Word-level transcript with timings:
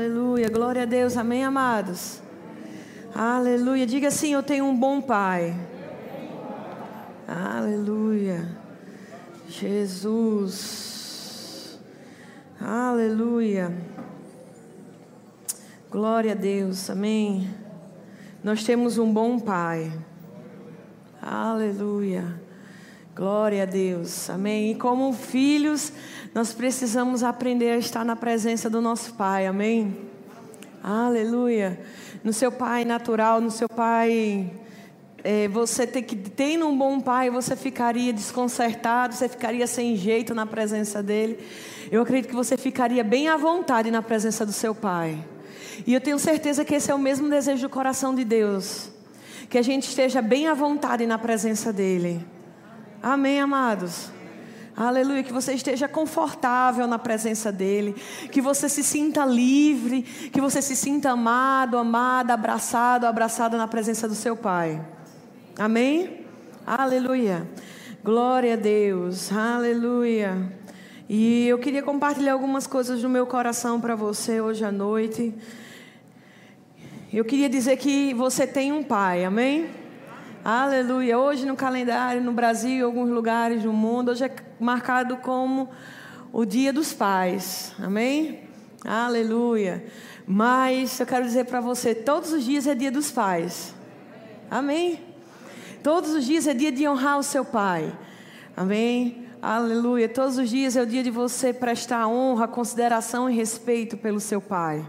Aleluia. 0.00 0.48
Glória 0.48 0.84
a 0.84 0.86
Deus. 0.86 1.14
Amém, 1.14 1.44
amados. 1.44 2.22
Aleluia. 3.14 3.86
Diga 3.86 4.08
assim: 4.08 4.32
Eu 4.32 4.42
tenho 4.42 4.64
um 4.64 4.74
bom 4.74 4.98
pai. 5.02 5.54
Aleluia. 7.28 8.48
Jesus. 9.46 10.58
Aleluia. 12.58 13.76
Glória 15.90 16.32
a 16.32 16.34
Deus. 16.34 16.88
Amém. 16.88 17.50
Nós 18.42 18.64
temos 18.64 18.96
um 18.96 19.12
bom 19.12 19.38
pai. 19.38 19.92
Aleluia. 21.20 22.40
Glória 23.14 23.64
a 23.64 23.66
Deus. 23.66 24.30
Amém. 24.30 24.70
E 24.70 24.76
como 24.76 25.12
filhos, 25.12 25.92
nós 26.32 26.52
precisamos 26.52 27.24
aprender 27.24 27.72
a 27.72 27.78
estar 27.78 28.04
na 28.04 28.14
presença 28.14 28.70
do 28.70 28.80
nosso 28.80 29.14
Pai. 29.14 29.48
Amém. 29.48 29.96
Aleluia. 30.82 31.80
No 32.22 32.32
seu 32.32 32.52
Pai 32.52 32.84
natural, 32.84 33.40
no 33.40 33.50
seu 33.50 33.68
Pai. 33.68 34.48
É, 35.24 35.48
você 35.48 35.86
tem 35.86 36.02
que 36.02 36.16
tendo 36.16 36.66
um 36.66 36.78
bom 36.78 36.98
pai, 36.98 37.28
você 37.28 37.54
ficaria 37.54 38.10
desconcertado, 38.10 39.14
você 39.14 39.28
ficaria 39.28 39.66
sem 39.66 39.94
jeito 39.94 40.34
na 40.34 40.46
presença 40.46 41.02
dele. 41.02 41.38
Eu 41.90 42.00
acredito 42.00 42.30
que 42.30 42.34
você 42.34 42.56
ficaria 42.56 43.04
bem 43.04 43.28
à 43.28 43.36
vontade 43.36 43.90
na 43.90 44.00
presença 44.00 44.46
do 44.46 44.52
seu 44.52 44.74
pai. 44.74 45.22
E 45.86 45.92
eu 45.92 46.00
tenho 46.00 46.18
certeza 46.18 46.64
que 46.64 46.74
esse 46.74 46.90
é 46.90 46.94
o 46.94 46.98
mesmo 46.98 47.28
desejo 47.28 47.68
do 47.68 47.68
coração 47.68 48.14
de 48.14 48.24
Deus, 48.24 48.90
que 49.50 49.58
a 49.58 49.62
gente 49.62 49.88
esteja 49.88 50.22
bem 50.22 50.48
à 50.48 50.54
vontade 50.54 51.04
na 51.06 51.18
presença 51.18 51.70
dele. 51.70 52.24
Amém, 53.02 53.40
amados? 53.40 54.10
Aleluia, 54.76 55.22
que 55.22 55.32
você 55.32 55.52
esteja 55.52 55.88
confortável 55.88 56.86
na 56.86 56.98
presença 56.98 57.50
dEle, 57.50 57.94
que 58.30 58.40
você 58.40 58.68
se 58.68 58.82
sinta 58.82 59.24
livre, 59.24 60.02
que 60.02 60.40
você 60.40 60.62
se 60.62 60.76
sinta 60.76 61.10
amado, 61.10 61.76
amada, 61.76 62.34
abraçado, 62.34 63.04
abraçada 63.04 63.58
na 63.58 63.66
presença 63.66 64.08
do 64.08 64.14
seu 64.14 64.36
Pai. 64.36 64.80
Amém? 65.58 66.24
Aleluia. 66.66 67.46
Glória 68.02 68.54
a 68.54 68.56
Deus. 68.56 69.32
Aleluia. 69.32 70.50
E 71.08 71.48
eu 71.48 71.58
queria 71.58 71.82
compartilhar 71.82 72.32
algumas 72.32 72.66
coisas 72.66 73.02
do 73.02 73.08
meu 73.08 73.26
coração 73.26 73.80
para 73.80 73.96
você 73.96 74.40
hoje 74.40 74.64
à 74.64 74.70
noite. 74.70 75.34
Eu 77.12 77.24
queria 77.24 77.48
dizer 77.48 77.76
que 77.76 78.14
você 78.14 78.46
tem 78.46 78.72
um 78.72 78.84
pai, 78.84 79.24
amém? 79.24 79.79
Aleluia. 80.42 81.18
Hoje 81.18 81.44
no 81.44 81.54
calendário, 81.54 82.22
no 82.22 82.32
Brasil 82.32 82.78
e 82.78 82.80
alguns 82.80 83.10
lugares 83.10 83.62
do 83.62 83.74
mundo, 83.74 84.10
hoje 84.10 84.24
é 84.24 84.34
marcado 84.58 85.18
como 85.18 85.68
o 86.32 86.46
Dia 86.46 86.72
dos 86.72 86.94
Pais. 86.94 87.74
Amém? 87.78 88.40
Aleluia. 88.82 89.84
Mas 90.26 90.98
eu 90.98 91.06
quero 91.06 91.26
dizer 91.26 91.44
para 91.44 91.60
você, 91.60 91.94
todos 91.94 92.32
os 92.32 92.42
dias 92.42 92.66
é 92.66 92.74
Dia 92.74 92.90
dos 92.90 93.10
Pais. 93.10 93.74
Amém? 94.50 95.00
Todos 95.82 96.14
os 96.14 96.24
dias 96.24 96.46
é 96.46 96.54
dia 96.54 96.72
de 96.72 96.88
honrar 96.88 97.18
o 97.18 97.22
seu 97.22 97.44
pai. 97.44 97.92
Amém? 98.56 99.26
Aleluia. 99.42 100.08
Todos 100.08 100.38
os 100.38 100.48
dias 100.48 100.74
é 100.74 100.82
o 100.82 100.86
dia 100.86 101.02
de 101.02 101.10
você 101.10 101.52
prestar 101.52 102.08
honra, 102.08 102.48
consideração 102.48 103.28
e 103.28 103.34
respeito 103.34 103.94
pelo 103.94 104.18
seu 104.18 104.40
pai. 104.40 104.86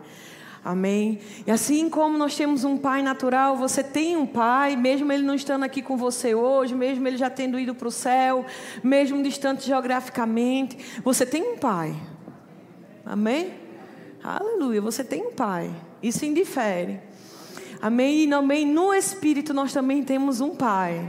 Amém? 0.64 1.20
E 1.45 1.50
assim 1.50 1.90
como 1.90 2.20
nós 2.20 2.36
temos 2.36 2.64
um 2.64 2.78
pai 2.78 3.02
natural, 3.02 3.58
você 3.58 3.84
tem 3.84 4.16
um 4.16 4.28
pai, 4.28 4.76
mesmo 4.76 5.12
ele 5.12 5.23
não 5.23 5.34
estando 5.34 5.64
aqui 5.64 5.81
com 5.81 5.98
você 5.98 6.36
hoje, 6.36 6.76
mesmo 6.76 7.08
ele 7.08 7.17
já 7.17 7.31
tendo 7.31 7.59
ido 7.59 7.73
para 7.73 7.88
o 7.88 7.92
céu, 7.92 8.45
mesmo 8.84 9.23
distante 9.23 9.66
geograficamente, 9.66 10.78
você 11.04 11.26
tem 11.26 11.42
um 11.42 11.58
pai. 11.58 11.95
Amém? 13.04 13.54
Aleluia, 14.23 14.80
você 14.80 15.04
tem 15.04 15.23
um 15.26 15.32
pai. 15.32 15.72
Isso 16.02 16.23
indifere. 16.26 17.00
Amém? 17.82 18.26
E 18.26 18.28
também 18.30 18.64
no 18.64 18.94
Espírito 18.94 19.56
nós 19.56 19.73
também 19.73 20.04
temos 20.04 20.42
um 20.42 20.56
pai, 20.56 21.02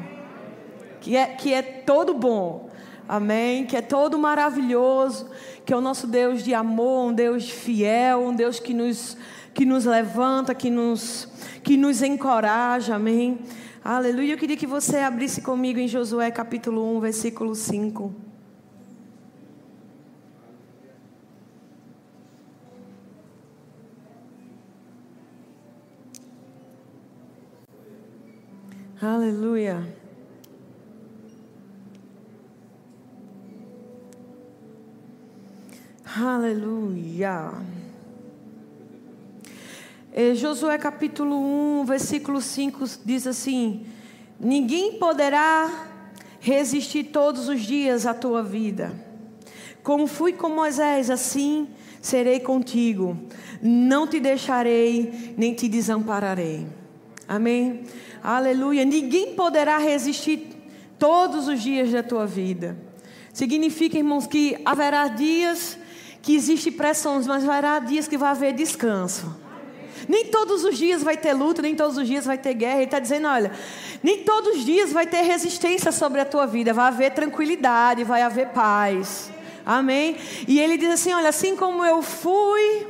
que 1.02 1.14
é, 1.14 1.26
que 1.26 1.52
é 1.52 1.60
todo 1.60 2.14
bom. 2.14 2.70
Amém? 3.06 3.66
Que 3.66 3.76
é 3.76 3.82
todo 3.82 4.18
maravilhoso, 4.18 5.28
que 5.66 5.72
é 5.72 5.76
o 5.76 5.80
nosso 5.82 6.06
Deus 6.06 6.42
de 6.42 6.54
amor, 6.54 7.10
um 7.10 7.12
Deus 7.12 7.50
fiel, 7.50 8.20
um 8.20 8.34
Deus 8.34 8.58
que 8.58 8.72
nos 8.72 9.18
que 9.54 9.64
nos 9.64 9.84
levanta, 9.84 10.54
que 10.54 10.70
nos, 10.70 11.28
que 11.62 11.76
nos 11.76 12.02
encoraja, 12.02 12.96
amém? 12.96 13.38
Aleluia. 13.84 14.34
Eu 14.34 14.38
queria 14.38 14.56
que 14.56 14.66
você 14.66 14.98
abrisse 14.98 15.40
comigo 15.40 15.78
em 15.78 15.88
Josué 15.88 16.30
capítulo 16.30 16.96
1, 16.96 17.00
versículo 17.00 17.54
5. 17.54 18.14
Aleluia. 29.00 29.84
Aleluia. 36.04 37.81
É, 40.14 40.34
Josué 40.34 40.76
capítulo 40.76 41.34
1, 41.80 41.86
versículo 41.86 42.42
5 42.42 42.84
diz 43.02 43.26
assim: 43.26 43.86
Ninguém 44.38 44.98
poderá 44.98 45.88
resistir 46.38 47.04
todos 47.04 47.48
os 47.48 47.62
dias 47.62 48.04
à 48.04 48.12
tua 48.12 48.42
vida. 48.42 48.92
Como 49.82 50.06
fui 50.06 50.34
com 50.34 50.50
Moisés, 50.50 51.08
assim 51.08 51.66
serei 52.02 52.40
contigo. 52.40 53.16
Não 53.62 54.06
te 54.06 54.20
deixarei, 54.20 55.34
nem 55.38 55.54
te 55.54 55.66
desampararei. 55.66 56.66
Amém? 57.26 57.84
Aleluia. 58.22 58.84
Ninguém 58.84 59.34
poderá 59.34 59.78
resistir 59.78 60.46
todos 60.98 61.48
os 61.48 61.62
dias 61.62 61.90
da 61.90 62.02
tua 62.02 62.26
vida. 62.26 62.76
Significa, 63.32 63.96
irmãos, 63.96 64.26
que 64.26 64.60
haverá 64.62 65.08
dias 65.08 65.78
que 66.20 66.34
existem 66.34 66.70
pressões, 66.70 67.26
mas 67.26 67.48
haverá 67.48 67.78
dias 67.78 68.06
que 68.06 68.18
vai 68.18 68.32
haver 68.32 68.52
descanso. 68.52 69.40
Nem 70.08 70.26
todos 70.26 70.64
os 70.64 70.76
dias 70.76 71.02
vai 71.02 71.16
ter 71.16 71.32
luta, 71.32 71.62
nem 71.62 71.74
todos 71.74 71.96
os 71.96 72.06
dias 72.06 72.24
vai 72.24 72.38
ter 72.38 72.54
guerra. 72.54 72.76
Ele 72.76 72.84
está 72.84 72.98
dizendo: 72.98 73.28
olha, 73.28 73.52
nem 74.02 74.18
todos 74.24 74.56
os 74.56 74.64
dias 74.64 74.92
vai 74.92 75.06
ter 75.06 75.22
resistência 75.22 75.92
sobre 75.92 76.20
a 76.20 76.24
tua 76.24 76.46
vida, 76.46 76.72
vai 76.72 76.88
haver 76.88 77.12
tranquilidade, 77.12 78.04
vai 78.04 78.22
haver 78.22 78.48
paz. 78.48 79.30
Amém? 79.64 80.16
E 80.46 80.60
ele 80.60 80.76
diz 80.76 80.90
assim: 80.90 81.12
olha, 81.12 81.28
assim 81.28 81.56
como 81.56 81.84
eu 81.84 82.02
fui 82.02 82.86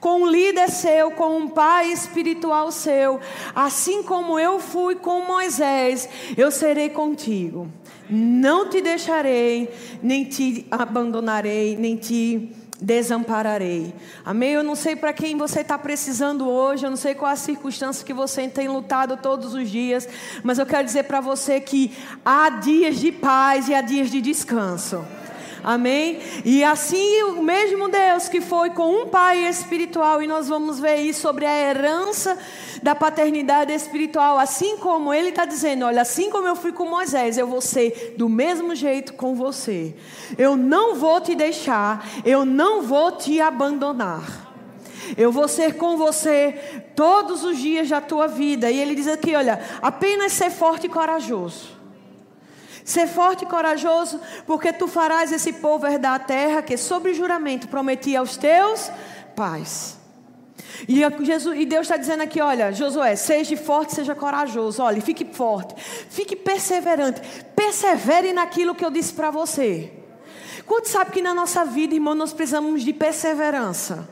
com 0.00 0.22
um 0.22 0.26
líder 0.26 0.70
seu, 0.70 1.10
com 1.10 1.38
um 1.38 1.48
pai 1.48 1.90
espiritual 1.90 2.70
seu, 2.70 3.20
assim 3.54 4.02
como 4.02 4.38
eu 4.38 4.58
fui 4.58 4.94
com 4.94 5.22
Moisés, 5.22 6.08
eu 6.36 6.50
serei 6.50 6.90
contigo. 6.90 7.68
Não 8.08 8.68
te 8.68 8.80
deixarei, 8.80 9.68
nem 10.02 10.24
te 10.24 10.66
abandonarei, 10.70 11.76
nem 11.76 11.96
te 11.96 12.52
desampararei. 12.80 13.94
Amém? 14.24 14.52
Eu 14.52 14.62
não 14.62 14.74
sei 14.74 14.94
para 14.96 15.12
quem 15.12 15.36
você 15.36 15.60
está 15.60 15.78
precisando 15.78 16.48
hoje, 16.48 16.84
eu 16.84 16.90
não 16.90 16.96
sei 16.96 17.14
qual 17.14 17.30
a 17.30 17.36
circunstância 17.36 18.04
que 18.04 18.12
você 18.12 18.48
tem 18.48 18.68
lutado 18.68 19.16
todos 19.16 19.54
os 19.54 19.70
dias, 19.70 20.08
mas 20.42 20.58
eu 20.58 20.66
quero 20.66 20.84
dizer 20.84 21.04
para 21.04 21.20
você 21.20 21.60
que 21.60 21.96
há 22.24 22.50
dias 22.50 22.98
de 22.98 23.10
paz 23.12 23.68
e 23.68 23.74
há 23.74 23.80
dias 23.80 24.10
de 24.10 24.20
descanso. 24.20 25.04
Amém? 25.66 26.20
E 26.44 26.62
assim 26.62 27.24
o 27.24 27.42
mesmo 27.42 27.88
Deus 27.88 28.28
que 28.28 28.40
foi 28.40 28.70
com 28.70 29.02
um 29.02 29.08
pai 29.08 29.48
espiritual, 29.48 30.22
e 30.22 30.26
nós 30.28 30.48
vamos 30.48 30.78
ver 30.78 30.98
isso 30.98 31.22
sobre 31.22 31.44
a 31.44 31.52
herança 31.52 32.38
da 32.84 32.94
paternidade 32.94 33.72
espiritual, 33.72 34.38
assim 34.38 34.76
como 34.76 35.12
ele 35.12 35.30
está 35.30 35.44
dizendo: 35.44 35.84
olha, 35.84 36.02
assim 36.02 36.30
como 36.30 36.46
eu 36.46 36.54
fui 36.54 36.70
com 36.70 36.88
Moisés, 36.88 37.36
eu 37.36 37.48
vou 37.48 37.60
ser 37.60 38.14
do 38.16 38.28
mesmo 38.28 38.76
jeito 38.76 39.14
com 39.14 39.34
você. 39.34 39.92
Eu 40.38 40.56
não 40.56 40.94
vou 40.94 41.20
te 41.20 41.34
deixar, 41.34 42.06
eu 42.24 42.44
não 42.44 42.82
vou 42.82 43.10
te 43.10 43.40
abandonar. 43.40 44.46
Eu 45.16 45.32
vou 45.32 45.48
ser 45.48 45.74
com 45.74 45.96
você 45.96 46.84
todos 46.94 47.42
os 47.42 47.58
dias 47.58 47.88
da 47.88 48.00
tua 48.00 48.28
vida. 48.28 48.70
E 48.70 48.78
ele 48.78 48.94
diz 48.94 49.08
aqui: 49.08 49.34
olha, 49.34 49.60
apenas 49.82 50.32
ser 50.32 50.50
forte 50.52 50.86
e 50.86 50.88
corajoso. 50.88 51.75
Ser 52.86 53.08
forte 53.08 53.42
e 53.42 53.48
corajoso, 53.48 54.20
porque 54.46 54.72
tu 54.72 54.86
farás 54.86 55.32
esse 55.32 55.54
povo 55.54 55.88
herdar 55.88 56.14
a 56.14 56.18
terra 56.20 56.62
que, 56.62 56.76
sobre 56.76 57.14
juramento, 57.14 57.66
prometi 57.66 58.14
aos 58.14 58.36
teus 58.36 58.92
pais. 59.34 59.98
E, 60.88 61.02
Jesus, 61.24 61.58
e 61.58 61.66
Deus 61.66 61.82
está 61.82 61.96
dizendo 61.96 62.22
aqui: 62.22 62.40
olha, 62.40 62.72
Josué, 62.72 63.16
seja 63.16 63.56
forte, 63.56 63.92
seja 63.92 64.14
corajoso. 64.14 64.80
Olha, 64.80 65.02
fique 65.02 65.24
forte, 65.24 65.74
fique 66.08 66.36
perseverante. 66.36 67.20
Persevere 67.56 68.32
naquilo 68.32 68.72
que 68.72 68.84
eu 68.84 68.90
disse 68.90 69.12
para 69.12 69.32
você. 69.32 69.92
Quanto 70.64 70.88
sabe 70.88 71.10
que 71.10 71.20
na 71.20 71.34
nossa 71.34 71.64
vida, 71.64 71.92
irmão, 71.92 72.14
nós 72.14 72.32
precisamos 72.32 72.84
de 72.84 72.92
perseverança? 72.92 74.08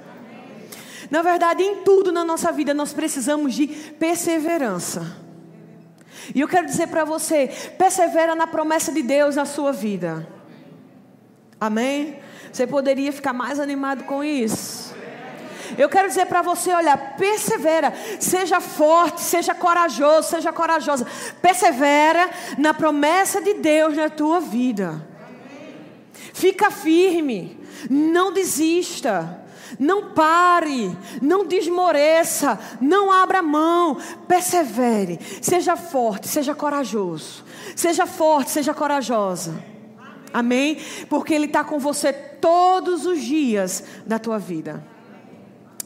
Na 1.12 1.22
verdade, 1.22 1.62
em 1.62 1.76
tudo 1.84 2.10
na 2.10 2.24
nossa 2.24 2.50
vida 2.50 2.74
nós 2.74 2.92
precisamos 2.92 3.54
de 3.54 3.68
perseverança. 3.68 5.23
E 6.34 6.40
eu 6.40 6.48
quero 6.48 6.66
dizer 6.66 6.88
para 6.88 7.04
você: 7.04 7.48
persevera 7.76 8.34
na 8.34 8.46
promessa 8.46 8.92
de 8.92 9.02
Deus 9.02 9.36
na 9.36 9.44
sua 9.44 9.72
vida. 9.72 10.28
Amém? 11.60 12.18
Você 12.52 12.66
poderia 12.66 13.12
ficar 13.12 13.32
mais 13.32 13.58
animado 13.58 14.04
com 14.04 14.22
isso? 14.22 14.94
Eu 15.76 15.88
quero 15.88 16.08
dizer 16.08 16.26
para 16.26 16.42
você, 16.42 16.72
olha, 16.72 16.96
persevera, 16.96 17.92
seja 18.20 18.60
forte, 18.60 19.20
seja 19.20 19.54
corajoso, 19.54 20.28
seja 20.28 20.52
corajosa. 20.52 21.06
Persevera 21.40 22.30
na 22.58 22.72
promessa 22.74 23.40
de 23.40 23.54
Deus 23.54 23.96
na 23.96 24.08
tua 24.08 24.40
vida. 24.40 25.04
Fica 26.32 26.70
firme, 26.70 27.58
não 27.90 28.32
desista. 28.32 29.43
Não 29.78 30.10
pare, 30.12 30.96
não 31.20 31.46
desmoreça, 31.46 32.58
não 32.80 33.10
abra 33.10 33.42
mão, 33.42 33.98
persevere, 34.28 35.18
seja 35.42 35.76
forte, 35.76 36.28
seja 36.28 36.54
corajoso, 36.54 37.44
seja 37.74 38.06
forte, 38.06 38.50
seja 38.50 38.72
corajosa. 38.72 39.62
Amém? 40.32 40.78
Porque 41.08 41.32
Ele 41.34 41.46
está 41.46 41.62
com 41.62 41.78
você 41.78 42.12
todos 42.12 43.06
os 43.06 43.20
dias 43.20 43.84
da 44.06 44.18
tua 44.18 44.38
vida. 44.38 44.84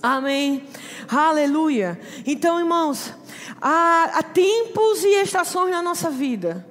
Amém. 0.02 0.64
Aleluia. 1.08 2.00
Então, 2.26 2.58
irmãos, 2.58 3.12
há, 3.60 4.10
há 4.14 4.22
tempos 4.22 5.02
e 5.02 5.22
estações 5.22 5.70
na 5.70 5.82
nossa 5.82 6.08
vida. 6.10 6.66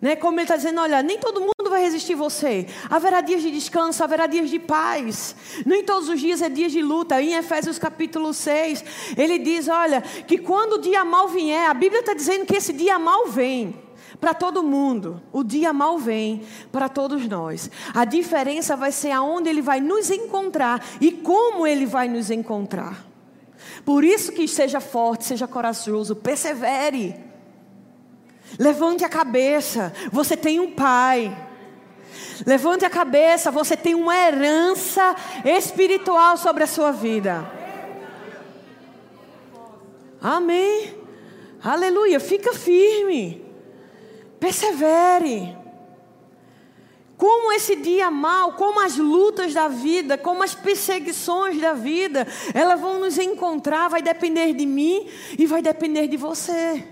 Né? 0.00 0.14
Como 0.16 0.34
ele 0.34 0.42
está 0.42 0.56
dizendo, 0.56 0.80
olha, 0.80 1.02
nem 1.02 1.18
todo 1.18 1.40
mundo 1.40 1.53
vai 1.74 1.82
resistir 1.82 2.14
você. 2.14 2.66
Haverá 2.88 3.20
dias 3.20 3.42
de 3.42 3.50
descanso, 3.50 4.02
haverá 4.02 4.26
dias 4.26 4.48
de 4.48 4.58
paz. 4.58 5.34
Nem 5.66 5.84
todos 5.84 6.08
os 6.08 6.20
dias 6.20 6.40
é 6.40 6.48
dias 6.48 6.72
de 6.72 6.80
luta. 6.80 7.20
Em 7.20 7.34
Efésios 7.34 7.78
capítulo 7.78 8.32
6, 8.32 8.84
ele 9.16 9.38
diz, 9.38 9.68
olha, 9.68 10.00
que 10.00 10.38
quando 10.38 10.74
o 10.74 10.80
dia 10.80 11.04
mal 11.04 11.28
vier, 11.28 11.68
a 11.68 11.74
Bíblia 11.74 12.00
está 12.00 12.14
dizendo 12.14 12.46
que 12.46 12.56
esse 12.56 12.72
dia 12.72 12.98
mal 12.98 13.26
vem 13.26 13.74
para 14.20 14.32
todo 14.32 14.62
mundo. 14.62 15.20
O 15.32 15.42
dia 15.42 15.72
mal 15.72 15.98
vem 15.98 16.42
para 16.70 16.88
todos 16.88 17.26
nós. 17.26 17.70
A 17.92 18.04
diferença 18.04 18.76
vai 18.76 18.92
ser 18.92 19.10
aonde 19.10 19.48
ele 19.48 19.60
vai 19.60 19.80
nos 19.80 20.10
encontrar 20.10 20.84
e 21.00 21.10
como 21.10 21.66
ele 21.66 21.86
vai 21.86 22.08
nos 22.08 22.30
encontrar. 22.30 23.04
Por 23.84 24.04
isso 24.04 24.30
que 24.32 24.46
seja 24.46 24.80
forte, 24.80 25.24
seja 25.24 25.48
corajoso, 25.48 26.14
persevere. 26.14 27.16
Levante 28.58 29.04
a 29.04 29.08
cabeça, 29.08 29.92
você 30.12 30.36
tem 30.36 30.60
um 30.60 30.70
pai. 30.70 31.36
Levante 32.46 32.84
a 32.84 32.90
cabeça, 32.90 33.50
você 33.50 33.76
tem 33.76 33.94
uma 33.94 34.16
herança 34.16 35.14
espiritual 35.44 36.36
sobre 36.36 36.64
a 36.64 36.66
sua 36.66 36.90
vida. 36.90 37.50
Amém. 40.20 40.94
Aleluia. 41.62 42.18
Fica 42.18 42.52
firme. 42.52 43.44
Persevere. 44.40 45.56
Como 47.16 47.52
esse 47.52 47.76
dia 47.76 48.10
mal, 48.10 48.54
como 48.54 48.80
as 48.80 48.96
lutas 48.96 49.54
da 49.54 49.68
vida, 49.68 50.18
como 50.18 50.42
as 50.42 50.54
perseguições 50.54 51.60
da 51.60 51.72
vida, 51.72 52.26
elas 52.52 52.80
vão 52.80 52.98
nos 52.98 53.18
encontrar, 53.18 53.88
vai 53.88 54.02
depender 54.02 54.52
de 54.52 54.66
mim 54.66 55.06
e 55.38 55.46
vai 55.46 55.62
depender 55.62 56.08
de 56.08 56.16
você. 56.16 56.84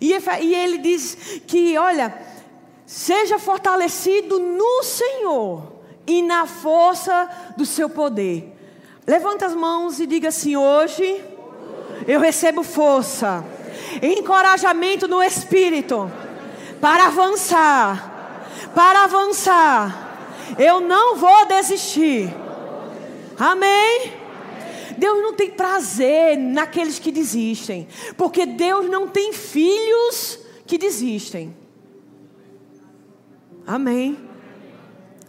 E 0.00 0.54
ele 0.54 0.78
diz 0.78 1.40
que, 1.46 1.78
olha, 1.78 2.29
seja 2.90 3.38
fortalecido 3.38 4.40
no 4.40 4.82
Senhor 4.82 5.62
e 6.04 6.20
na 6.22 6.44
força 6.44 7.30
do 7.56 7.64
seu 7.64 7.88
poder. 7.88 8.52
Levanta 9.06 9.46
as 9.46 9.54
mãos 9.54 10.00
e 10.00 10.08
diga 10.08 10.30
assim: 10.30 10.56
hoje 10.56 11.24
eu 12.04 12.18
recebo 12.18 12.64
força, 12.64 13.44
encorajamento 14.02 15.06
no 15.06 15.22
espírito 15.22 16.10
para 16.80 17.06
avançar, 17.06 18.50
para 18.74 19.04
avançar. 19.04 20.56
Eu 20.58 20.80
não 20.80 21.14
vou 21.14 21.46
desistir. 21.46 22.34
Amém. 23.38 24.14
Deus 24.98 25.22
não 25.22 25.34
tem 25.34 25.48
prazer 25.48 26.36
naqueles 26.36 26.98
que 26.98 27.12
desistem, 27.12 27.86
porque 28.16 28.44
Deus 28.44 28.90
não 28.90 29.06
tem 29.06 29.32
filhos 29.32 30.40
que 30.66 30.76
desistem. 30.76 31.59
Amém. 33.66 34.18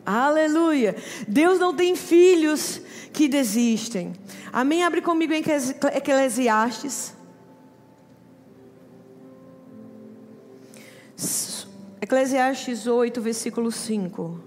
Aleluia. 0.05 0.95
Deus 1.27 1.59
não 1.59 1.75
tem 1.75 1.95
filhos 1.95 2.81
que 3.13 3.27
desistem. 3.27 4.13
Amém. 4.51 4.83
Abre 4.83 5.01
comigo 5.01 5.33
em 5.33 5.43
Eclesiastes. 5.95 7.13
Eclesiastes 12.01 12.87
8, 12.87 13.21
versículo 13.21 13.71
5. 13.71 14.39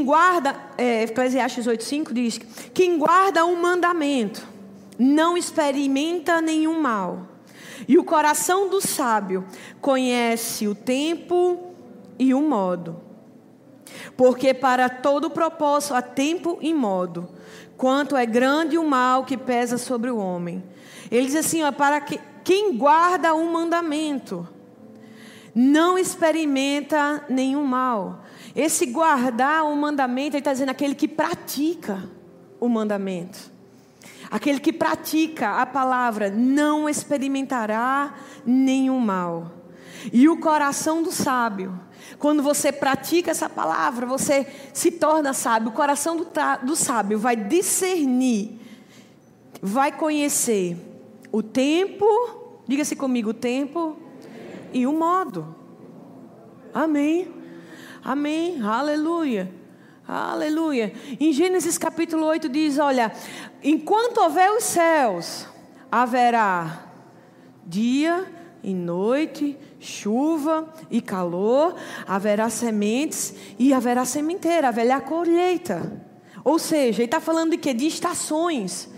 Quem 0.00 0.06
guarda, 0.06 0.56
é, 0.78 1.02
Eclesiastes 1.02 1.66
8,5 1.66 2.14
diz: 2.14 2.40
Quem 2.72 2.96
guarda 2.96 3.44
um 3.44 3.60
mandamento 3.60 4.48
não 4.98 5.36
experimenta 5.36 6.40
nenhum 6.40 6.80
mal. 6.80 7.28
E 7.86 7.98
o 7.98 8.04
coração 8.04 8.70
do 8.70 8.80
sábio 8.80 9.44
conhece 9.78 10.66
o 10.66 10.74
tempo 10.74 11.74
e 12.18 12.32
o 12.32 12.40
modo. 12.40 12.96
Porque 14.16 14.54
para 14.54 14.88
todo 14.88 15.28
propósito 15.28 15.92
há 15.92 16.00
tempo 16.00 16.56
e 16.62 16.72
modo. 16.72 17.28
Quanto 17.76 18.16
é 18.16 18.24
grande 18.24 18.78
o 18.78 18.88
mal 18.88 19.26
que 19.26 19.36
pesa 19.36 19.76
sobre 19.76 20.10
o 20.10 20.16
homem. 20.16 20.64
Ele 21.10 21.26
diz 21.26 21.36
assim: 21.36 21.62
ó, 21.62 21.70
para 21.70 22.00
que, 22.00 22.18
quem 22.42 22.74
guarda 22.74 23.34
um 23.34 23.52
mandamento 23.52 24.48
não 25.54 25.98
experimenta 25.98 27.22
nenhum 27.28 27.66
mal. 27.66 28.24
Esse 28.54 28.86
guardar 28.86 29.64
o 29.64 29.76
mandamento, 29.76 30.36
ele 30.36 30.40
está 30.40 30.52
dizendo 30.52 30.70
aquele 30.70 30.94
que 30.94 31.08
pratica 31.08 32.02
o 32.58 32.68
mandamento. 32.68 33.50
Aquele 34.30 34.60
que 34.60 34.72
pratica 34.72 35.56
a 35.56 35.66
palavra 35.66 36.30
não 36.30 36.88
experimentará 36.88 38.14
nenhum 38.44 38.98
mal. 38.98 39.52
E 40.12 40.28
o 40.28 40.38
coração 40.38 41.02
do 41.02 41.10
sábio, 41.10 41.78
quando 42.18 42.42
você 42.42 42.72
pratica 42.72 43.30
essa 43.30 43.48
palavra, 43.48 44.06
você 44.06 44.46
se 44.72 44.90
torna 44.92 45.32
sábio. 45.32 45.70
O 45.70 45.72
coração 45.72 46.16
do, 46.16 46.26
do 46.62 46.76
sábio 46.76 47.18
vai 47.18 47.36
discernir, 47.36 48.58
vai 49.60 49.92
conhecer 49.92 50.76
o 51.32 51.42
tempo, 51.42 52.06
diga-se 52.66 52.96
comigo, 52.96 53.30
o 53.30 53.34
tempo 53.34 53.96
e 54.72 54.86
o 54.86 54.92
modo. 54.92 55.54
Amém. 56.72 57.39
Amém. 58.02 58.62
Aleluia. 58.62 59.52
Aleluia. 60.08 60.92
Em 61.20 61.32
Gênesis 61.32 61.76
capítulo 61.76 62.24
8 62.26 62.48
diz: 62.48 62.78
Olha, 62.78 63.12
enquanto 63.62 64.18
houver 64.18 64.50
os 64.52 64.64
céus, 64.64 65.46
haverá 65.92 66.86
dia 67.66 68.26
e 68.62 68.74
noite, 68.74 69.56
chuva 69.78 70.72
e 70.90 71.00
calor, 71.00 71.76
haverá 72.06 72.48
sementes 72.48 73.34
e 73.58 73.72
haverá 73.72 74.04
sementeira, 74.04 74.68
haverá 74.68 75.00
colheita. 75.00 76.02
Ou 76.42 76.58
seja, 76.58 77.02
ele 77.02 77.04
está 77.04 77.20
falando 77.20 77.50
de 77.50 77.58
quê? 77.58 77.74
De 77.74 77.86
estações. 77.86 78.88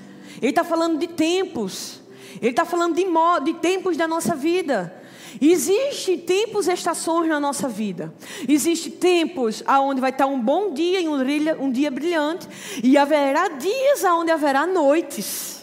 Ele 0.41 0.51
está 0.51 0.63
falando 0.63 0.99
de 0.99 1.09
tempos. 1.09 2.01
Ele 2.41 2.51
está 2.51 2.65
falando 2.65 2.95
de, 2.95 3.05
de 3.45 3.55
tempos 3.61 3.97
da 3.97 4.07
nossa 4.07 4.37
vida. 4.37 5.02
Existem 5.41 6.19
tempos 6.19 6.69
e 6.69 6.73
estações 6.73 7.29
na 7.29 7.41
nossa 7.41 7.69
vida. 7.69 8.13
Existem 8.49 8.93
tempos 8.93 9.63
aonde 9.67 10.01
vai 10.01 10.11
estar 10.11 10.27
um 10.27 10.41
bom 10.41 10.73
dia 10.73 11.01
e 11.01 11.09
um 11.09 11.71
dia 11.71 11.91
brilhante. 11.91 12.47
E 12.83 12.97
haverá 12.97 13.49
dias 13.49 14.05
aonde 14.05 14.31
haverá 14.31 14.67
noites. 14.67 15.62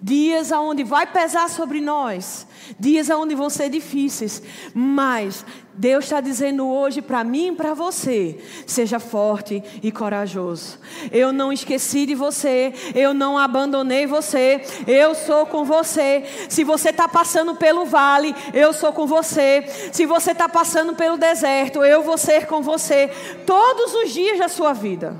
Dias 0.00 0.50
aonde 0.50 0.82
vai 0.82 1.06
pesar 1.06 1.48
sobre 1.48 1.80
nós. 1.80 2.46
Dias 2.78 3.10
aonde 3.10 3.34
vão 3.34 3.50
ser 3.50 3.68
difíceis. 3.68 4.42
Mas 4.74 5.44
Deus 5.74 6.04
está 6.04 6.20
dizendo 6.20 6.68
hoje 6.68 7.02
para 7.02 7.24
mim 7.24 7.48
e 7.48 7.52
para 7.52 7.74
você: 7.74 8.38
seja 8.66 8.98
forte 8.98 9.62
e 9.82 9.92
corajoso. 9.92 10.78
Eu 11.12 11.32
não 11.32 11.52
esqueci 11.52 12.06
de 12.06 12.14
você, 12.14 12.72
eu 12.94 13.12
não 13.12 13.38
abandonei 13.38 14.06
você, 14.06 14.62
eu 14.86 15.14
sou 15.14 15.46
com 15.46 15.64
você. 15.64 16.24
Se 16.48 16.64
você 16.64 16.90
está 16.90 17.08
passando 17.08 17.54
pelo 17.56 17.84
vale, 17.84 18.34
eu 18.52 18.72
sou 18.72 18.92
com 18.92 19.06
você. 19.06 19.64
Se 19.92 20.06
você 20.06 20.30
está 20.30 20.48
passando 20.48 20.94
pelo 20.94 21.16
deserto, 21.16 21.84
eu 21.84 22.02
vou 22.02 22.16
ser 22.16 22.46
com 22.46 22.62
você 22.62 23.10
todos 23.44 23.94
os 23.94 24.12
dias 24.12 24.38
da 24.38 24.48
sua 24.48 24.72
vida. 24.72 25.16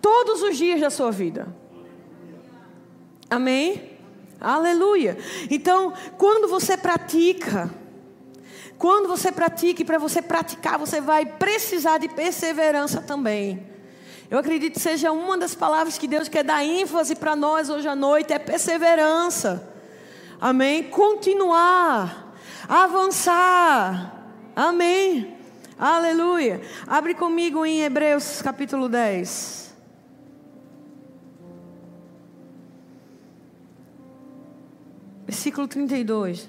Todos 0.00 0.42
os 0.42 0.56
dias 0.56 0.80
da 0.80 0.90
sua 0.90 1.10
vida. 1.10 1.63
Amém? 3.34 3.98
Aleluia. 4.40 5.18
Então, 5.50 5.92
quando 6.16 6.46
você 6.46 6.76
pratica, 6.76 7.68
quando 8.78 9.08
você 9.08 9.32
pratica 9.32 9.82
e 9.82 9.84
para 9.84 9.98
você 9.98 10.22
praticar, 10.22 10.78
você 10.78 11.00
vai 11.00 11.26
precisar 11.26 11.98
de 11.98 12.08
perseverança 12.08 13.00
também. 13.00 13.66
Eu 14.30 14.38
acredito 14.38 14.74
que 14.74 14.80
seja 14.80 15.10
uma 15.10 15.36
das 15.36 15.54
palavras 15.54 15.98
que 15.98 16.06
Deus 16.06 16.28
quer 16.28 16.44
dar 16.44 16.64
ênfase 16.64 17.16
para 17.16 17.34
nós 17.34 17.68
hoje 17.68 17.88
à 17.88 17.96
noite 17.96 18.32
é 18.32 18.38
perseverança. 18.38 19.68
Amém? 20.40 20.84
Continuar, 20.84 22.34
avançar. 22.68 24.28
Amém. 24.54 25.36
Aleluia. 25.76 26.60
Abre 26.86 27.14
comigo 27.14 27.66
em 27.66 27.82
Hebreus 27.82 28.40
capítulo 28.42 28.88
10. 28.88 29.63
Versículo 35.26 35.66
32. 35.66 36.48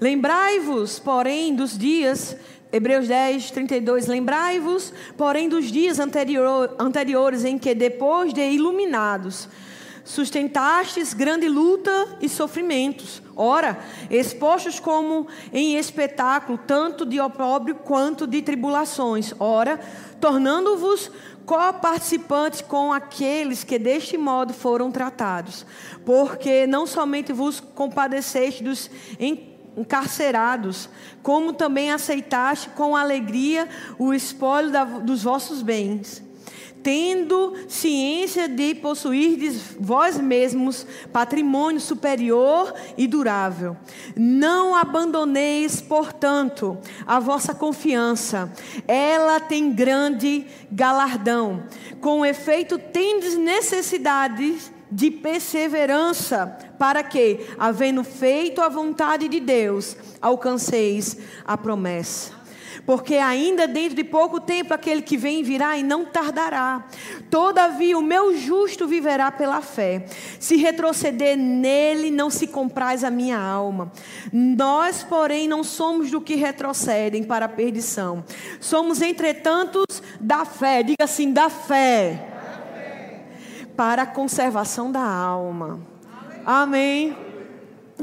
Lembrai-vos, 0.00 0.98
porém, 0.98 1.54
dos 1.54 1.76
dias 1.76 2.36
Hebreus 2.72 3.06
10, 3.06 3.50
32. 3.50 4.06
Lembrai-vos, 4.06 4.94
porém, 5.16 5.46
dos 5.46 5.70
dias 5.70 6.00
anterior, 6.00 6.74
anteriores 6.78 7.44
em 7.44 7.58
que, 7.58 7.74
depois 7.74 8.32
de 8.32 8.40
iluminados, 8.40 9.46
sustentastes 10.02 11.12
grande 11.12 11.48
luta 11.48 12.16
e 12.20 12.30
sofrimentos. 12.30 13.22
Ora, 13.36 13.78
expostos 14.10 14.80
como 14.80 15.26
em 15.52 15.76
espetáculo, 15.76 16.58
tanto 16.66 17.04
de 17.04 17.20
opróbrio 17.20 17.74
quanto 17.74 18.26
de 18.26 18.40
tribulações. 18.40 19.34
Ora, 19.38 19.78
tornando-vos 20.18 21.10
co-participantes 21.44 22.60
com 22.60 22.92
aqueles 22.92 23.64
que 23.64 23.78
deste 23.78 24.16
modo 24.16 24.52
foram 24.52 24.90
tratados. 24.90 25.66
Porque 26.04 26.66
não 26.66 26.86
somente 26.86 27.32
vos 27.32 27.60
compadeceste 27.60 28.62
dos 28.62 28.90
encarcerados, 29.76 30.88
como 31.22 31.52
também 31.52 31.90
aceitaste 31.90 32.70
com 32.70 32.96
alegria 32.96 33.68
o 33.98 34.12
espólio 34.12 34.70
da, 34.70 34.84
dos 34.84 35.22
vossos 35.22 35.62
bens, 35.62 36.21
tendo 36.82 37.54
ciência 37.68 38.48
de 38.48 38.74
possuir 38.74 39.52
vós 39.78 40.18
mesmos 40.18 40.86
patrimônio 41.12 41.80
superior 41.80 42.74
e 42.96 43.06
durável. 43.06 43.76
Não 44.16 44.74
abandoneis, 44.74 45.80
portanto, 45.80 46.76
a 47.06 47.20
vossa 47.20 47.54
confiança, 47.54 48.52
ela 48.86 49.38
tem 49.40 49.72
grande 49.72 50.46
galardão. 50.70 51.64
Com 52.00 52.26
efeito, 52.26 52.78
tendes 52.78 53.36
necessidades 53.36 54.72
de 54.90 55.10
perseverança, 55.10 56.58
para 56.78 57.02
que, 57.02 57.46
havendo 57.58 58.04
feito 58.04 58.60
a 58.60 58.68
vontade 58.68 59.26
de 59.26 59.40
Deus, 59.40 59.96
alcanceis 60.20 61.16
a 61.46 61.56
promessa. 61.56 62.41
Porque 62.84 63.14
ainda 63.14 63.66
dentro 63.66 63.94
de 63.96 64.04
pouco 64.04 64.40
tempo 64.40 64.74
aquele 64.74 65.02
que 65.02 65.16
vem 65.16 65.42
virá 65.42 65.76
e 65.76 65.82
não 65.82 66.04
tardará. 66.04 66.84
Todavia 67.30 67.96
o 67.96 68.02
meu 68.02 68.36
justo 68.36 68.86
viverá 68.86 69.30
pela 69.30 69.60
fé. 69.60 70.04
Se 70.40 70.56
retroceder 70.56 71.36
nele, 71.36 72.10
não 72.10 72.28
se 72.28 72.46
compraz 72.46 73.04
a 73.04 73.10
minha 73.10 73.38
alma. 73.38 73.92
Nós, 74.32 75.02
porém, 75.02 75.46
não 75.46 75.62
somos 75.62 76.10
do 76.10 76.20
que 76.20 76.34
retrocedem 76.34 77.22
para 77.22 77.46
a 77.46 77.48
perdição. 77.48 78.24
Somos, 78.60 79.00
entretanto, 79.00 79.84
da 80.20 80.44
fé. 80.44 80.82
Diga 80.82 81.04
assim, 81.04 81.32
da 81.32 81.48
fé 81.48 82.28
para 83.76 84.02
a 84.02 84.06
conservação 84.06 84.92
da 84.92 85.02
alma. 85.02 85.80
Amém. 86.44 87.16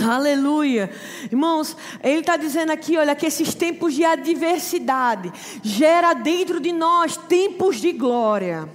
Aleluia. 0.08 0.90
Irmãos, 1.32 1.76
ele 2.04 2.20
está 2.20 2.38
dizendo 2.38 2.72
aqui, 2.72 2.98
olha, 2.98 3.16
que 3.16 3.26
esses 3.26 3.54
tempos 3.54 3.94
de 3.94 4.04
adversidade 4.04 5.32
gera 5.64 6.14
dentro 6.14 6.60
de 6.60 6.72
nós 6.72 7.18
tempos 7.18 7.78
de 7.78 7.92
glória. 7.92 8.70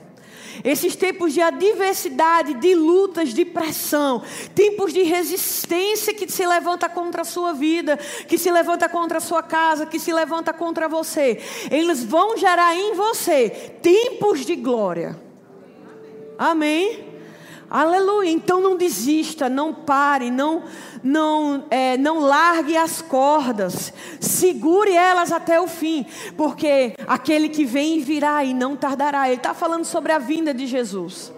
Esses 0.63 0.95
tempos 0.95 1.33
de 1.33 1.41
adversidade, 1.41 2.55
de 2.55 2.75
lutas, 2.75 3.35
de 3.35 3.45
pressão, 3.45 4.23
tempos 4.55 4.93
de 4.93 5.03
resistência 5.03 6.15
que 6.15 6.31
se 6.31 6.47
levanta 6.47 6.89
contra 6.89 7.23
a 7.23 7.25
sua 7.25 7.53
vida, 7.53 7.97
que 8.29 8.39
se 8.39 8.51
levanta 8.51 8.89
contra 8.89 9.19
a 9.19 9.21
sua 9.21 9.43
casa, 9.43 9.87
que 9.87 9.99
se 9.99 10.13
levanta 10.13 10.53
contra 10.53 10.89
você, 10.89 11.41
eles 11.71 12.05
vão 12.05 12.37
gerar 12.37 12.77
em 12.77 12.95
você 12.95 13.51
tempos 13.83 14.47
de 14.47 14.55
glória. 14.55 15.19
Amém? 16.39 17.14
Aleluia. 17.75 18.31
Então 18.31 18.61
não 18.61 18.77
desista, 18.77 19.49
não 19.49 19.75
pare, 19.75 20.31
não 20.31 20.63
não 21.03 21.65
é, 21.69 21.97
não 21.97 22.21
largue 22.21 22.77
as 22.77 23.03
cordas, 23.03 23.93
segure 24.21 24.93
elas 24.93 25.33
até 25.33 25.61
o 25.61 25.67
fim, 25.67 26.07
porque 26.37 26.95
aquele 27.05 27.49
que 27.49 27.65
vem 27.65 28.01
virá 28.01 28.45
e 28.45 28.55
não 28.55 28.77
tardará. 28.77 29.27
Ele 29.27 29.39
está 29.39 29.53
falando 29.53 29.85
sobre 29.85 30.13
a 30.13 30.19
vinda 30.19 30.55
de 30.55 30.69
Jesus. 30.69 31.33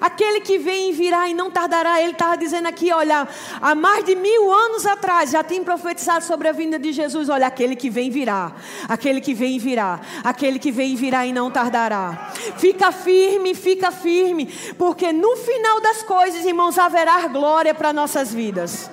Aquele 0.00 0.40
que 0.40 0.58
vem 0.58 0.90
e 0.90 0.92
virá 0.92 1.28
e 1.28 1.34
não 1.34 1.50
tardará, 1.50 2.00
ele 2.00 2.12
estava 2.12 2.36
dizendo 2.36 2.66
aqui: 2.66 2.92
olha, 2.92 3.26
há 3.60 3.74
mais 3.74 4.04
de 4.04 4.14
mil 4.14 4.52
anos 4.52 4.86
atrás 4.86 5.30
já 5.30 5.42
tem 5.42 5.62
profetizado 5.62 6.24
sobre 6.24 6.48
a 6.48 6.52
vinda 6.52 6.78
de 6.78 6.92
Jesus. 6.92 7.28
Olha, 7.28 7.46
aquele 7.46 7.76
que 7.76 7.90
vem 7.90 8.10
virá, 8.10 8.52
aquele 8.88 9.20
que 9.20 9.34
vem 9.34 9.58
virá, 9.58 10.00
aquele 10.24 10.58
que 10.58 10.70
vem 10.70 10.94
virá 10.94 11.26
e 11.26 11.32
não 11.32 11.50
tardará. 11.50 12.32
Fica 12.56 12.92
firme, 12.92 13.54
fica 13.54 13.90
firme, 13.90 14.46
porque 14.76 15.12
no 15.12 15.36
final 15.36 15.80
das 15.80 16.02
coisas, 16.02 16.44
irmãos, 16.44 16.78
haverá 16.78 17.26
glória 17.28 17.74
para 17.74 17.92
nossas 17.92 18.32
vidas. 18.32 18.90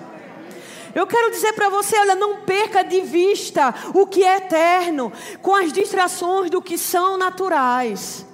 Eu 0.95 1.05
quero 1.05 1.29
dizer 1.29 1.51
para 1.51 1.67
você, 1.67 1.97
olha, 1.97 2.15
não 2.15 2.37
perca 2.43 2.81
de 2.81 3.01
vista 3.01 3.75
o 3.93 4.07
que 4.07 4.23
é 4.23 4.37
eterno 4.37 5.11
com 5.41 5.53
as 5.53 5.73
distrações 5.73 6.49
do 6.49 6.61
que 6.61 6.77
são 6.77 7.17
naturais. 7.17 8.25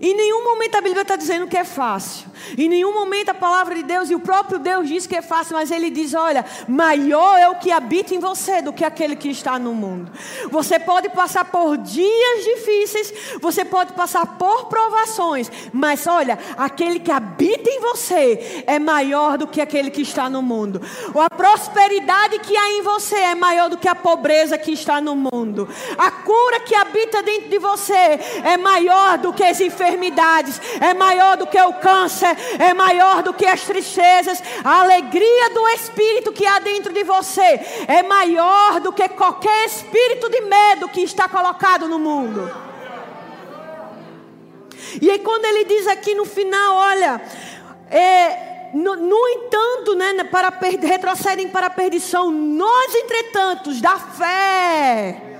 Em 0.00 0.14
nenhum 0.14 0.44
momento 0.44 0.74
a 0.76 0.80
Bíblia 0.80 1.02
está 1.02 1.16
dizendo 1.16 1.46
que 1.46 1.56
é 1.56 1.64
fácil. 1.64 2.26
Em 2.56 2.68
nenhum 2.68 2.92
momento 2.92 3.30
a 3.30 3.34
palavra 3.34 3.74
de 3.74 3.82
Deus 3.82 4.10
e 4.10 4.14
o 4.14 4.20
próprio 4.20 4.58
Deus 4.58 4.88
diz 4.88 5.06
que 5.06 5.16
é 5.16 5.22
fácil, 5.22 5.54
mas 5.54 5.70
Ele 5.70 5.90
diz: 5.90 6.12
olha, 6.12 6.44
maior 6.68 7.38
é 7.38 7.48
o 7.48 7.56
que 7.56 7.70
habita 7.70 8.14
em 8.14 8.18
você 8.18 8.60
do 8.60 8.72
que 8.72 8.84
aquele 8.84 9.16
que 9.16 9.30
está 9.30 9.58
no 9.58 9.72
mundo. 9.72 10.12
Você 10.50 10.78
pode 10.78 11.08
passar 11.08 11.46
por 11.46 11.78
dias 11.78 12.44
difíceis, 12.44 13.38
você 13.40 13.64
pode 13.64 13.94
passar 13.94 14.36
por 14.36 14.66
provações, 14.66 15.50
mas 15.72 16.06
olha, 16.06 16.38
aquele 16.56 17.00
que 17.00 17.10
habita 17.10 17.70
em 17.70 17.80
você 17.80 18.64
é 18.66 18.78
maior 18.78 19.38
do 19.38 19.46
que 19.46 19.60
aquele 19.60 19.90
que 19.90 20.02
está 20.02 20.28
no 20.28 20.42
mundo. 20.42 20.80
Ou 21.14 21.22
a 21.22 21.30
prosperidade 21.30 22.38
que 22.40 22.56
há 22.56 22.70
em 22.72 22.82
você 22.82 23.16
é 23.16 23.34
maior 23.34 23.70
do 23.70 23.78
que 23.78 23.88
a 23.88 23.94
pobreza 23.94 24.58
que 24.58 24.72
está 24.72 25.00
no 25.00 25.16
mundo. 25.16 25.68
A 25.96 26.10
cura 26.10 26.60
que 26.60 26.74
habita 26.74 27.22
dentro 27.22 27.48
de 27.48 27.58
você 27.58 28.20
é 28.44 28.56
maior 28.56 29.18
do 29.18 29.32
que 29.32 29.42
as 29.42 29.58
enfermidades 29.60 29.85
enfermidades, 29.86 30.60
é 30.80 30.92
maior 30.94 31.36
do 31.36 31.46
que 31.46 31.60
o 31.60 31.72
câncer, 31.74 32.36
é 32.58 32.74
maior 32.74 33.22
do 33.22 33.32
que 33.32 33.46
as 33.46 33.62
tristezas. 33.62 34.42
A 34.64 34.82
alegria 34.82 35.50
do 35.50 35.66
Espírito 35.68 36.32
que 36.32 36.46
há 36.46 36.58
dentro 36.58 36.92
de 36.92 37.04
você 37.04 37.60
é 37.86 38.02
maior 38.02 38.80
do 38.80 38.92
que 38.92 39.08
qualquer 39.10 39.66
espírito 39.66 40.28
de 40.28 40.40
medo 40.42 40.88
que 40.88 41.02
está 41.02 41.28
colocado 41.28 41.88
no 41.88 41.98
mundo. 41.98 42.50
E 45.00 45.10
aí, 45.10 45.18
quando 45.18 45.44
ele 45.44 45.64
diz 45.64 45.86
aqui 45.86 46.14
no 46.14 46.24
final, 46.24 46.76
olha, 46.76 47.20
é, 47.90 48.70
no, 48.74 48.96
no, 48.96 49.28
entanto, 49.28 49.94
né, 49.94 50.24
para 50.24 50.52
retrocedem 50.82 51.48
para 51.48 51.66
a 51.66 51.70
perdição, 51.70 52.30
nós, 52.30 52.94
entretanto, 52.94 53.72
da 53.80 53.96
fé 53.98 55.35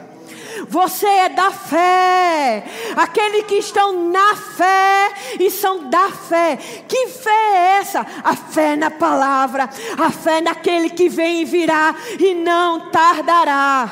você 0.68 1.06
é 1.06 1.28
da 1.28 1.50
fé. 1.50 2.64
Aqueles 2.96 3.44
que 3.44 3.56
estão 3.56 4.10
na 4.10 4.34
fé 4.34 5.12
e 5.38 5.50
são 5.50 5.88
da 5.88 6.10
fé. 6.10 6.58
Que 6.88 7.08
fé 7.08 7.30
é 7.30 7.78
essa? 7.80 8.06
A 8.24 8.34
fé 8.34 8.76
na 8.76 8.90
palavra, 8.90 9.68
a 9.98 10.10
fé 10.10 10.40
naquele 10.40 10.90
que 10.90 11.08
vem 11.08 11.42
e 11.42 11.44
virá 11.44 11.94
e 12.18 12.34
não 12.34 12.90
tardará. 12.90 13.90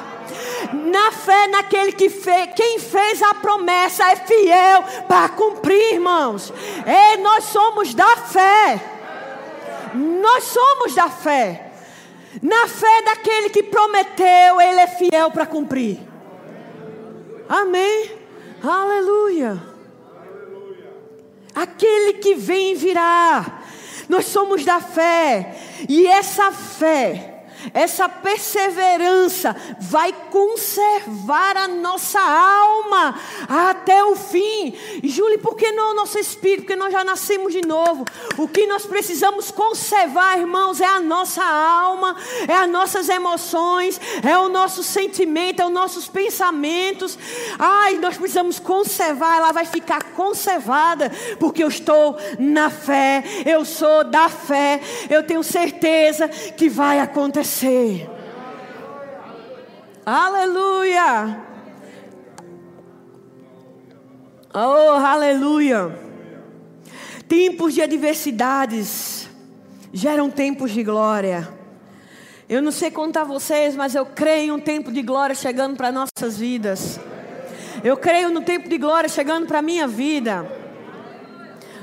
Na 0.73 1.13
fé 1.13 1.47
naquele 1.49 1.93
que 1.93 2.09
fez, 2.09 2.51
quem 2.57 2.79
fez 2.79 3.23
a 3.23 3.35
promessa 3.35 4.11
é 4.11 4.17
fiel 4.17 4.83
para 5.07 5.29
cumprir, 5.31 5.95
irmãos. 5.95 6.53
E 6.87 7.17
nós 7.19 7.45
somos 7.45 7.95
da 7.95 8.17
fé. 8.17 8.81
Nós 9.95 10.45
somos 10.45 10.95
da 10.95 11.09
fé. 11.09 11.71
Na 12.43 12.67
fé 12.67 13.03
daquele 13.03 13.51
que 13.51 13.63
prometeu, 13.63 14.61
ele 14.61 14.81
é 14.81 14.87
fiel 14.87 15.31
para 15.31 15.47
cumprir. 15.47 16.14
Amém. 17.49 18.11
Aleluia. 18.63 19.63
Aquele 21.55 22.15
que 22.15 22.35
vem 22.35 22.75
virá. 22.75 23.63
Nós 24.09 24.27
somos 24.27 24.65
da 24.65 24.81
fé. 24.81 25.57
E 25.89 26.07
essa 26.07 26.51
fé 26.53 27.34
essa 27.73 28.09
perseverança 28.09 29.57
vai 29.81 30.13
conservar 30.31 31.57
a 31.57 31.69
nossa 31.69 32.21
alma 32.21 33.19
até 33.49 34.05
o 34.05 34.17
fim. 34.17 34.75
Júlia, 35.03 35.39
por 35.39 35.57
que 35.57 35.73
não 35.73 35.93
o 35.93 35.95
nosso 35.95 36.19
espírito? 36.19 36.63
Porque 36.63 36.77
nós 36.77 36.93
já 36.93 37.05
nascemos 37.05 37.53
de 37.53 37.67
novo. 37.67 38.05
O 38.37 38.49
que 38.49 38.67
nós 38.67 38.85
precisamos 38.85 39.51
conservar, 39.51 40.39
irmãos, 40.39 40.81
é 40.81 40.87
a 40.87 41.01
nossa 41.01 41.45
alma, 41.45 42.17
é 42.47 42.55
as 42.55 42.71
nossas 42.71 43.09
emoções, 43.09 44.01
é 44.23 44.37
o 44.37 44.49
nosso 44.49 44.83
sentimento, 44.83 45.61
é 45.61 45.67
os 45.67 45.73
nossos 45.73 46.09
pensamentos. 46.09 47.19
Ai, 47.59 47.95
nós 47.99 48.17
precisamos 48.17 48.59
conservar, 48.59 49.37
ela 49.37 49.53
vai 49.53 49.65
ficar 49.65 50.03
conservada, 50.13 51.11
porque 51.39 51.63
eu 51.63 51.69
estou 51.69 52.17
na 52.39 52.71
fé, 52.71 53.23
eu 53.47 53.65
sou 53.65 54.05
da 54.05 54.29
fé, 54.29 54.81
eu 55.09 55.23
tenho 55.23 55.43
certeza 55.43 56.29
que 56.29 56.69
vai 56.69 57.01
acontecer. 57.01 57.54
Aleluia! 60.05 61.41
Oh, 64.53 64.97
aleluia! 64.97 65.97
Tempos 67.29 67.73
de 67.73 67.81
adversidades 67.81 69.29
geram 69.93 70.29
tempos 70.31 70.73
de 70.73 70.83
glória. 70.83 71.49
Eu 72.49 72.61
não 72.61 72.73
sei 72.73 72.91
contar 72.91 73.23
vocês, 73.23 73.77
mas 73.77 73.95
eu 73.95 74.05
creio 74.05 74.47
em 74.47 74.51
um 74.51 74.59
tempo 74.59 74.91
de 74.91 75.01
glória 75.01 75.37
chegando 75.37 75.77
para 75.77 75.93
nossas 75.93 76.37
vidas. 76.37 76.99
Eu 77.85 77.97
creio 77.97 78.31
no 78.31 78.41
tempo 78.41 78.69
de 78.69 78.79
glória 78.79 79.09
chegando 79.09 79.47
para 79.47 79.61
a 79.61 79.63
minha 79.63 79.87
vida. 79.87 80.45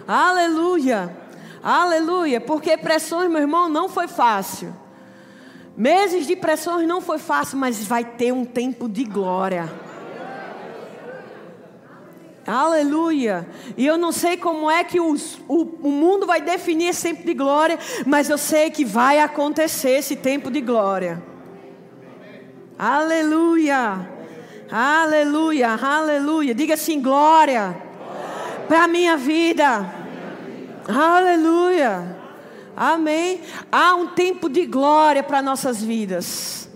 Aleluia. 0.05 1.15
Aleluia. 1.63 2.41
Porque 2.41 2.75
pressões, 2.75 3.29
meu 3.29 3.39
irmão, 3.39 3.69
não 3.69 3.87
foi 3.87 4.09
fácil. 4.09 4.80
Meses 5.75 6.27
de 6.27 6.35
pressões 6.35 6.87
não 6.87 7.01
foi 7.01 7.17
fácil, 7.17 7.57
mas 7.57 7.83
vai 7.85 8.03
ter 8.03 8.31
um 8.33 8.45
tempo 8.45 8.89
de 8.89 9.03
glória. 9.03 9.71
Aleluia. 12.45 13.47
E 13.77 13.85
eu 13.85 13.97
não 13.97 14.11
sei 14.11 14.35
como 14.35 14.69
é 14.69 14.83
que 14.83 14.99
os, 14.99 15.39
o, 15.47 15.61
o 15.83 15.89
mundo 15.89 16.25
vai 16.25 16.41
definir 16.41 16.87
esse 16.87 17.03
tempo 17.03 17.23
de 17.23 17.33
glória, 17.33 17.77
mas 18.05 18.29
eu 18.29 18.37
sei 18.37 18.69
que 18.69 18.83
vai 18.83 19.19
acontecer 19.19 19.91
esse 19.91 20.15
tempo 20.15 20.49
de 20.49 20.59
glória. 20.59 21.21
Aleluia. 22.77 24.09
Aleluia, 24.71 25.73
aleluia. 25.73 26.55
Diga 26.55 26.73
assim: 26.73 27.01
glória, 27.01 27.75
para 28.67 28.85
a 28.85 28.87
minha 28.87 29.17
vida. 29.17 29.85
Aleluia. 30.87 32.20
Amém. 32.75 33.41
Há 33.71 33.95
um 33.95 34.07
tempo 34.07 34.49
de 34.49 34.65
glória 34.65 35.23
para 35.23 35.41
nossas 35.41 35.83
vidas. 35.83 36.69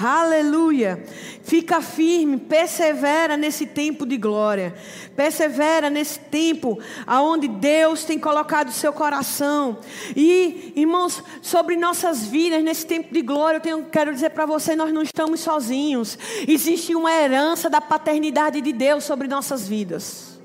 Aleluia. 0.00 1.02
Fica 1.42 1.80
firme, 1.80 2.36
persevera 2.36 3.36
nesse 3.36 3.66
tempo 3.66 4.06
de 4.06 4.16
glória. 4.16 4.72
Persevera 5.16 5.90
nesse 5.90 6.20
tempo 6.20 6.78
aonde 7.04 7.48
Deus 7.48 8.04
tem 8.04 8.18
colocado 8.18 8.68
o 8.68 8.72
seu 8.72 8.92
coração. 8.92 9.78
E, 10.14 10.72
irmãos, 10.76 11.22
sobre 11.42 11.76
nossas 11.76 12.24
vidas 12.24 12.62
nesse 12.62 12.86
tempo 12.86 13.12
de 13.12 13.22
glória, 13.22 13.56
eu 13.56 13.62
tenho, 13.62 13.84
quero 13.86 14.12
dizer 14.12 14.30
para 14.30 14.46
você, 14.46 14.76
nós 14.76 14.92
não 14.92 15.02
estamos 15.02 15.40
sozinhos. 15.40 16.16
Existe 16.46 16.94
uma 16.94 17.12
herança 17.12 17.68
da 17.68 17.80
paternidade 17.80 18.60
de 18.60 18.72
Deus 18.72 19.02
sobre 19.02 19.26
nossas 19.26 19.66
vidas. 19.66 20.38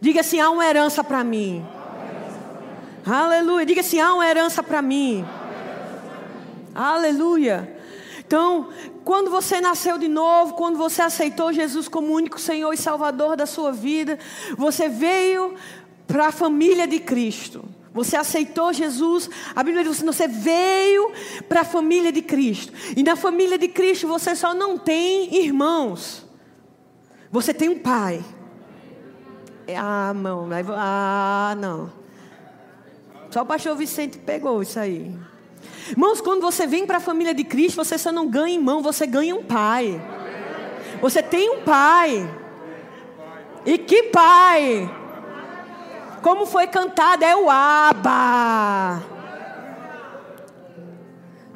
Diga 0.00 0.20
assim: 0.20 0.40
há 0.40 0.48
uma 0.48 0.66
herança 0.66 1.04
para 1.04 1.22
mim. 1.22 1.62
Aleluia. 3.04 3.66
Diga 3.66 3.80
assim: 3.80 4.00
há 4.00 4.14
uma 4.14 4.26
herança 4.26 4.62
para 4.62 4.80
mim. 4.80 5.24
Aleluia. 6.74 7.76
Então, 8.24 8.68
quando 9.04 9.30
você 9.30 9.60
nasceu 9.60 9.98
de 9.98 10.08
novo, 10.08 10.54
quando 10.54 10.78
você 10.78 11.02
aceitou 11.02 11.52
Jesus 11.52 11.86
como 11.86 12.14
único 12.14 12.40
Senhor 12.40 12.72
e 12.72 12.76
Salvador 12.76 13.36
da 13.36 13.44
sua 13.44 13.72
vida, 13.72 14.18
você 14.56 14.88
veio 14.88 15.54
para 16.06 16.28
a 16.28 16.32
família 16.32 16.86
de 16.86 16.98
Cristo. 16.98 17.64
Você 17.92 18.16
aceitou 18.16 18.72
Jesus, 18.72 19.28
a 19.54 19.62
Bíblia 19.62 19.84
diz 19.84 19.98
que 19.98 20.06
você 20.06 20.26
veio 20.26 21.12
para 21.46 21.60
a 21.60 21.64
família 21.64 22.10
de 22.10 22.22
Cristo. 22.22 22.72
E 22.96 23.02
na 23.02 23.16
família 23.16 23.58
de 23.58 23.68
Cristo 23.68 24.08
você 24.08 24.34
só 24.34 24.54
não 24.54 24.78
tem 24.78 25.34
irmãos. 25.44 26.26
Você 27.30 27.52
tem 27.52 27.68
um 27.68 27.78
pai. 27.78 28.24
Ah, 29.76 30.14
não. 30.14 30.48
Ah, 30.74 31.54
não. 31.58 32.01
Só 33.32 33.40
o 33.40 33.46
pastor 33.46 33.74
Vicente 33.74 34.18
pegou 34.18 34.60
isso 34.60 34.78
aí. 34.78 35.10
Irmãos, 35.88 36.20
quando 36.20 36.42
você 36.42 36.66
vem 36.66 36.86
para 36.86 36.98
a 36.98 37.00
família 37.00 37.32
de 37.32 37.44
Cristo, 37.44 37.82
você 37.82 37.96
só 37.96 38.12
não 38.12 38.28
ganha 38.28 38.54
irmão, 38.54 38.82
você 38.82 39.06
ganha 39.06 39.34
um 39.34 39.42
pai. 39.42 39.98
Você 41.00 41.22
tem 41.22 41.48
um 41.48 41.62
pai. 41.62 42.28
E 43.64 43.78
que 43.78 44.02
pai? 44.04 44.88
Como 46.20 46.44
foi 46.44 46.66
cantado, 46.66 47.24
é 47.24 47.34
o 47.34 47.48
Abba. 47.48 49.02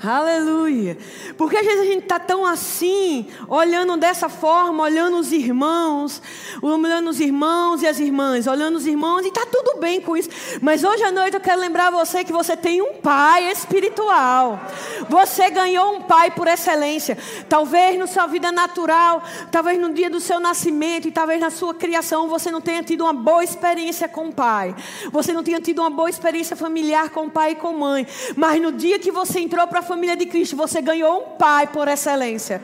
Aleluia. 0.02 0.98
Porque 1.38 1.56
às 1.56 1.64
vezes 1.64 1.80
a 1.80 1.84
gente 1.84 2.02
está 2.02 2.18
tão 2.18 2.44
assim, 2.44 3.26
olhando 3.48 3.96
dessa 3.96 4.28
forma, 4.28 4.82
olhando 4.82 5.16
os 5.16 5.32
irmãos, 5.32 6.20
olhando 6.60 7.08
os 7.08 7.18
irmãos 7.18 7.82
e 7.82 7.86
as 7.86 7.98
irmãs, 7.98 8.46
olhando 8.46 8.76
os 8.76 8.86
irmãos, 8.86 9.24
e 9.24 9.28
está 9.28 9.46
tudo 9.46 9.80
bem 9.80 10.00
com 10.02 10.14
isso. 10.14 10.28
Mas 10.60 10.84
hoje 10.84 11.02
à 11.02 11.10
noite 11.10 11.34
eu 11.34 11.40
quero 11.40 11.58
lembrar 11.60 11.90
você 11.90 12.22
que 12.24 12.32
você 12.32 12.54
tem 12.54 12.82
um 12.82 12.94
pai 12.94 13.50
espiritual. 13.50 14.60
Você 15.08 15.48
ganhou 15.48 15.96
um 15.96 16.02
pai 16.02 16.30
por 16.30 16.46
excelência. 16.46 17.16
Talvez 17.48 17.98
na 17.98 18.06
sua 18.06 18.26
vida 18.26 18.52
natural, 18.52 19.22
talvez 19.50 19.80
no 19.80 19.94
dia 19.94 20.10
do 20.10 20.20
seu 20.20 20.38
nascimento 20.38 21.08
e 21.08 21.10
talvez 21.10 21.40
na 21.40 21.48
sua 21.50 21.72
criação 21.72 22.28
você 22.28 22.50
não 22.50 22.60
tenha 22.60 22.82
tido 22.82 23.00
uma 23.02 23.14
boa 23.14 23.42
experiência 23.42 24.06
com 24.06 24.28
o 24.28 24.32
pai. 24.32 24.76
Você 25.10 25.32
não 25.32 25.42
tenha 25.42 25.60
tido 25.60 25.78
uma 25.78 25.90
boa 25.90 26.10
experiência 26.10 26.54
familiar 26.54 27.08
com 27.08 27.26
o 27.26 27.30
pai 27.30 27.52
e 27.52 27.54
com 27.54 27.68
a 27.68 27.72
mãe. 27.72 28.06
Mas 28.36 28.60
no 28.60 28.72
dia 28.72 28.98
que 28.98 29.10
você 29.10 29.40
entrou 29.40 29.66
para 29.66 29.85
família 29.86 30.16
de 30.16 30.26
Cristo, 30.26 30.56
você 30.56 30.82
ganhou 30.82 31.18
um 31.18 31.36
pai 31.36 31.66
por 31.66 31.88
excelência. 31.88 32.62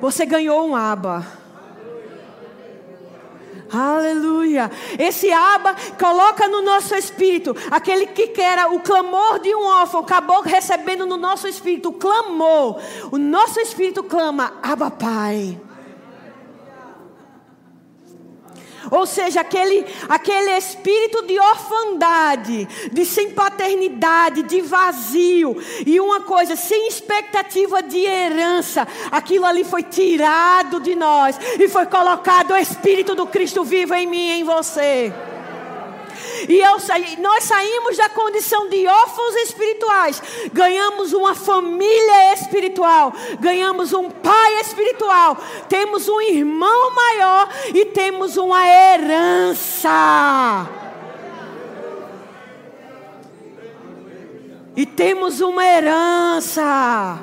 Você 0.00 0.26
ganhou 0.26 0.68
um 0.68 0.76
aba. 0.76 1.26
Aleluia. 3.70 4.70
Esse 4.98 5.30
aba 5.30 5.74
coloca 5.98 6.48
no 6.48 6.62
nosso 6.62 6.94
espírito 6.94 7.54
aquele 7.70 8.06
que 8.06 8.40
era 8.40 8.72
o 8.72 8.80
clamor 8.80 9.38
de 9.40 9.54
um 9.54 9.62
órfão, 9.62 10.00
acabou 10.00 10.40
recebendo 10.40 11.04
no 11.04 11.16
nosso 11.16 11.46
espírito 11.46 11.90
o 11.90 11.92
clamor. 11.92 12.80
O 13.10 13.18
nosso 13.18 13.60
espírito 13.60 14.02
clama: 14.02 14.54
Aba, 14.62 14.90
Pai. 14.90 15.60
Ou 18.90 19.06
seja, 19.06 19.40
aquele, 19.40 19.84
aquele 20.08 20.56
espírito 20.56 21.26
de 21.26 21.38
orfandade, 21.38 22.66
de 22.92 23.04
sem 23.04 23.30
paternidade, 23.30 24.42
de 24.42 24.60
vazio. 24.60 25.56
E 25.86 26.00
uma 26.00 26.20
coisa, 26.20 26.56
sem 26.56 26.88
expectativa 26.88 27.82
de 27.82 27.98
herança. 27.98 28.86
Aquilo 29.10 29.44
ali 29.44 29.64
foi 29.64 29.82
tirado 29.82 30.80
de 30.80 30.94
nós 30.94 31.38
e 31.58 31.68
foi 31.68 31.86
colocado 31.86 32.52
o 32.52 32.56
Espírito 32.56 33.14
do 33.14 33.26
Cristo 33.26 33.64
vivo 33.64 33.94
em 33.94 34.06
mim 34.06 34.28
e 34.28 34.40
em 34.40 34.44
você. 34.44 35.12
E 36.46 36.58
eu, 36.58 36.76
nós 37.20 37.44
saímos 37.44 37.96
da 37.96 38.08
condição 38.08 38.68
de 38.68 38.86
órfãos 38.86 39.34
espirituais, 39.36 40.22
ganhamos 40.52 41.12
uma 41.12 41.34
família 41.34 42.34
espiritual, 42.34 43.12
ganhamos 43.40 43.92
um 43.92 44.10
pai 44.10 44.60
espiritual, 44.60 45.36
temos 45.68 46.08
um 46.08 46.20
irmão 46.20 46.94
maior 46.94 47.48
e 47.74 47.86
temos 47.86 48.36
uma 48.36 48.66
herança. 48.66 49.88
E 54.76 54.86
temos 54.86 55.40
uma 55.40 55.64
herança. 55.64 57.18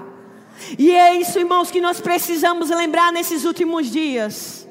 E 0.77 0.91
é 0.91 1.15
isso, 1.15 1.39
irmãos, 1.39 1.71
que 1.71 1.79
nós 1.79 2.01
precisamos 2.01 2.69
lembrar 2.69 3.13
nesses 3.13 3.45
últimos 3.45 3.89
dias. 3.89 4.67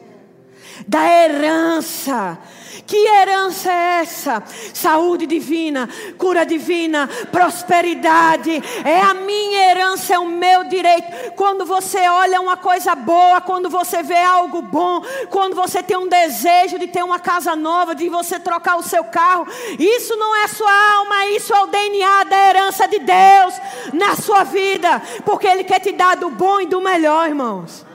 Da 0.87 1.09
herança 1.09 2.39
que 2.87 2.97
herança 2.97 3.71
é 3.71 4.01
essa? 4.01 4.43
Saúde 4.73 5.27
divina, 5.27 5.89
cura 6.19 6.45
divina, 6.45 7.09
prosperidade. 7.31 8.63
É 8.85 9.01
a 9.01 9.15
minha 9.15 9.71
herança, 9.71 10.15
é 10.15 10.19
o 10.19 10.27
meu 10.27 10.65
direito. 10.65 11.33
Quando 11.35 11.65
você 11.65 12.07
olha 12.09 12.41
uma 12.41 12.57
coisa 12.57 12.95
boa, 12.95 13.41
quando 13.41 13.71
você 13.71 14.03
vê 14.03 14.21
algo 14.21 14.63
bom, 14.63 15.03
quando 15.31 15.55
você 15.55 15.83
tem 15.83 15.97
um 15.97 16.09
desejo 16.09 16.79
de 16.79 16.87
ter 16.87 17.03
uma 17.03 17.19
casa 17.19 17.57
nova, 17.57 17.95
de 17.95 18.09
você 18.09 18.39
trocar 18.39 18.77
o 18.77 18.83
seu 18.83 19.05
carro, 19.05 19.47
isso 19.79 20.17
não 20.17 20.37
é 20.37 20.49
sua 20.49 20.97
alma, 20.99 21.27
isso 21.27 21.55
é 21.55 21.61
o 21.63 21.67
DNA 21.67 22.25
da 22.25 22.49
herança 22.49 22.87
de 22.87 22.99
Deus 22.99 23.55
na 23.93 24.17
sua 24.17 24.45
vida, 24.45 25.01
porque 25.25 25.47
Ele 25.47 25.65
quer 25.65 25.81
te 25.81 25.93
dar 25.93 26.17
do 26.17 26.31
bom 26.31 26.61
e 26.61 26.67
do 26.67 26.81
melhor, 26.81 27.29
irmãos. 27.29 27.94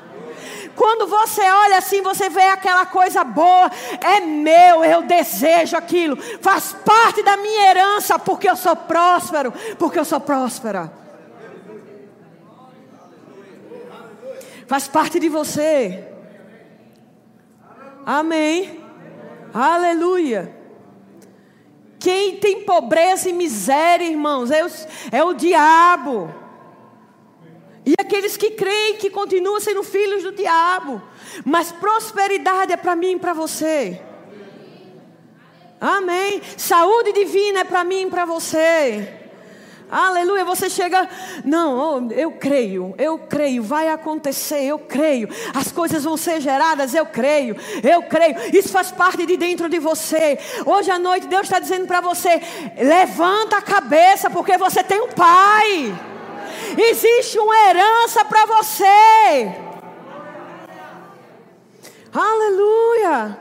Quando 0.80 1.08
você 1.08 1.42
olha 1.42 1.80
assim, 1.80 2.02
você 2.02 2.30
vê 2.30 2.44
aquela 2.44 2.86
coisa 2.86 3.22
boa, 3.22 3.70
é 4.00 4.22
meu, 4.22 4.86
eu 4.86 5.02
desejo 5.02 5.76
aquilo, 5.76 6.16
faz 6.40 6.72
parte 6.86 7.22
da 7.22 7.36
minha 7.36 7.70
herança, 7.70 8.18
porque 8.18 8.50
eu 8.50 8.56
sou 8.56 8.78
próspero, 8.78 9.52
porque 9.78 10.00
eu 10.00 10.06
sou 10.06 10.22
próspera. 10.22 10.90
Faz 14.68 14.88
parte 14.88 15.20
de 15.20 15.28
você. 15.28 16.08
Amém. 18.06 18.82
Aleluia. 19.54 20.56
Quem 22.00 22.38
tem 22.38 22.64
pobreza 22.64 23.30
e 23.30 23.34
miséria, 23.34 24.06
irmãos, 24.06 24.50
é 24.50 24.66
o, 24.66 24.70
é 25.12 25.24
o 25.26 25.34
diabo. 25.34 26.34
E 27.90 27.96
aqueles 28.00 28.38
que 28.38 28.52
creem 28.52 28.98
que 28.98 29.10
continuam 29.10 29.60
sendo 29.60 29.82
filhos 29.82 30.22
do 30.22 30.32
diabo. 30.32 31.02
Mas 31.44 31.72
prosperidade 31.72 32.72
é 32.72 32.78
para 32.78 32.96
mim 32.96 33.14
e 33.14 33.20
para 33.20 33.34
você. 33.34 34.00
Amém. 35.82 36.40
Saúde 36.56 37.12
divina 37.14 37.62
é 37.62 37.64
para 37.64 37.84
mim 37.84 38.04
e 38.04 38.10
para 38.12 38.26
você. 38.26 39.16
Aleluia, 39.92 40.46
você 40.46 40.70
chega, 40.70 41.10
não, 41.44 42.12
eu 42.12 42.34
creio, 42.34 42.94
eu 42.96 43.18
creio, 43.18 43.64
vai 43.64 43.90
acontecer, 43.90 44.62
eu 44.62 44.78
creio, 44.78 45.28
as 45.52 45.72
coisas 45.72 46.04
vão 46.04 46.16
ser 46.16 46.40
geradas, 46.40 46.94
eu 46.94 47.08
creio, 47.08 47.56
eu 47.84 48.04
creio, 48.04 48.36
isso 48.56 48.70
faz 48.70 48.92
parte 48.92 49.26
de 49.26 49.36
dentro 49.36 49.68
de 49.68 49.80
você. 49.80 50.38
Hoje 50.64 50.92
à 50.92 51.00
noite 51.00 51.26
Deus 51.26 51.42
está 51.42 51.58
dizendo 51.58 51.88
para 51.88 52.02
você: 52.02 52.40
levanta 52.78 53.58
a 53.58 53.64
cabeça, 53.64 54.30
porque 54.30 54.60
você 54.60 54.84
tem 54.84 55.02
um 55.02 55.10
Pai, 55.10 55.92
existe 56.78 57.40
uma 57.40 57.58
herança 57.68 58.26
para 58.26 58.46
você. 58.46 59.56
Aleluia. 62.14 63.40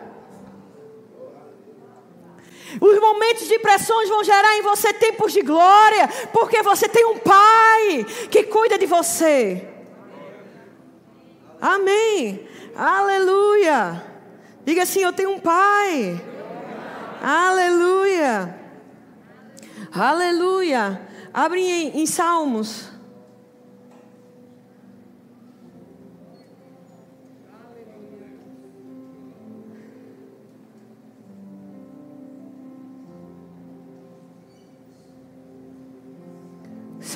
Os 2.80 3.00
momentos 3.00 3.48
de 3.48 3.58
pressões 3.58 4.08
vão 4.08 4.22
gerar 4.22 4.56
em 4.58 4.62
você 4.62 4.92
tempos 4.92 5.32
de 5.32 5.40
glória, 5.40 6.06
porque 6.32 6.62
você 6.62 6.88
tem 6.88 7.06
um 7.06 7.18
Pai 7.18 8.04
que 8.30 8.44
cuida 8.44 8.78
de 8.78 8.86
você. 8.86 9.66
Amém. 11.60 12.46
Aleluia. 12.76 14.04
Diga 14.64 14.82
assim: 14.82 15.00
Eu 15.00 15.12
tenho 15.12 15.30
um 15.30 15.40
Pai. 15.40 16.20
Aleluia. 17.22 18.54
Aleluia. 19.92 21.08
Abre 21.32 21.60
em, 21.60 22.02
em 22.02 22.06
Salmos. 22.06 22.97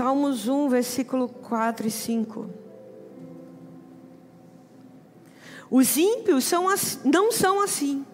Salmos 0.03 0.49
1, 0.49 0.69
versículo 0.69 1.29
4 1.29 1.87
e 1.87 1.91
5. 1.93 2.51
Os 5.71 5.97
ímpios 5.97 6.43
são, 6.43 6.67
não 7.05 7.31
são 7.31 7.63
assim. 7.63 8.05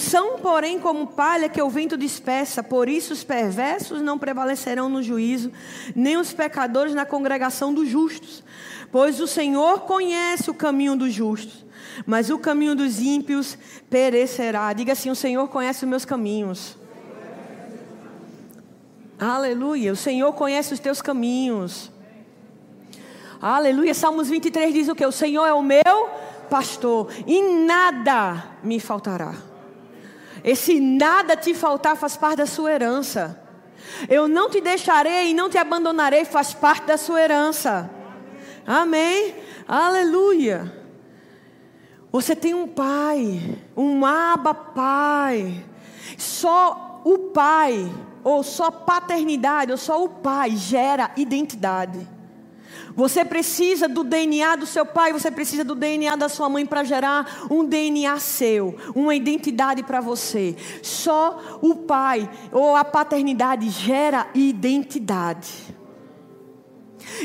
São, 0.00 0.40
porém, 0.40 0.80
como 0.80 1.06
palha 1.06 1.48
que 1.48 1.62
o 1.62 1.70
vento 1.70 1.96
dispersa, 1.96 2.64
por 2.64 2.88
isso 2.88 3.12
os 3.12 3.22
perversos 3.22 4.02
não 4.02 4.18
prevalecerão 4.18 4.88
no 4.88 5.00
juízo, 5.00 5.52
nem 5.94 6.16
os 6.16 6.32
pecadores 6.32 6.94
na 6.96 7.06
congregação 7.06 7.72
dos 7.72 7.88
justos. 7.88 8.42
Pois 8.90 9.20
o 9.20 9.28
Senhor 9.28 9.82
conhece 9.82 10.50
o 10.50 10.54
caminho 10.54 10.96
dos 10.96 11.12
justos, 11.12 11.64
mas 12.04 12.28
o 12.28 12.40
caminho 12.40 12.74
dos 12.74 12.98
ímpios 12.98 13.56
perecerá. 13.88 14.72
Diga 14.72 14.94
assim: 14.94 15.10
O 15.10 15.14
Senhor 15.14 15.46
conhece 15.46 15.84
os 15.84 15.88
meus 15.88 16.04
caminhos. 16.04 16.77
Aleluia. 19.18 19.92
O 19.92 19.96
Senhor 19.96 20.32
conhece 20.32 20.72
os 20.72 20.80
teus 20.80 21.02
caminhos. 21.02 21.90
Aleluia. 23.40 23.92
Salmos 23.94 24.28
23 24.28 24.72
diz 24.72 24.88
o 24.88 24.94
que? 24.94 25.04
O 25.04 25.12
Senhor 25.12 25.44
é 25.44 25.52
o 25.52 25.62
meu 25.62 26.10
pastor 26.48 27.10
e 27.26 27.42
nada 27.64 28.56
me 28.62 28.78
faltará. 28.78 29.34
Esse 30.44 30.80
nada 30.80 31.36
te 31.36 31.52
faltar 31.52 31.96
faz 31.96 32.16
parte 32.16 32.38
da 32.38 32.46
sua 32.46 32.72
herança. 32.72 33.42
Eu 34.08 34.28
não 34.28 34.48
te 34.48 34.60
deixarei 34.60 35.30
e 35.30 35.34
não 35.34 35.48
te 35.48 35.58
abandonarei 35.58 36.24
faz 36.24 36.54
parte 36.54 36.86
da 36.86 36.96
sua 36.96 37.20
herança. 37.20 37.90
Amém. 38.66 39.34
Aleluia. 39.66 40.72
Você 42.12 42.36
tem 42.36 42.54
um 42.54 42.68
pai, 42.68 43.58
um 43.76 44.06
aba 44.06 44.54
pai. 44.54 45.64
Só 46.16 47.02
o 47.04 47.18
pai 47.30 47.90
ou 48.22 48.42
só 48.42 48.70
paternidade, 48.70 49.72
ou 49.72 49.78
só 49.78 50.02
o 50.02 50.08
pai 50.08 50.50
gera 50.56 51.10
identidade. 51.16 52.06
Você 52.94 53.24
precisa 53.24 53.86
do 53.88 54.02
DNA 54.02 54.56
do 54.56 54.66
seu 54.66 54.84
pai, 54.84 55.12
você 55.12 55.30
precisa 55.30 55.62
do 55.62 55.76
DNA 55.76 56.16
da 56.16 56.28
sua 56.28 56.48
mãe 56.48 56.66
para 56.66 56.82
gerar 56.82 57.46
um 57.48 57.64
DNA 57.64 58.18
seu, 58.18 58.76
uma 58.94 59.14
identidade 59.14 59.84
para 59.84 60.00
você. 60.00 60.56
Só 60.82 61.58
o 61.62 61.76
pai 61.76 62.28
ou 62.50 62.74
a 62.74 62.84
paternidade 62.84 63.70
gera 63.70 64.26
identidade. 64.34 65.77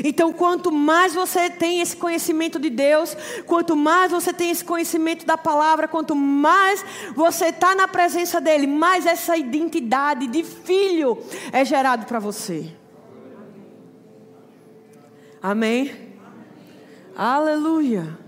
Então, 0.04 0.32
quanto 0.32 0.72
mais 0.72 1.14
você 1.14 1.50
tem 1.50 1.80
esse 1.80 1.96
conhecimento 1.96 2.58
de 2.58 2.70
Deus, 2.70 3.16
quanto 3.46 3.76
mais 3.76 4.10
você 4.10 4.32
tem 4.32 4.50
esse 4.50 4.64
conhecimento 4.64 5.24
da 5.24 5.36
palavra, 5.36 5.88
quanto 5.88 6.14
mais 6.14 6.84
você 7.14 7.46
está 7.46 7.74
na 7.74 7.86
presença 7.86 8.40
dEle, 8.40 8.66
mais 8.66 9.06
essa 9.06 9.36
identidade 9.36 10.26
de 10.26 10.42
filho 10.42 11.18
é 11.52 11.64
gerado 11.64 12.06
para 12.06 12.18
você. 12.18 12.72
Amém? 15.42 16.14
Aleluia. 17.16 18.18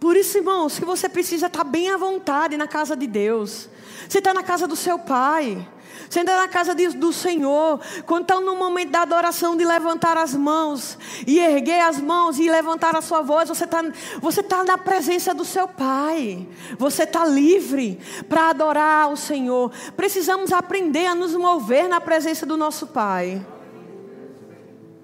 Por 0.00 0.16
isso, 0.16 0.38
irmãos, 0.38 0.78
que 0.78 0.84
você 0.84 1.08
precisa 1.08 1.46
estar 1.46 1.64
tá 1.64 1.70
bem 1.70 1.90
à 1.90 1.96
vontade 1.96 2.56
na 2.56 2.68
casa 2.68 2.96
de 2.96 3.06
Deus. 3.06 3.68
Você 4.08 4.18
está 4.18 4.32
na 4.32 4.42
casa 4.42 4.66
do 4.66 4.76
seu 4.76 4.98
pai. 4.98 5.66
Você 6.08 6.20
anda 6.20 6.36
na 6.36 6.48
casa 6.48 6.74
do 6.74 7.12
Senhor. 7.12 7.80
Quando 8.06 8.22
está 8.22 8.40
no 8.40 8.56
momento 8.56 8.90
da 8.90 9.02
adoração, 9.02 9.56
de 9.56 9.64
levantar 9.64 10.16
as 10.16 10.34
mãos, 10.34 10.98
e 11.26 11.38
erguer 11.38 11.80
as 11.80 12.00
mãos 12.00 12.38
e 12.38 12.48
levantar 12.50 12.96
a 12.96 13.02
sua 13.02 13.22
voz, 13.22 13.48
você 13.48 13.64
está 13.64 13.82
você 14.20 14.42
tá 14.42 14.64
na 14.64 14.78
presença 14.78 15.34
do 15.34 15.44
seu 15.44 15.68
Pai. 15.68 16.48
Você 16.78 17.02
está 17.02 17.26
livre 17.26 17.98
para 18.28 18.50
adorar 18.50 19.10
o 19.10 19.16
Senhor. 19.16 19.70
Precisamos 19.96 20.52
aprender 20.52 21.06
a 21.06 21.14
nos 21.14 21.34
mover 21.34 21.88
na 21.88 22.00
presença 22.00 22.46
do 22.46 22.56
nosso 22.56 22.86
Pai. 22.86 23.44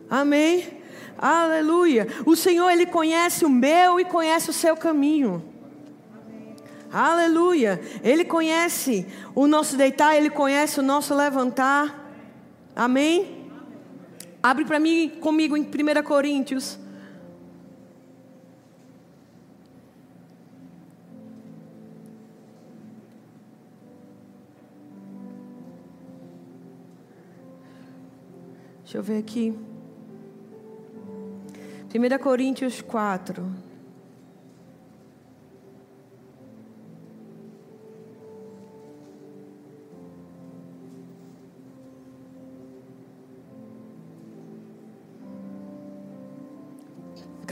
Amém? 0.08 0.82
Aleluia. 1.18 2.08
O 2.26 2.34
Senhor, 2.34 2.70
Ele 2.70 2.86
conhece 2.86 3.44
o 3.44 3.50
meu 3.50 4.00
e 4.00 4.04
conhece 4.04 4.50
o 4.50 4.52
seu 4.52 4.76
caminho. 4.76 5.53
Aleluia. 6.94 7.80
Ele 8.04 8.24
conhece 8.24 9.04
o 9.34 9.48
nosso 9.48 9.76
deitar, 9.76 10.14
ele 10.14 10.30
conhece 10.30 10.78
o 10.78 10.82
nosso 10.82 11.12
levantar. 11.12 12.08
Amém? 12.76 13.50
Abre 14.40 14.64
para 14.64 14.78
mim 14.78 15.08
comigo 15.20 15.56
em 15.56 15.62
1 15.62 16.02
Coríntios. 16.04 16.78
Deixa 28.84 28.98
eu 28.98 29.02
ver 29.02 29.18
aqui. 29.18 29.52
1 31.92 32.22
Coríntios 32.22 32.80
4. 32.80 33.63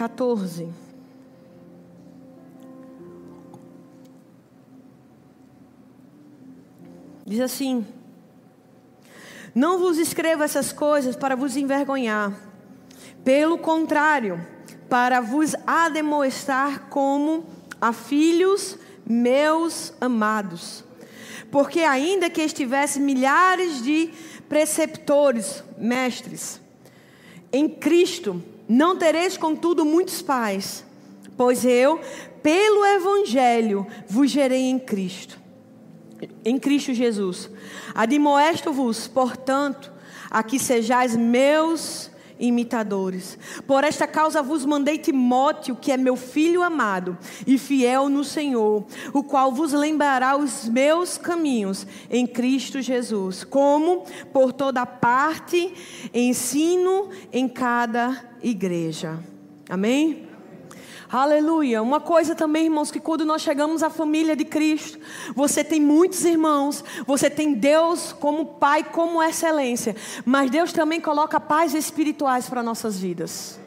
14. 0.02 0.68
Diz 7.24 7.40
assim: 7.40 7.86
Não 9.54 9.78
vos 9.78 9.96
escrevo 9.98 10.42
essas 10.42 10.72
coisas 10.72 11.14
para 11.14 11.36
vos 11.36 11.56
envergonhar, 11.56 12.36
pelo 13.22 13.56
contrário, 13.58 14.44
para 14.88 15.20
vos 15.20 15.54
ademoestar 15.64 16.88
como 16.88 17.44
a 17.80 17.92
filhos 17.92 18.76
meus 19.06 19.92
amados. 20.00 20.82
Porque 21.48 21.80
ainda 21.80 22.28
que 22.28 22.42
estivesse 22.42 22.98
milhares 22.98 23.80
de 23.84 24.10
preceptores, 24.48 25.62
mestres, 25.78 26.60
em 27.52 27.68
Cristo, 27.68 28.42
não 28.72 28.96
tereis, 28.96 29.36
contudo, 29.36 29.84
muitos 29.84 30.22
pais, 30.22 30.82
pois 31.36 31.62
eu, 31.62 32.00
pelo 32.42 32.86
Evangelho, 32.86 33.86
vos 34.08 34.30
gerei 34.30 34.62
em 34.70 34.78
Cristo, 34.78 35.38
em 36.42 36.58
Cristo 36.58 36.94
Jesus. 36.94 37.50
Admoesto-vos, 37.94 39.06
portanto, 39.06 39.92
a 40.30 40.42
que 40.42 40.58
sejais 40.58 41.14
meus 41.14 42.10
imitadores. 42.42 43.38
Por 43.66 43.84
esta 43.84 44.06
causa 44.06 44.42
vos 44.42 44.66
mandei 44.66 44.98
Timóteo, 44.98 45.76
que 45.76 45.92
é 45.92 45.96
meu 45.96 46.16
filho 46.16 46.62
amado 46.62 47.16
e 47.46 47.56
fiel 47.56 48.08
no 48.08 48.24
Senhor, 48.24 48.84
o 49.14 49.22
qual 49.22 49.52
vos 49.52 49.72
lembrará 49.72 50.36
os 50.36 50.68
meus 50.68 51.16
caminhos 51.16 51.86
em 52.10 52.26
Cristo 52.26 52.82
Jesus, 52.82 53.44
como 53.44 54.04
por 54.32 54.52
toda 54.52 54.84
parte 54.84 55.72
ensino 56.12 57.08
em 57.32 57.48
cada 57.48 58.32
igreja. 58.42 59.18
Amém? 59.70 60.31
Aleluia. 61.12 61.82
Uma 61.82 62.00
coisa 62.00 62.34
também, 62.34 62.64
irmãos, 62.64 62.90
que 62.90 62.98
quando 62.98 63.26
nós 63.26 63.42
chegamos 63.42 63.82
à 63.82 63.90
família 63.90 64.34
de 64.34 64.46
Cristo, 64.46 64.98
você 65.34 65.62
tem 65.62 65.78
muitos 65.78 66.24
irmãos, 66.24 66.82
você 67.06 67.28
tem 67.28 67.52
Deus 67.52 68.14
como 68.14 68.54
Pai, 68.54 68.82
como 68.82 69.22
excelência, 69.22 69.94
mas 70.24 70.50
Deus 70.50 70.72
também 70.72 71.02
coloca 71.02 71.38
pais 71.38 71.74
espirituais 71.74 72.48
para 72.48 72.62
nossas 72.62 72.98
vidas. 72.98 73.60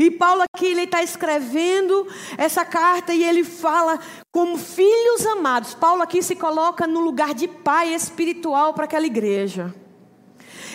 E 0.00 0.10
Paulo 0.10 0.42
aqui 0.52 0.66
ele 0.66 0.82
está 0.82 1.00
escrevendo 1.00 2.08
essa 2.36 2.64
carta 2.64 3.14
e 3.14 3.22
ele 3.22 3.44
fala 3.44 4.00
como 4.32 4.58
filhos 4.58 5.24
amados. 5.26 5.74
Paulo 5.74 6.02
aqui 6.02 6.24
se 6.24 6.34
coloca 6.34 6.88
no 6.88 6.98
lugar 6.98 7.34
de 7.34 7.46
pai 7.46 7.94
espiritual 7.94 8.74
para 8.74 8.86
aquela 8.86 9.06
igreja. 9.06 9.72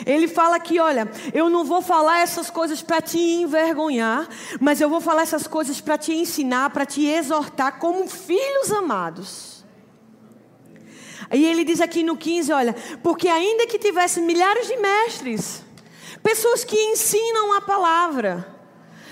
Ele 0.05 0.27
fala 0.27 0.55
aqui: 0.55 0.79
olha, 0.79 1.09
eu 1.33 1.49
não 1.49 1.63
vou 1.63 1.81
falar 1.81 2.19
essas 2.21 2.49
coisas 2.49 2.81
para 2.81 3.01
te 3.01 3.19
envergonhar, 3.19 4.27
mas 4.59 4.81
eu 4.81 4.89
vou 4.89 5.01
falar 5.01 5.23
essas 5.23 5.47
coisas 5.47 5.81
para 5.81 5.97
te 5.97 6.13
ensinar, 6.13 6.69
para 6.69 6.85
te 6.85 7.05
exortar 7.05 7.79
como 7.79 8.07
filhos 8.07 8.71
amados. 8.71 9.65
E 11.31 11.45
ele 11.45 11.63
diz 11.63 11.81
aqui 11.81 12.03
no 12.03 12.17
15: 12.17 12.51
olha, 12.51 12.75
porque 13.03 13.27
ainda 13.27 13.67
que 13.67 13.77
tivesse 13.77 14.21
milhares 14.21 14.67
de 14.67 14.77
mestres, 14.77 15.63
pessoas 16.23 16.63
que 16.63 16.75
ensinam 16.75 17.53
a 17.53 17.61
palavra, 17.61 18.59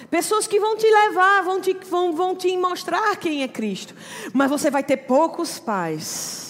Pessoas 0.10 0.48
que 0.48 0.60
vão 0.60 0.78
te 0.78 0.90
levar, 0.90 1.44
vão 1.44 1.60
te, 1.60 1.74
vão, 1.90 2.14
vão 2.14 2.34
te 2.34 2.56
mostrar 2.56 3.18
quem 3.18 3.44
é 3.44 3.48
Cristo. 3.48 3.94
Mas 4.32 4.50
você 4.50 4.72
vai 4.72 4.82
ter 4.82 4.98
poucos 4.98 5.60
pais. 5.60 6.47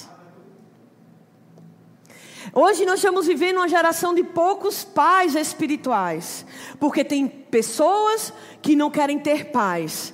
Hoje 2.60 2.88
nós 2.88 2.96
estamos 2.96 3.28
vivendo 3.28 3.58
uma 3.58 3.68
geração 3.68 4.16
de 4.16 4.24
poucos 4.24 4.84
pais 4.84 5.36
espirituais, 5.36 6.44
porque 6.80 7.04
tem 7.04 7.28
pessoas 7.28 8.34
que 8.64 8.76
não 8.76 8.90
querem 8.90 9.20
ter 9.20 9.52
pais. 9.52 10.12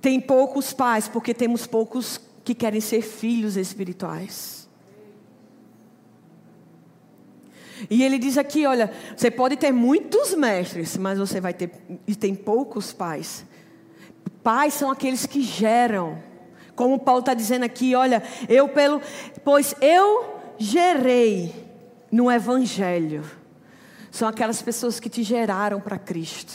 Tem 0.00 0.20
poucos 0.20 0.72
pais, 0.72 1.06
porque 1.06 1.32
temos 1.32 1.64
poucos 1.64 2.20
que 2.42 2.56
querem 2.56 2.80
ser 2.80 3.02
filhos 3.02 3.56
espirituais. 3.56 4.68
E 7.88 8.02
ele 8.02 8.18
diz 8.18 8.36
aqui, 8.36 8.66
olha, 8.66 8.92
você 9.16 9.30
pode 9.30 9.56
ter 9.56 9.70
muitos 9.70 10.34
mestres, 10.34 10.96
mas 10.96 11.20
você 11.20 11.40
vai 11.40 11.54
ter 11.54 11.70
e 12.04 12.16
tem 12.16 12.34
poucos 12.34 12.92
pais. 12.92 13.46
Pais 14.42 14.74
são 14.74 14.90
aqueles 14.90 15.24
que 15.24 15.40
geram. 15.40 16.20
Como 16.76 17.00
Paulo 17.00 17.20
está 17.20 17.32
dizendo 17.32 17.64
aqui, 17.64 17.96
olha, 17.96 18.22
eu 18.48 18.68
pelo. 18.68 19.00
Pois 19.42 19.74
eu 19.80 20.36
gerei 20.58 21.52
no 22.12 22.30
Evangelho. 22.30 23.24
São 24.10 24.28
aquelas 24.28 24.62
pessoas 24.62 25.00
que 25.00 25.08
te 25.08 25.22
geraram 25.22 25.80
para 25.80 25.98
Cristo. 25.98 26.52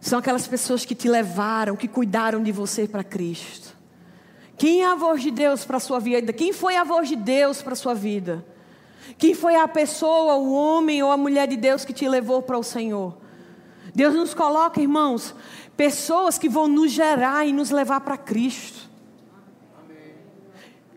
São 0.00 0.18
aquelas 0.18 0.46
pessoas 0.46 0.84
que 0.84 0.94
te 0.94 1.08
levaram, 1.08 1.76
que 1.76 1.88
cuidaram 1.88 2.42
de 2.42 2.52
você 2.52 2.86
para 2.86 3.04
Cristo. 3.04 3.76
Quem 4.56 4.82
é 4.82 4.86
a 4.86 4.94
voz 4.94 5.22
de 5.22 5.30
Deus 5.30 5.64
para 5.64 5.78
a 5.78 5.80
sua 5.80 5.98
vida? 5.98 6.32
Quem 6.32 6.52
foi 6.52 6.76
a 6.76 6.84
voz 6.84 7.08
de 7.08 7.16
Deus 7.16 7.62
para 7.62 7.72
a 7.72 7.76
sua 7.76 7.94
vida? 7.94 8.44
Quem 9.16 9.34
foi 9.34 9.56
a 9.56 9.66
pessoa, 9.66 10.36
o 10.36 10.52
homem 10.52 11.02
ou 11.02 11.10
a 11.10 11.16
mulher 11.16 11.48
de 11.48 11.56
Deus 11.56 11.84
que 11.84 11.92
te 11.92 12.08
levou 12.08 12.42
para 12.42 12.58
o 12.58 12.62
Senhor? 12.62 13.16
Deus 13.94 14.14
nos 14.14 14.34
coloca, 14.34 14.80
irmãos, 14.80 15.34
pessoas 15.80 16.36
que 16.36 16.46
vão 16.46 16.68
nos 16.68 16.90
gerar 16.90 17.46
e 17.46 17.54
nos 17.54 17.70
levar 17.70 18.02
para 18.02 18.18
Cristo. 18.18 18.86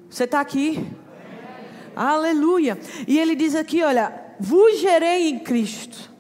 Você 0.10 0.26
está 0.26 0.42
aqui? 0.42 0.86
Aleluia. 1.96 2.78
E 3.08 3.18
ele 3.18 3.34
diz 3.34 3.56
aqui: 3.56 3.82
olha, 3.82 4.14
vos 4.38 4.82
gerei 4.82 5.30
em 5.30 5.40
Cristo. 5.40 6.12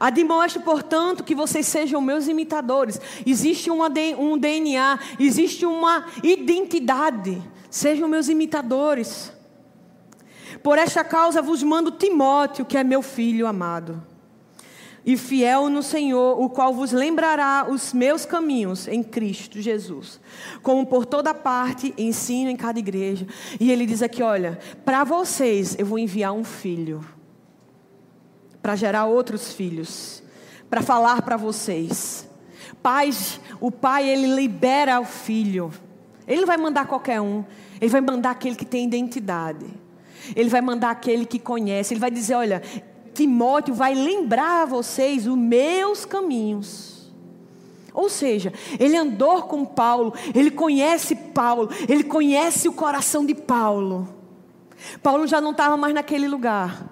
Admoesto, 0.00 0.60
portanto, 0.60 1.22
que 1.22 1.36
vocês 1.36 1.68
sejam 1.68 2.00
meus 2.00 2.26
imitadores. 2.26 3.00
Existe 3.24 3.70
um 3.70 4.36
DNA, 4.36 4.98
existe 5.20 5.64
uma 5.64 6.06
identidade. 6.24 7.40
Sejam 7.70 8.08
meus 8.08 8.28
imitadores. 8.28 9.32
Por 10.64 10.78
esta 10.78 11.04
causa 11.04 11.40
vos 11.40 11.62
mando 11.62 11.92
Timóteo, 11.92 12.64
que 12.64 12.76
é 12.76 12.82
meu 12.82 13.02
filho 13.02 13.46
amado 13.46 14.09
e 15.04 15.16
fiel 15.16 15.68
no 15.68 15.82
Senhor, 15.82 16.40
o 16.40 16.48
qual 16.50 16.74
vos 16.74 16.92
lembrará 16.92 17.66
os 17.68 17.92
meus 17.92 18.26
caminhos 18.26 18.86
em 18.86 19.02
Cristo 19.02 19.60
Jesus. 19.60 20.20
Como 20.62 20.84
por 20.86 21.06
toda 21.06 21.34
parte 21.34 21.94
ensino 21.96 22.50
em 22.50 22.56
cada 22.56 22.78
igreja. 22.78 23.26
E 23.58 23.72
ele 23.72 23.86
diz 23.86 24.02
aqui: 24.02 24.22
olha, 24.22 24.58
para 24.84 25.04
vocês 25.04 25.76
eu 25.78 25.86
vou 25.86 25.98
enviar 25.98 26.32
um 26.32 26.44
filho, 26.44 27.04
para 28.60 28.76
gerar 28.76 29.06
outros 29.06 29.52
filhos, 29.52 30.22
para 30.68 30.82
falar 30.82 31.22
para 31.22 31.36
vocês. 31.36 32.28
Pais, 32.82 33.40
o 33.60 33.70
pai 33.70 34.08
ele 34.08 34.34
libera 34.34 35.00
o 35.00 35.04
filho. 35.04 35.72
Ele 36.26 36.40
não 36.40 36.46
vai 36.46 36.56
mandar 36.56 36.86
qualquer 36.86 37.20
um, 37.20 37.44
ele 37.80 37.90
vai 37.90 38.00
mandar 38.00 38.30
aquele 38.30 38.54
que 38.54 38.64
tem 38.64 38.84
identidade. 38.84 39.66
Ele 40.36 40.48
vai 40.48 40.60
mandar 40.60 40.90
aquele 40.90 41.24
que 41.24 41.38
conhece. 41.38 41.94
Ele 41.94 42.00
vai 42.00 42.10
dizer: 42.10 42.34
Olha, 42.34 42.62
Timóteo 43.14 43.74
vai 43.74 43.94
lembrar 43.94 44.62
a 44.62 44.66
vocês 44.66 45.26
os 45.26 45.36
meus 45.36 46.04
caminhos. 46.04 47.10
Ou 47.92 48.08
seja, 48.08 48.52
ele 48.78 48.96
andou 48.96 49.42
com 49.42 49.64
Paulo, 49.64 50.14
ele 50.34 50.50
conhece 50.50 51.14
Paulo, 51.14 51.68
ele 51.88 52.04
conhece 52.04 52.68
o 52.68 52.72
coração 52.72 53.26
de 53.26 53.34
Paulo. 53.34 54.08
Paulo 55.02 55.26
já 55.26 55.40
não 55.40 55.50
estava 55.50 55.76
mais 55.76 55.92
naquele 55.92 56.28
lugar, 56.28 56.88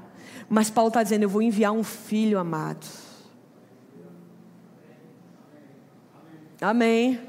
mas 0.49 0.71
Paulo 0.71 0.89
está 0.89 1.03
dizendo: 1.03 1.23
Eu 1.23 1.29
vou 1.29 1.41
enviar 1.41 1.73
um 1.73 1.85
filho 1.85 2.39
amado. 2.39 2.87
Amém. 6.61 7.21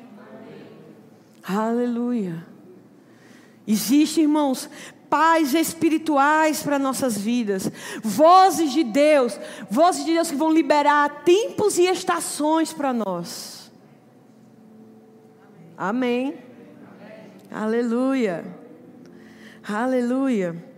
Amém. 1.48 1.58
Aleluia. 1.60 2.46
Existe, 3.68 4.22
irmãos, 4.22 4.68
pais 5.10 5.54
espirituais 5.54 6.62
para 6.62 6.78
nossas 6.78 7.18
vidas, 7.18 7.70
vozes 8.04 8.72
de 8.72 8.84
Deus, 8.84 9.40
vozes 9.70 10.06
de 10.06 10.14
Deus 10.14 10.30
que 10.30 10.36
vão 10.36 10.52
liberar 10.52 11.24
tempos 11.24 11.78
e 11.78 11.86
estações 11.86 12.72
para 12.72 12.94
nós. 12.94 13.72
Amém. 15.78 16.38
Amém. 17.02 17.64
Aleluia. 17.64 18.46
Aleluia. 19.68 20.70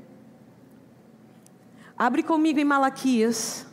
Abre 1.98 2.24
comigo 2.24 2.60
em 2.60 2.66
Malaquias 2.66 3.66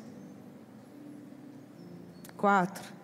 4. 2.36 2.97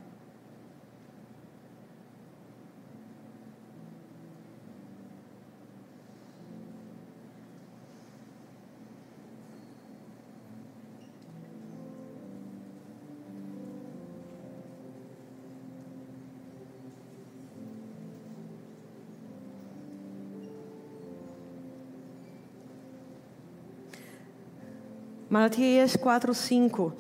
Malaquias 25.35 25.97
4, 25.97 26.33
5. 26.33 26.93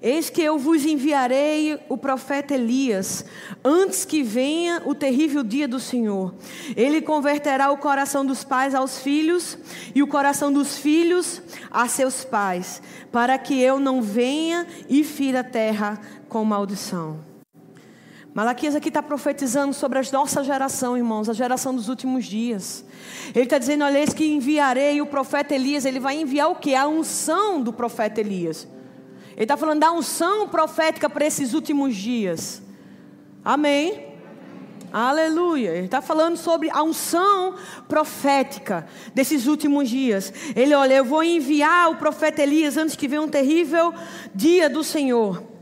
Eis 0.00 0.30
que 0.30 0.40
eu 0.40 0.58
vos 0.58 0.86
enviarei 0.86 1.78
o 1.86 1.98
profeta 1.98 2.54
Elias, 2.54 3.26
antes 3.62 4.06
que 4.06 4.22
venha 4.22 4.80
o 4.86 4.94
terrível 4.94 5.44
dia 5.44 5.68
do 5.68 5.78
Senhor. 5.78 6.34
Ele 6.74 7.02
converterá 7.02 7.70
o 7.70 7.76
coração 7.76 8.24
dos 8.24 8.42
pais 8.42 8.74
aos 8.74 8.98
filhos 9.00 9.58
e 9.94 10.02
o 10.02 10.06
coração 10.06 10.50
dos 10.50 10.78
filhos 10.78 11.42
a 11.70 11.86
seus 11.86 12.24
pais, 12.24 12.80
para 13.12 13.36
que 13.36 13.60
eu 13.60 13.78
não 13.78 14.00
venha 14.00 14.66
e 14.88 15.04
fira 15.04 15.40
a 15.40 15.44
terra 15.44 16.00
com 16.26 16.42
maldição. 16.42 17.27
Malaquias 18.38 18.76
aqui 18.76 18.86
está 18.86 19.02
profetizando 19.02 19.74
sobre 19.74 19.98
a 19.98 20.02
nossa 20.12 20.44
geração, 20.44 20.96
irmãos, 20.96 21.28
a 21.28 21.32
geração 21.32 21.74
dos 21.74 21.88
últimos 21.88 22.24
dias. 22.24 22.84
Ele 23.34 23.42
está 23.42 23.58
dizendo: 23.58 23.82
olha, 23.82 23.98
eis 23.98 24.14
que 24.14 24.24
enviarei 24.24 25.02
o 25.02 25.06
profeta 25.06 25.56
Elias. 25.56 25.84
Ele 25.84 25.98
vai 25.98 26.20
enviar 26.20 26.48
o 26.48 26.54
que? 26.54 26.72
A 26.72 26.86
unção 26.86 27.60
do 27.60 27.72
profeta 27.72 28.20
Elias. 28.20 28.68
Ele 29.32 29.42
está 29.42 29.56
falando 29.56 29.80
da 29.80 29.90
unção 29.90 30.48
profética 30.48 31.10
para 31.10 31.26
esses 31.26 31.52
últimos 31.52 31.96
dias. 31.96 32.62
Amém? 33.44 34.06
Aleluia. 34.92 35.70
Ele 35.70 35.86
está 35.86 36.00
falando 36.00 36.36
sobre 36.36 36.70
a 36.70 36.80
unção 36.80 37.56
profética 37.88 38.86
desses 39.12 39.48
últimos 39.48 39.90
dias. 39.90 40.32
Ele, 40.54 40.74
olha, 40.74 40.94
eu 40.94 41.04
vou 41.04 41.24
enviar 41.24 41.90
o 41.90 41.96
profeta 41.96 42.40
Elias 42.40 42.76
antes 42.76 42.94
que 42.94 43.08
venha 43.08 43.20
um 43.20 43.28
terrível 43.28 43.92
dia 44.32 44.70
do 44.70 44.84
Senhor. 44.84 45.57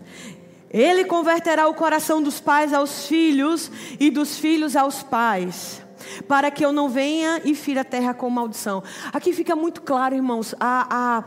Ele 0.77 1.07
converterá 1.07 1.67
o 1.67 1.73
coração 1.73 2.21
dos 2.21 2.39
pais 2.39 2.75
aos 2.75 3.07
filhos 3.07 3.71
e 3.99 4.11
dos 4.11 4.39
filhos 4.39 4.77
aos 4.77 5.03
pais, 5.03 5.83
para 6.29 6.51
que 6.51 6.63
eu 6.63 6.71
não 6.71 6.91
venha 6.91 7.41
e 7.47 7.55
fira 7.55 7.81
a 7.81 7.85
terra 7.85 8.13
com 8.13 8.29
maldição. 8.29 8.83
Aqui 9.11 9.33
fica 9.33 9.57
muito 9.57 9.81
claro, 9.81 10.15
irmãos, 10.15 10.55
a, 10.61 11.25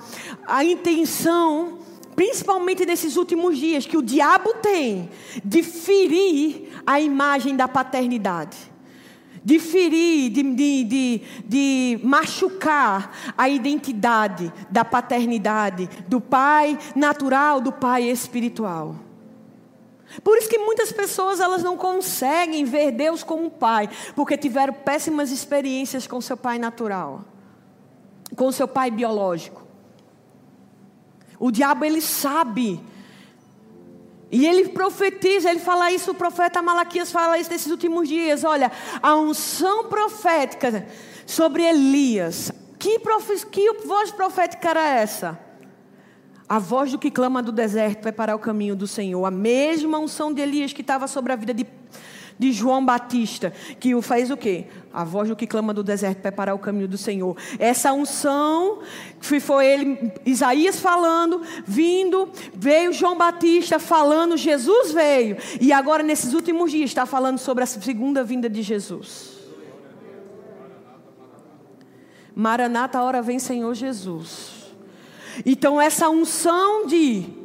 a, 0.48 0.58
a 0.60 0.64
intenção 0.64 1.80
principalmente 2.16 2.86
nesses 2.86 3.16
últimos 3.16 3.58
dias, 3.58 3.88
que 3.88 3.98
o 3.98 4.04
diabo 4.04 4.54
tem 4.62 5.10
de 5.44 5.64
ferir 5.64 6.70
a 6.86 7.02
imagem 7.02 7.56
da 7.56 7.68
paternidade. 7.68 8.58
De 9.44 9.58
ferir, 9.58 10.30
de, 10.30 10.44
de, 10.44 10.84
de, 10.84 11.22
de, 11.46 12.00
machucar 12.04 13.34
a 13.36 13.50
identidade 13.50 14.54
da 14.70 14.86
paternidade, 14.86 15.90
do 16.08 16.22
pai 16.22 16.78
natural, 16.94 17.62
do 17.62 17.72
pai 17.72 18.04
espiritual. 18.04 19.09
Por 20.24 20.38
isso 20.38 20.50
que 20.50 20.58
muitas 20.58 20.92
pessoas 20.92 21.40
elas 21.40 21.64
não 21.64 21.78
conseguem 21.78 22.66
ver 22.66 22.92
Deus 22.92 23.24
como 23.24 23.50
pai, 23.50 23.90
porque 24.16 24.38
tiveram 24.38 24.74
péssimas 24.74 25.32
experiências 25.32 26.08
com 26.08 26.20
seu 26.20 26.36
pai 26.36 26.58
natural, 26.58 27.24
com 28.36 28.52
seu 28.52 28.68
pai 28.68 28.90
biológico. 28.90 29.68
O 31.40 31.52
diabo 31.52 31.86
ele 31.86 32.02
sabe. 32.02 32.84
E 34.32 34.46
ele 34.46 34.70
profetiza, 34.70 35.50
ele 35.50 35.60
fala 35.60 35.92
isso, 35.92 36.12
o 36.12 36.16
profeta 36.16 36.62
Malaquias 36.62 37.12
fala 37.12 37.40
isso 37.40 37.50
nesses 37.50 37.72
últimos 37.72 38.08
dias. 38.08 38.44
Olha, 38.44 38.72
a 39.02 39.16
unção 39.16 39.86
profética 39.86 40.88
sobre 41.26 41.64
Elias. 41.64 42.52
Que, 42.78 43.00
profe, 43.00 43.46
que 43.48 43.74
voz 43.86 44.12
profética 44.12 44.70
era 44.70 44.88
essa? 44.88 45.49
A 46.50 46.58
voz 46.58 46.92
do 46.92 46.98
que 46.98 47.12
clama 47.12 47.44
do 47.44 47.52
deserto, 47.52 48.02
preparar 48.02 48.36
o 48.36 48.40
caminho 48.40 48.76
do 48.76 48.88
Senhor. 48.88 49.24
A 49.24 49.32
mesma 49.32 50.00
unção 50.00 50.34
de 50.34 50.42
Elias 50.42 50.74
que 50.74 50.82
estava 50.82 51.08
sobre 51.08 51.32
a 51.32 51.36
vida 51.36 51.54
de 51.54 51.64
de 52.40 52.54
João 52.54 52.84
Batista, 52.84 53.52
que 53.82 53.94
o 53.94 54.02
faz 54.02 54.32
o 54.32 54.38
quê? 54.38 54.68
A 54.94 55.04
voz 55.04 55.28
do 55.28 55.36
que 55.36 55.46
clama 55.46 55.74
do 55.74 55.84
deserto, 55.84 56.22
preparar 56.22 56.56
o 56.56 56.60
caminho 56.60 56.88
do 56.88 56.98
Senhor. 56.98 57.36
Essa 57.60 57.92
unção, 57.92 58.80
que 59.20 59.42
foi 59.42 59.68
ele, 59.68 60.14
Isaías 60.26 60.80
falando, 60.80 61.42
vindo, 61.66 62.30
veio 62.54 62.94
João 62.94 63.18
Batista 63.18 63.78
falando, 63.78 64.38
Jesus 64.38 64.94
veio. 64.94 65.36
E 65.60 65.74
agora, 65.74 66.02
nesses 66.02 66.34
últimos 66.34 66.72
dias, 66.72 66.90
está 66.90 67.06
falando 67.06 67.38
sobre 67.38 67.66
a 67.66 67.68
segunda 67.68 68.24
vinda 68.24 68.50
de 68.50 68.62
Jesus. 68.62 69.38
Maranata, 72.34 73.02
hora 73.02 73.22
vem 73.22 73.38
Senhor 73.38 73.74
Jesus. 73.74 74.59
Então, 75.46 75.80
essa 75.80 76.10
unção 76.10 76.86
de 76.86 77.40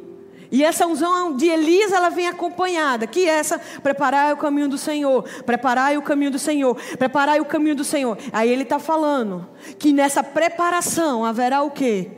e 0.51 0.63
essa 0.63 0.87
unção 0.87 1.35
de 1.35 1.47
Elias, 1.47 1.91
ela 1.91 2.09
vem 2.09 2.27
acompanhada, 2.27 3.07
que 3.07 3.27
essa, 3.27 3.59
preparar 3.59 4.33
o 4.33 4.37
caminho 4.37 4.69
do 4.69 4.77
Senhor, 4.77 5.23
preparar 5.45 5.97
o 5.97 6.01
caminho 6.01 6.31
do 6.31 6.39
Senhor, 6.39 6.75
preparar 6.97 7.41
o 7.41 7.45
caminho 7.45 7.75
do 7.75 7.83
Senhor. 7.83 8.17
Aí 8.31 8.49
ele 8.49 8.63
está 8.63 8.79
falando 8.79 9.47
que 9.77 9.91
nessa 9.91 10.23
preparação 10.23 11.25
haverá 11.25 11.61
o 11.61 11.71
quê? 11.71 12.11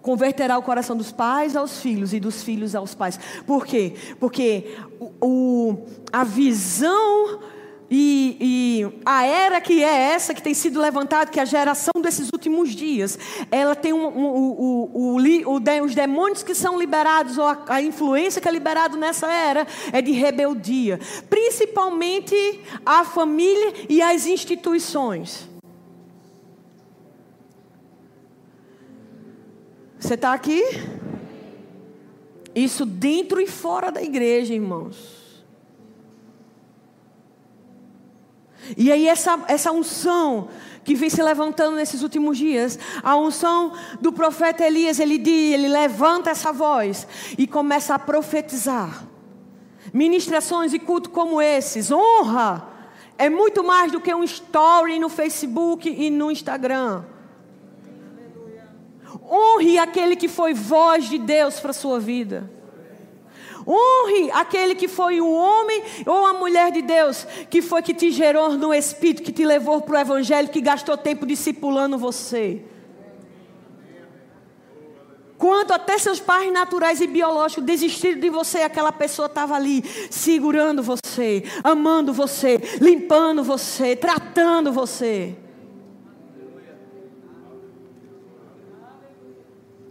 Converterá 0.00 0.58
o 0.58 0.62
coração 0.62 0.96
dos 0.96 1.12
pais 1.12 1.56
aos 1.56 1.80
filhos 1.80 2.12
e 2.12 2.20
dos 2.20 2.42
filhos 2.42 2.74
aos 2.74 2.94
pais. 2.94 3.18
Por 3.46 3.64
quê? 3.64 3.94
Porque 4.18 4.76
o, 5.00 5.12
o 5.20 5.86
a 6.12 6.24
visão 6.24 7.40
e, 7.94 8.36
e, 8.40 9.00
a 9.04 9.26
era 9.26 9.60
que 9.60 9.84
é 9.84 10.14
essa 10.14 10.32
que 10.32 10.40
tem 10.40 10.54
sido 10.54 10.80
levantada, 10.80 11.30
que 11.30 11.38
é 11.38 11.42
a 11.42 11.44
geração 11.44 11.92
desses 12.00 12.30
últimos 12.32 12.70
dias, 12.70 13.18
ela 13.50 13.74
tem 13.74 13.92
um, 13.92 14.06
um, 14.06 14.90
um, 14.94 15.84
os 15.84 15.94
demônios 15.94 16.42
que 16.42 16.54
são 16.54 16.78
liberados, 16.78 17.36
ou 17.36 17.44
a, 17.44 17.62
a 17.68 17.82
influência 17.82 18.40
que 18.40 18.48
é 18.48 18.50
liberada 18.50 18.96
nessa 18.96 19.30
era, 19.30 19.66
é 19.92 20.00
de 20.00 20.10
rebeldia, 20.10 20.98
principalmente 21.28 22.34
a 22.86 23.04
família 23.04 23.74
e 23.90 24.00
as 24.00 24.24
instituições. 24.24 25.46
Você 30.00 30.14
está 30.14 30.32
aqui? 30.32 30.62
Isso 32.54 32.86
dentro 32.86 33.38
e 33.38 33.46
fora 33.46 33.92
da 33.92 34.02
igreja, 34.02 34.54
irmãos. 34.54 35.21
E 38.76 38.90
aí 38.92 39.08
essa, 39.08 39.38
essa 39.48 39.72
unção 39.72 40.48
que 40.84 40.94
vem 40.94 41.10
se 41.10 41.22
levantando 41.22 41.76
nesses 41.76 42.02
últimos 42.02 42.36
dias, 42.38 42.78
a 43.02 43.16
unção 43.16 43.72
do 44.00 44.12
profeta 44.12 44.64
Elias, 44.64 44.98
ele 44.98 45.18
diz, 45.18 45.54
ele 45.54 45.68
levanta 45.68 46.30
essa 46.30 46.52
voz 46.52 47.06
e 47.38 47.46
começa 47.46 47.94
a 47.94 47.98
profetizar. 47.98 49.06
Ministrações 49.92 50.72
e 50.72 50.78
culto 50.78 51.10
como 51.10 51.40
esses, 51.40 51.90
honra 51.90 52.68
é 53.18 53.28
muito 53.28 53.62
mais 53.62 53.92
do 53.92 54.00
que 54.00 54.12
um 54.12 54.24
story 54.24 54.98
no 54.98 55.08
Facebook 55.08 55.88
e 55.88 56.10
no 56.10 56.30
Instagram. 56.30 57.04
Honre 59.30 59.78
aquele 59.78 60.16
que 60.16 60.28
foi 60.28 60.52
voz 60.54 61.08
de 61.08 61.18
Deus 61.18 61.60
para 61.60 61.70
a 61.70 61.74
sua 61.74 62.00
vida. 62.00 62.50
Honre 63.66 64.30
aquele 64.32 64.74
que 64.74 64.88
foi 64.88 65.20
um 65.20 65.32
homem 65.32 65.82
ou 66.06 66.26
a 66.26 66.34
mulher 66.34 66.72
de 66.72 66.82
Deus, 66.82 67.26
que 67.48 67.62
foi 67.62 67.82
que 67.82 67.94
te 67.94 68.10
gerou 68.10 68.56
no 68.56 68.74
Espírito, 68.74 69.22
que 69.22 69.32
te 69.32 69.44
levou 69.44 69.80
para 69.80 69.98
o 69.98 70.00
Evangelho, 70.00 70.48
que 70.48 70.60
gastou 70.60 70.96
tempo 70.96 71.26
discipulando 71.26 71.96
você. 71.98 72.62
Quanto 75.38 75.72
até 75.72 75.98
seus 75.98 76.20
pais 76.20 76.52
naturais 76.52 77.00
e 77.00 77.06
biológicos 77.06 77.64
desistiram 77.64 78.20
de 78.20 78.30
você, 78.30 78.58
aquela 78.58 78.92
pessoa 78.92 79.26
estava 79.26 79.56
ali, 79.56 79.82
segurando 80.08 80.82
você, 80.82 81.42
amando 81.64 82.12
você, 82.12 82.60
limpando 82.80 83.42
você, 83.42 83.96
tratando 83.96 84.72
você. 84.72 85.36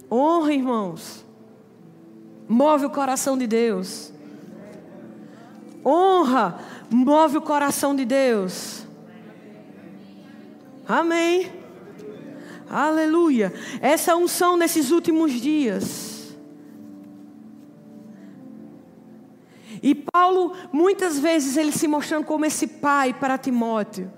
Honra, 0.10 0.54
irmãos 0.54 1.31
move 2.52 2.86
o 2.86 2.90
coração 2.90 3.38
de 3.38 3.48
Deus. 3.48 4.12
Honra 5.86 6.60
move 6.90 7.38
o 7.38 7.42
coração 7.42 7.96
de 7.96 8.04
Deus. 8.04 8.86
Amém. 10.86 11.50
Aleluia. 12.70 13.54
Essa 13.82 14.16
unção 14.16 14.58
nesses 14.58 14.92
últimos 14.92 15.32
dias. 15.32 16.36
E 19.82 19.96
Paulo, 19.96 20.54
muitas 20.72 21.18
vezes, 21.18 21.56
ele 21.58 21.72
se 21.72 21.88
mostrando 21.88 22.26
como 22.26 22.46
esse 22.46 22.68
pai 22.68 23.14
para 23.14 23.38
Timóteo. 23.38 24.12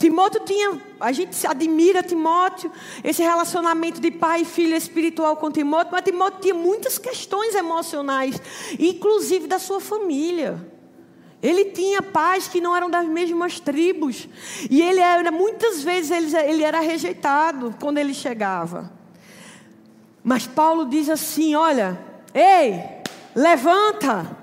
Timóteo 0.00 0.40
tinha, 0.46 0.80
a 0.98 1.12
gente 1.12 1.46
admira 1.46 2.02
Timóteo, 2.02 2.72
esse 3.04 3.22
relacionamento 3.22 4.00
de 4.00 4.10
pai 4.10 4.40
e 4.40 4.44
filho 4.46 4.74
espiritual 4.74 5.36
com 5.36 5.50
Timóteo, 5.50 5.92
mas 5.92 6.02
Timóteo 6.02 6.40
tinha 6.40 6.54
muitas 6.54 6.96
questões 6.96 7.54
emocionais, 7.54 8.40
inclusive 8.78 9.46
da 9.46 9.58
sua 9.58 9.78
família. 9.78 10.58
Ele 11.42 11.66
tinha 11.66 12.00
pais 12.00 12.48
que 12.48 12.62
não 12.62 12.74
eram 12.74 12.88
das 12.88 13.06
mesmas 13.06 13.60
tribos, 13.60 14.26
e 14.70 14.80
ele 14.80 15.00
era 15.00 15.30
muitas 15.30 15.82
vezes 15.82 16.10
ele, 16.10 16.34
ele 16.50 16.62
era 16.62 16.80
rejeitado 16.80 17.76
quando 17.78 17.98
ele 17.98 18.14
chegava. 18.14 18.90
Mas 20.24 20.46
Paulo 20.46 20.86
diz 20.86 21.10
assim: 21.10 21.54
olha, 21.54 22.00
ei, 22.32 23.02
levanta, 23.34 24.34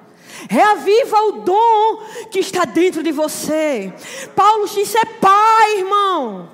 Reaviva 0.50 1.18
o 1.24 1.32
dom 1.44 2.04
que 2.32 2.40
está 2.40 2.66
dentro 2.66 3.02
de 3.02 3.12
você. 3.12 3.94
Paulo, 4.36 4.66
isso 4.66 4.98
é 4.98 5.06
pai, 5.06 5.80
irmão. 5.80 6.50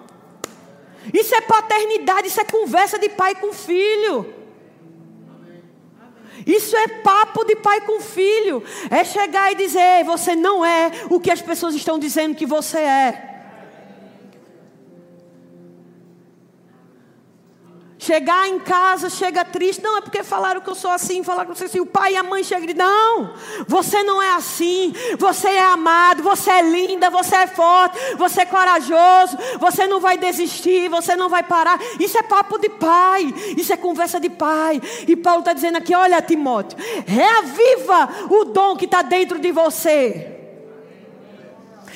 Isso 1.13 1.35
é 1.35 1.41
paternidade, 1.41 2.27
isso 2.27 2.39
é 2.39 2.45
conversa 2.45 2.97
de 2.97 3.09
pai 3.09 3.35
com 3.35 3.51
filho. 3.51 4.33
Isso 6.45 6.75
é 6.75 6.87
papo 6.87 7.43
de 7.45 7.55
pai 7.55 7.81
com 7.81 7.99
filho. 7.99 8.63
É 8.89 9.03
chegar 9.03 9.51
e 9.51 9.55
dizer: 9.55 10.03
você 10.05 10.35
não 10.35 10.65
é 10.65 10.91
o 11.09 11.19
que 11.19 11.31
as 11.31 11.41
pessoas 11.41 11.75
estão 11.75 11.99
dizendo 11.99 12.35
que 12.35 12.45
você 12.45 12.79
é. 12.79 13.32
Chegar 18.03 18.49
em 18.49 18.59
casa, 18.59 19.09
chega 19.09 19.45
triste. 19.45 19.81
Não, 19.81 19.95
é 19.95 20.01
porque 20.01 20.23
falaram 20.23 20.59
que 20.59 20.69
eu 20.69 20.75
sou 20.75 20.91
assim, 20.91 21.23
falaram 21.23 21.45
que 21.45 21.51
eu 21.53 21.55
sou 21.55 21.67
assim. 21.67 21.79
O 21.79 21.85
pai 21.85 22.13
e 22.13 22.17
a 22.17 22.21
mãe 22.21 22.43
chegam 22.43 22.65
e 22.65 22.73
dizem: 22.73 22.85
Não, 22.85 23.33
você 23.65 24.03
não 24.03 24.21
é 24.21 24.33
assim. 24.33 24.93
Você 25.17 25.47
é 25.47 25.63
amado, 25.63 26.21
você 26.21 26.49
é 26.49 26.61
linda, 26.61 27.09
você 27.09 27.33
é 27.33 27.47
forte, 27.47 27.97
você 28.17 28.41
é 28.41 28.45
corajoso, 28.45 29.37
você 29.57 29.87
não 29.87 30.01
vai 30.01 30.17
desistir, 30.17 30.89
você 30.89 31.15
não 31.15 31.29
vai 31.29 31.43
parar. 31.43 31.79
Isso 31.97 32.17
é 32.17 32.23
papo 32.23 32.57
de 32.57 32.67
pai, 32.67 33.33
isso 33.55 33.71
é 33.71 33.77
conversa 33.77 34.19
de 34.19 34.29
pai. 34.29 34.81
E 35.07 35.15
Paulo 35.15 35.39
está 35.39 35.53
dizendo 35.53 35.77
aqui: 35.77 35.95
Olha, 35.95 36.21
Timóteo, 36.21 36.77
reaviva 37.07 38.09
o 38.29 38.43
dom 38.43 38.75
que 38.75 38.83
está 38.83 39.01
dentro 39.01 39.39
de 39.39 39.53
você. 39.53 40.42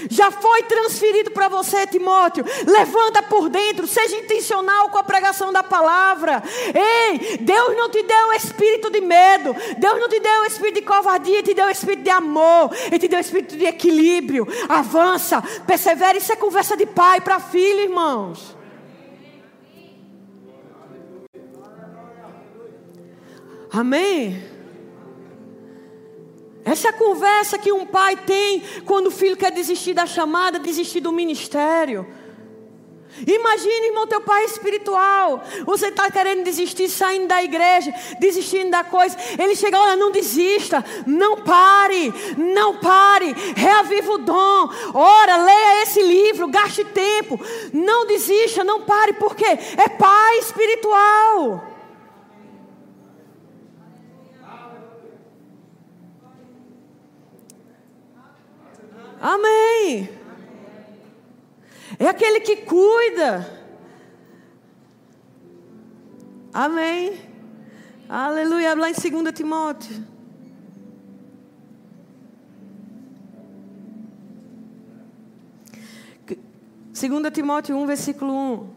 Já 0.10 0.32
foi 0.32 0.64
transferido 0.64 1.32
para 1.32 1.48
você, 1.48 1.88
Timóteo. 1.88 2.46
Levanta 2.66 3.24
por 3.24 3.50
dentro, 3.50 3.88
seja 3.88 4.18
intencional 4.18 4.90
com 4.90 4.98
a 4.98 5.04
pregação 5.04 5.52
da 5.52 5.64
palavra. 5.64 6.44
Ei, 6.74 7.38
Deus 7.38 7.76
não 7.76 7.90
te 7.90 8.04
deu 8.04 8.28
o 8.28 8.34
espírito 8.34 8.90
de 8.90 9.02
medo. 9.02 9.56
Deus 9.78 10.00
não 10.00 10.10
te 10.10 10.20
deu 10.20 10.42
o 10.42 10.46
espírito 10.46 10.76
de 10.76 10.82
covardia, 10.82 11.44
te 11.44 11.54
deu 11.54 11.68
o 11.68 11.72
espírito 11.72 12.04
de 12.04 12.10
amor, 12.10 12.72
ele 12.86 13.00
te 13.00 13.08
deu 13.08 13.18
o 13.18 13.22
espírito 13.22 13.58
de 13.58 13.66
equilíbrio. 13.66 14.48
Avança, 14.70 15.42
persevera, 15.66 16.18
isso 16.18 16.32
é 16.32 16.36
conversa 16.36 16.78
de 16.78 16.86
pai 16.86 17.22
para 17.22 17.40
filho, 17.40 17.82
irmãos. 17.82 18.56
Amém. 23.72 24.57
Essa 26.68 26.90
é 26.90 26.92
a 26.92 26.94
conversa 26.94 27.58
que 27.58 27.72
um 27.72 27.86
pai 27.86 28.18
tem 28.18 28.62
quando 28.86 29.08
o 29.08 29.12
filho 29.12 29.38
quer 29.38 29.52
desistir 29.52 29.94
da 29.94 30.06
chamada, 30.06 30.60
desistir 30.60 31.00
do 31.00 31.14
ministério. 31.14 32.06
Imagine, 33.26 33.88
irmão, 33.88 34.06
teu 34.06 34.20
pai 34.20 34.44
espiritual. 34.44 35.42
Você 35.66 35.88
está 35.88 36.12
querendo 36.12 36.44
desistir, 36.44 36.90
saindo 36.90 37.28
da 37.28 37.42
igreja, 37.42 37.94
desistindo 38.20 38.70
da 38.70 38.84
coisa. 38.84 39.18
Ele 39.40 39.56
chega, 39.56 39.80
olha, 39.80 39.96
não 39.96 40.12
desista, 40.12 40.84
não 41.06 41.38
pare, 41.38 42.14
não 42.38 42.76
pare, 42.76 43.34
reaviva 43.56 44.12
o 44.12 44.18
dom. 44.18 44.70
Ora, 44.94 45.38
leia 45.38 45.84
esse 45.84 46.02
livro, 46.02 46.50
gaste 46.50 46.84
tempo. 46.84 47.40
Não 47.72 48.06
desista, 48.06 48.62
não 48.66 48.82
pare, 48.82 49.14
porque 49.14 49.46
é 49.46 49.88
pai 49.88 50.40
espiritual. 50.40 51.77
Amém. 59.20 60.10
É 62.00 62.08
aquele 62.08 62.40
que 62.42 62.58
cuida. 62.58 63.46
Amém. 66.54 67.20
Aleluia. 68.08 68.76
Lá 68.76 68.90
em 68.90 68.94
2 68.94 69.34
Timóteo. 69.34 70.06
Segunda 76.94 77.30
Timóteo 77.30 77.78
1, 77.78 77.86
versículo 77.86 78.34
1. 78.34 78.77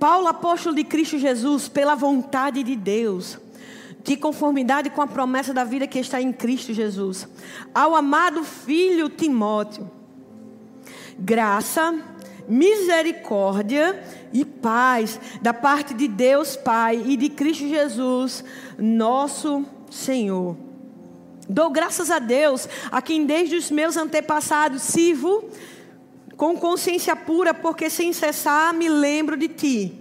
Paulo, 0.00 0.28
apóstolo 0.28 0.74
de 0.74 0.82
Cristo 0.82 1.18
Jesus, 1.18 1.68
pela 1.68 1.94
vontade 1.94 2.62
de 2.62 2.74
Deus, 2.74 3.38
de 4.02 4.16
conformidade 4.16 4.88
com 4.88 5.02
a 5.02 5.06
promessa 5.06 5.52
da 5.52 5.62
vida 5.62 5.86
que 5.86 5.98
está 5.98 6.22
em 6.22 6.32
Cristo 6.32 6.72
Jesus, 6.72 7.28
ao 7.74 7.94
amado 7.94 8.42
filho 8.42 9.10
Timóteo, 9.10 9.90
graça, 11.18 12.02
misericórdia 12.48 14.02
e 14.32 14.42
paz 14.42 15.20
da 15.42 15.52
parte 15.52 15.92
de 15.92 16.08
Deus 16.08 16.56
Pai 16.56 17.04
e 17.06 17.14
de 17.14 17.28
Cristo 17.28 17.68
Jesus, 17.68 18.42
nosso 18.78 19.66
Senhor. 19.90 20.56
Dou 21.46 21.68
graças 21.68 22.10
a 22.10 22.18
Deus, 22.18 22.66
a 22.90 23.02
quem 23.02 23.26
desde 23.26 23.56
os 23.56 23.70
meus 23.70 23.98
antepassados 23.98 24.80
sirvo 24.82 25.44
com 26.40 26.56
consciência 26.56 27.14
pura, 27.14 27.52
porque 27.52 27.90
sem 27.90 28.14
cessar 28.14 28.72
me 28.72 28.88
lembro 28.88 29.36
de 29.36 29.46
ti. 29.46 29.92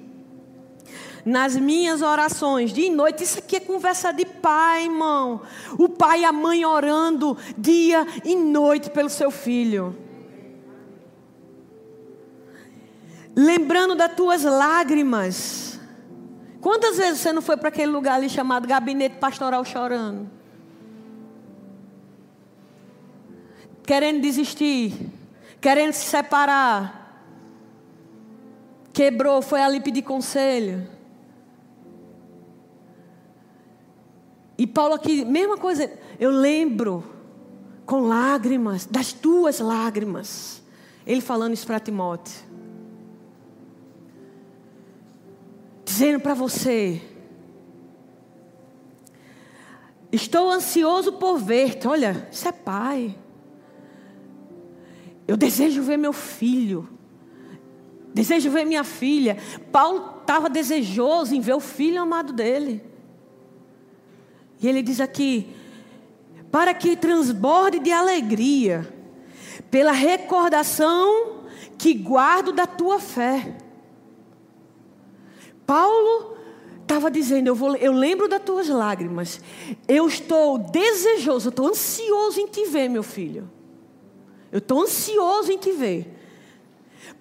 Nas 1.25 1.57
minhas 1.57 2.01
orações, 2.01 2.71
de 2.71 2.89
noite, 2.89 3.25
isso 3.25 3.39
aqui 3.39 3.57
é 3.57 3.59
conversa 3.59 4.13
de 4.13 4.23
pai, 4.23 4.85
irmão. 4.85 5.41
O 5.77 5.89
pai 5.89 6.21
e 6.21 6.23
a 6.23 6.31
mãe 6.31 6.63
orando 6.63 7.37
dia 7.57 8.07
e 8.23 8.37
noite 8.37 8.89
pelo 8.89 9.09
seu 9.09 9.29
filho. 9.29 9.93
Lembrando 13.35 13.93
das 13.93 14.15
tuas 14.15 14.43
lágrimas. 14.43 15.77
Quantas 16.61 16.95
vezes 16.95 17.19
você 17.19 17.33
não 17.33 17.41
foi 17.41 17.57
para 17.57 17.67
aquele 17.67 17.91
lugar 17.91 18.15
ali 18.15 18.29
chamado 18.29 18.65
gabinete 18.65 19.17
pastoral 19.17 19.65
chorando? 19.65 20.29
Querendo 23.83 24.21
desistir 24.21 25.18
querendo 25.61 25.93
se 25.93 26.05
separar. 26.05 26.97
Quebrou, 28.93 29.41
foi 29.41 29.61
ali 29.61 29.79
pedir 29.79 30.01
conselho. 30.01 30.87
E 34.57 34.67
Paulo 34.67 34.93
aqui, 34.93 35.23
mesma 35.23 35.57
coisa, 35.57 35.89
eu 36.19 36.31
lembro 36.31 37.03
com 37.85 38.01
lágrimas, 38.01 38.85
das 38.85 39.13
tuas 39.13 39.59
lágrimas. 39.59 40.61
Ele 41.07 41.21
falando 41.21 41.53
isso 41.53 41.65
para 41.65 41.79
Timóteo. 41.79 42.47
Dizendo 45.85 46.19
para 46.19 46.33
você: 46.33 47.01
Estou 50.11 50.49
ansioso 50.49 51.13
por 51.13 51.37
ver-te. 51.37 51.87
Olha, 51.87 52.27
isso 52.31 52.47
é 52.47 52.51
pai. 52.51 53.17
Eu 55.29 55.37
desejo 55.37 55.83
ver 55.83 55.95
meu 55.95 56.11
filho. 56.11 56.89
Desejo 58.11 58.49
ver 58.49 58.65
minha 58.65 58.83
filha. 58.83 59.37
Paulo 59.71 60.21
estava 60.21 60.49
desejoso 60.49 61.35
em 61.35 61.39
ver 61.39 61.53
o 61.53 61.59
filho 61.59 62.01
amado 62.01 62.33
dele. 62.33 62.81
E 64.59 64.67
ele 64.67 64.81
diz 64.81 64.99
aqui: 64.99 65.53
para 66.51 66.73
que 66.73 66.95
transborde 66.95 67.77
de 67.77 67.91
alegria, 67.91 68.91
pela 69.69 69.91
recordação 69.91 71.43
que 71.77 71.93
guardo 71.93 72.51
da 72.51 72.65
tua 72.65 72.99
fé. 72.99 73.55
Paulo 75.63 76.37
estava 76.81 77.11
dizendo: 77.11 77.45
eu, 77.45 77.55
vou, 77.55 77.75
eu 77.75 77.91
lembro 77.91 78.27
das 78.27 78.41
tuas 78.41 78.67
lágrimas, 78.67 79.39
eu 79.87 80.07
estou 80.07 80.57
desejoso, 80.57 81.49
eu 81.49 81.51
estou 81.51 81.67
ansioso 81.67 82.39
em 82.39 82.47
te 82.47 82.65
ver, 82.65 82.89
meu 82.89 83.03
filho. 83.03 83.58
Eu 84.51 84.59
estou 84.59 84.81
ansioso 84.81 85.51
em 85.51 85.57
te 85.57 85.71
ver. 85.71 86.15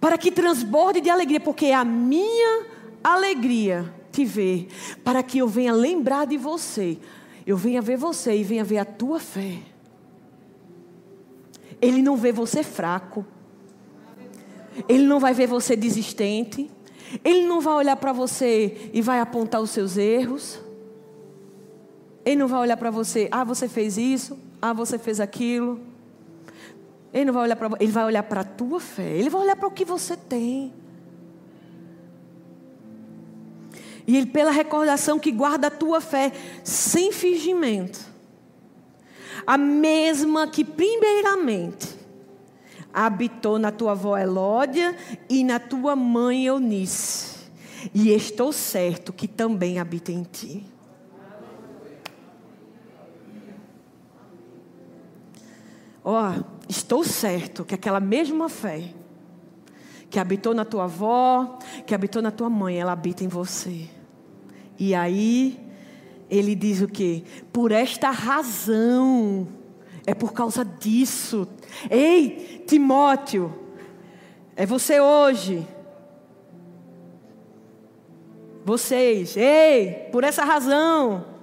Para 0.00 0.16
que 0.16 0.30
transborde 0.30 1.00
de 1.00 1.10
alegria, 1.10 1.40
porque 1.40 1.66
é 1.66 1.74
a 1.74 1.84
minha 1.84 2.66
alegria 3.02 3.92
te 4.12 4.24
ver. 4.24 4.68
Para 5.04 5.22
que 5.22 5.38
eu 5.38 5.48
venha 5.48 5.72
lembrar 5.72 6.26
de 6.26 6.36
você. 6.36 6.98
Eu 7.46 7.56
venha 7.56 7.80
ver 7.80 7.96
você 7.96 8.36
e 8.36 8.44
venha 8.44 8.64
ver 8.64 8.78
a 8.78 8.84
tua 8.84 9.18
fé. 9.18 9.58
Ele 11.80 12.02
não 12.02 12.16
vê 12.16 12.32
você 12.32 12.62
fraco. 12.62 13.24
Ele 14.88 15.04
não 15.04 15.18
vai 15.18 15.34
ver 15.34 15.46
você 15.46 15.74
desistente. 15.74 16.70
Ele 17.24 17.46
não 17.46 17.60
vai 17.60 17.74
olhar 17.74 17.96
para 17.96 18.12
você 18.12 18.90
e 18.92 19.00
vai 19.00 19.20
apontar 19.20 19.60
os 19.60 19.70
seus 19.70 19.96
erros. 19.96 20.60
Ele 22.24 22.36
não 22.36 22.48
vai 22.48 22.60
olhar 22.60 22.76
para 22.76 22.90
você, 22.90 23.26
ah, 23.30 23.42
você 23.42 23.66
fez 23.66 23.96
isso, 23.96 24.38
ah, 24.60 24.74
você 24.74 24.98
fez 24.98 25.18
aquilo. 25.18 25.80
Ele 27.12 27.26
não 27.26 27.32
vai 27.32 27.44
olhar 27.44 27.56
para 27.56 27.70
ele 27.80 27.92
vai 27.92 28.04
olhar 28.04 28.22
para 28.22 28.40
a 28.40 28.44
tua 28.44 28.80
fé. 28.80 29.10
Ele 29.10 29.30
vai 29.30 29.42
olhar 29.42 29.56
para 29.56 29.68
o 29.68 29.70
que 29.70 29.84
você 29.84 30.16
tem. 30.16 30.72
E 34.06 34.16
ele 34.16 34.26
pela 34.26 34.50
recordação 34.50 35.18
que 35.18 35.30
guarda 35.30 35.66
a 35.66 35.70
tua 35.70 36.00
fé 36.00 36.32
sem 36.64 37.12
fingimento. 37.12 38.00
A 39.46 39.56
mesma 39.58 40.46
que 40.46 40.64
primeiramente 40.64 41.96
habitou 42.92 43.58
na 43.58 43.70
tua 43.70 43.92
avó 43.92 44.16
Elódia 44.16 44.96
e 45.28 45.44
na 45.44 45.58
tua 45.58 45.94
mãe 45.94 46.46
Eunice. 46.46 47.38
E 47.94 48.10
estou 48.10 48.52
certo 48.52 49.12
que 49.12 49.28
também 49.28 49.78
habita 49.78 50.10
em 50.10 50.22
ti. 50.22 50.64
Ó, 56.10 56.30
oh, 56.30 56.44
estou 56.66 57.04
certo 57.04 57.66
que 57.66 57.74
aquela 57.74 58.00
mesma 58.00 58.48
fé 58.48 58.94
que 60.08 60.18
habitou 60.18 60.54
na 60.54 60.64
tua 60.64 60.84
avó, 60.84 61.58
que 61.86 61.94
habitou 61.94 62.22
na 62.22 62.30
tua 62.30 62.48
mãe, 62.48 62.80
ela 62.80 62.92
habita 62.92 63.22
em 63.22 63.28
você. 63.28 63.90
E 64.78 64.94
aí, 64.94 65.60
ele 66.30 66.54
diz 66.54 66.80
o 66.80 66.88
quê? 66.88 67.24
Por 67.52 67.72
esta 67.72 68.10
razão, 68.10 69.48
é 70.06 70.14
por 70.14 70.32
causa 70.32 70.64
disso. 70.64 71.46
Ei, 71.90 72.64
Timóteo, 72.66 73.52
é 74.56 74.64
você 74.64 74.98
hoje. 75.00 75.68
Vocês, 78.64 79.36
ei, 79.36 80.08
por 80.10 80.24
essa 80.24 80.42
razão. 80.42 81.37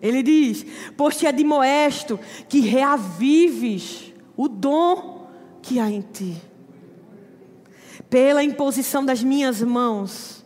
Ele 0.00 0.22
diz: 0.22 0.64
Pois 0.96 1.16
te 1.16 1.26
admoesto 1.26 2.18
que 2.48 2.60
reavives 2.60 4.12
o 4.36 4.48
dom 4.48 5.28
que 5.62 5.80
há 5.80 5.90
em 5.90 6.00
ti, 6.00 6.36
pela 8.08 8.42
imposição 8.42 9.04
das 9.04 9.22
minhas 9.22 9.62
mãos, 9.62 10.44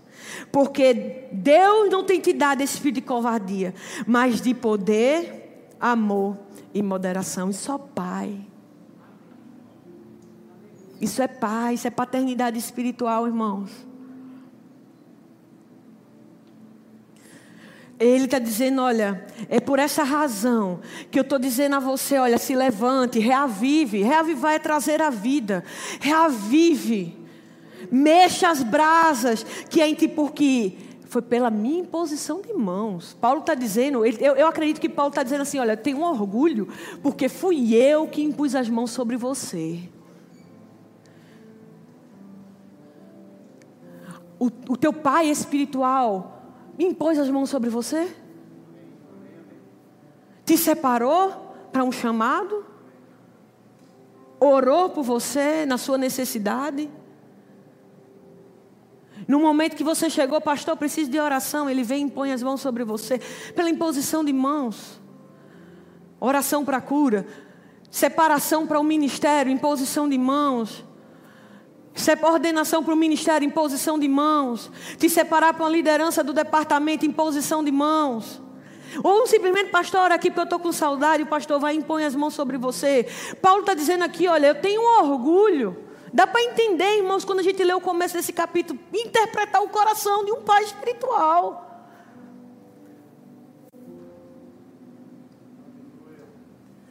Porque 0.50 1.28
Deus 1.32 1.90
não 1.90 2.04
tem 2.04 2.20
te 2.20 2.32
dado 2.32 2.62
espírito 2.62 2.96
de 2.96 3.02
covardia, 3.02 3.74
mas 4.06 4.40
de 4.40 4.54
poder, 4.54 5.68
amor 5.78 6.36
e 6.72 6.82
moderação. 6.82 7.50
E 7.50 7.54
só 7.54 7.78
Pai. 7.78 8.46
Isso 11.00 11.22
é 11.22 11.28
pai, 11.28 11.74
isso 11.74 11.86
é 11.88 11.90
paternidade 11.90 12.58
espiritual, 12.58 13.26
irmãos. 13.26 13.70
Ele 18.00 18.24
está 18.24 18.38
dizendo: 18.38 18.82
olha, 18.82 19.24
é 19.48 19.60
por 19.60 19.78
essa 19.78 20.02
razão 20.02 20.80
que 21.10 21.18
eu 21.18 21.22
estou 21.22 21.38
dizendo 21.38 21.76
a 21.76 21.78
você: 21.78 22.18
olha, 22.18 22.38
se 22.38 22.56
levante, 22.56 23.18
reavive. 23.18 24.02
Reavivar 24.02 24.54
é 24.54 24.58
trazer 24.58 25.00
a 25.02 25.10
vida. 25.10 25.62
Reavive. 26.00 27.16
Mexa 27.92 28.48
as 28.48 28.62
brasas 28.62 29.44
que 29.68 29.80
é 29.80 29.88
em 29.88 29.94
ti, 29.94 30.08
porque 30.08 30.74
foi 31.04 31.22
pela 31.22 31.50
minha 31.50 31.80
imposição 31.80 32.40
de 32.40 32.52
mãos. 32.52 33.16
Paulo 33.20 33.40
está 33.40 33.54
dizendo, 33.54 34.04
eu, 34.04 34.36
eu 34.36 34.46
acredito 34.46 34.80
que 34.80 34.88
Paulo 34.88 35.10
está 35.10 35.22
dizendo 35.22 35.42
assim: 35.42 35.58
olha, 35.58 35.76
tenho 35.76 35.98
um 35.98 36.04
orgulho, 36.04 36.68
porque 37.02 37.28
fui 37.28 37.74
eu 37.74 38.08
que 38.08 38.22
impus 38.22 38.54
as 38.54 38.68
mãos 38.68 38.90
sobre 38.90 39.16
você. 39.16 39.80
o, 44.40 44.46
o 44.70 44.76
teu 44.76 44.90
pai 44.90 45.28
espiritual 45.28 46.39
impôs 46.84 47.18
as 47.18 47.28
mãos 47.28 47.50
sobre 47.50 47.70
você? 47.70 48.14
Te 50.44 50.56
separou 50.56 51.54
para 51.72 51.84
um 51.84 51.92
chamado? 51.92 52.64
Orou 54.38 54.90
por 54.90 55.02
você 55.02 55.66
na 55.66 55.76
sua 55.76 55.98
necessidade? 55.98 56.90
No 59.28 59.38
momento 59.38 59.76
que 59.76 59.84
você 59.84 60.08
chegou, 60.08 60.40
pastor, 60.40 60.76
preciso 60.76 61.10
de 61.10 61.20
oração, 61.20 61.68
ele 61.68 61.82
vem 61.82 62.00
e 62.00 62.04
impõe 62.04 62.32
as 62.32 62.42
mãos 62.42 62.60
sobre 62.60 62.84
você, 62.84 63.20
pela 63.54 63.70
imposição 63.70 64.24
de 64.24 64.32
mãos. 64.32 65.00
Oração 66.18 66.64
para 66.64 66.80
cura, 66.80 67.26
separação 67.90 68.66
para 68.66 68.80
o 68.80 68.84
ministério, 68.84 69.52
imposição 69.52 70.08
de 70.08 70.18
mãos. 70.18 70.84
Separar 71.94 72.34
ordenação 72.34 72.82
para 72.82 72.94
o 72.94 72.96
ministério, 72.96 73.46
imposição 73.46 73.98
de 73.98 74.08
mãos. 74.08 74.70
Te 74.98 75.08
separar 75.08 75.54
para 75.54 75.64
uma 75.64 75.70
liderança 75.70 76.22
do 76.22 76.32
departamento, 76.32 77.04
imposição 77.04 77.62
de 77.62 77.70
mãos. 77.70 78.40
Ou 79.02 79.26
simplesmente, 79.26 79.70
pastor, 79.70 80.10
aqui 80.10 80.30
porque 80.30 80.40
eu 80.40 80.44
estou 80.44 80.58
com 80.58 80.72
saudade, 80.72 81.22
o 81.22 81.26
pastor 81.26 81.60
vai 81.60 81.74
e 81.74 81.78
impõe 81.78 82.04
as 82.04 82.14
mãos 82.14 82.34
sobre 82.34 82.56
você. 82.58 83.06
Paulo 83.40 83.60
está 83.60 83.74
dizendo 83.74 84.04
aqui, 84.04 84.26
olha, 84.26 84.48
eu 84.48 84.54
tenho 84.54 84.82
orgulho. 84.98 85.84
Dá 86.12 86.26
para 86.26 86.42
entender, 86.42 86.96
irmãos, 86.96 87.24
quando 87.24 87.38
a 87.38 87.42
gente 87.42 87.62
lê 87.62 87.72
o 87.72 87.80
começo 87.80 88.14
desse 88.14 88.32
capítulo, 88.32 88.78
interpretar 88.92 89.62
o 89.62 89.68
coração 89.68 90.24
de 90.24 90.32
um 90.32 90.42
pai 90.42 90.64
espiritual. 90.64 91.66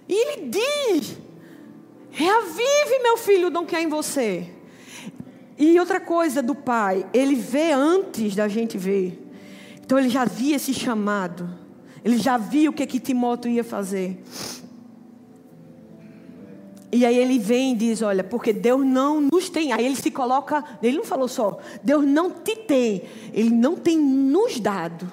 E 0.08 0.14
ele 0.14 0.50
diz: 0.50 1.18
reavive, 2.10 3.00
meu 3.04 3.18
filho, 3.18 3.48
o 3.48 3.52
dom 3.52 3.66
que 3.66 3.76
há 3.76 3.82
em 3.82 3.90
você. 3.90 4.59
E 5.60 5.78
outra 5.78 6.00
coisa 6.00 6.42
do 6.42 6.56
pai, 6.56 7.06
ele 7.14 7.36
vê 7.36 7.74
antes 7.74 8.34
da 8.34 8.48
gente 8.48 8.78
ver. 8.78 9.30
Então 9.84 10.00
ele 10.00 10.08
já 10.08 10.24
via 10.24 10.56
esse 10.56 10.74
chamado. 10.74 11.50
Ele 12.04 12.18
já 12.18 12.38
via 12.38 12.70
o 12.70 12.74
que 12.74 12.88
que 12.88 12.98
Timóteo 12.98 13.52
ia 13.52 13.64
fazer. 13.64 14.24
E 16.90 17.06
aí 17.06 17.18
ele 17.18 17.38
vem 17.38 17.74
e 17.74 17.76
diz: 17.76 18.02
Olha, 18.02 18.24
porque 18.24 18.54
Deus 18.54 18.86
não 18.86 19.20
nos 19.20 19.50
tem. 19.50 19.74
Aí 19.74 19.86
ele 19.86 19.98
se 19.98 20.10
coloca. 20.10 20.64
Ele 20.82 20.98
não 20.98 21.04
falou 21.04 21.28
só, 21.28 21.60
Deus 21.84 22.06
não 22.06 22.32
te 22.32 22.56
tem. 22.56 23.04
Ele 23.34 23.50
não 23.50 23.76
tem 23.76 23.98
nos 23.98 24.62
dado. 24.62 25.12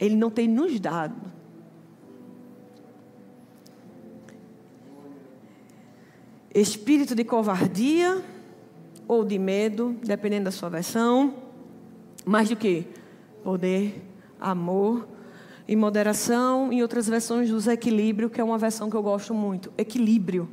Ele 0.00 0.16
não 0.16 0.30
tem 0.30 0.48
nos 0.48 0.80
dado. 0.80 1.35
Espírito 6.60 7.14
de 7.14 7.24
covardia 7.24 8.22
ou 9.06 9.24
de 9.24 9.38
medo, 9.38 9.96
dependendo 10.02 10.44
da 10.46 10.50
sua 10.50 10.68
versão. 10.68 11.34
Mais 12.24 12.48
do 12.48 12.56
que 12.56 12.86
poder, 13.44 14.02
amor 14.40 15.06
e 15.68 15.76
moderação. 15.76 16.72
Em 16.72 16.82
outras 16.82 17.08
versões 17.08 17.50
usa 17.50 17.72
equilíbrio, 17.72 18.28
que 18.28 18.40
é 18.40 18.44
uma 18.44 18.58
versão 18.58 18.90
que 18.90 18.96
eu 18.96 19.02
gosto 19.02 19.32
muito. 19.32 19.72
Equilíbrio. 19.78 20.48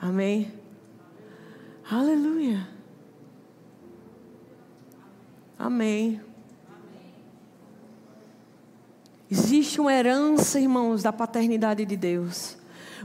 Amém. 0.00 0.52
Aleluia. 1.90 2.68
Amém. 5.58 6.20
Existe 9.30 9.80
uma 9.80 9.92
herança, 9.92 10.58
irmãos, 10.60 11.02
da 11.02 11.12
paternidade 11.12 11.84
de 11.84 11.96
Deus. 11.96 12.57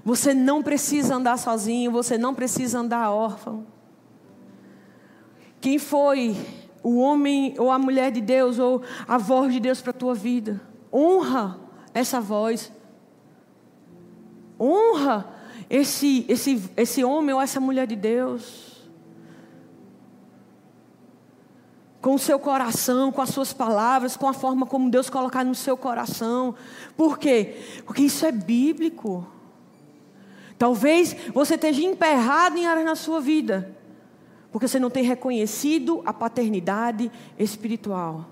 Você 0.04 0.34
não 0.34 0.62
precisa 0.62 1.16
andar 1.16 1.38
sozinho, 1.38 1.91
você 1.91 2.18
não 2.18 2.34
precisa 2.34 2.80
andar 2.80 3.12
órfão. 3.12 3.66
Quem 5.62 5.80
foi 5.80 6.36
o 6.84 6.97
homem 6.97 7.56
ou 7.58 7.72
a 7.72 7.80
mulher 7.80 8.12
de 8.12 8.20
Deus 8.20 8.60
ou 8.60 8.82
a 9.08 9.18
voz 9.18 9.54
de 9.54 9.62
Deus 9.62 9.80
para 9.80 9.91
a 9.91 9.93
tua 9.93 10.14
vida? 10.14 10.60
Honra 10.91 11.58
essa 11.93 12.20
voz. 12.20 12.70
Honra 14.60 15.34
esse, 15.70 16.26
esse, 16.28 16.70
esse 16.76 17.04
homem 17.04 17.34
ou 17.34 17.41
essa 17.41 17.62
mulher 17.62 17.88
de 17.88 17.95
Deus. 17.95 18.74
Com 22.01 22.16
o 22.16 22.20
seu 22.20 22.38
coração, 22.38 23.10
com 23.10 23.22
as 23.22 23.30
suas 23.30 23.54
palavras, 23.54 24.18
com 24.18 24.28
a 24.28 24.34
forma 24.34 24.66
como 24.66 24.89
Deus 24.89 25.10
colocar 25.10 25.45
no 25.45 25.56
seu 25.56 25.78
coração. 25.78 26.54
Por 26.97 27.18
quê? 27.18 27.56
Porque 27.86 28.01
isso 28.01 28.26
é 28.26 28.34
bíblico. 28.34 29.26
Talvez 30.64 31.14
você 31.34 31.55
esteja 31.55 31.84
emperrado 31.84 32.57
em 32.57 32.66
áreas 32.66 32.86
na 32.86 32.95
sua 32.95 33.20
vida, 33.20 33.76
porque 34.49 34.66
você 34.66 34.80
não 34.80 34.89
tem 34.89 35.03
reconhecido 35.03 36.01
a 36.05 36.14
paternidade 36.14 37.11
espiritual. 37.38 38.30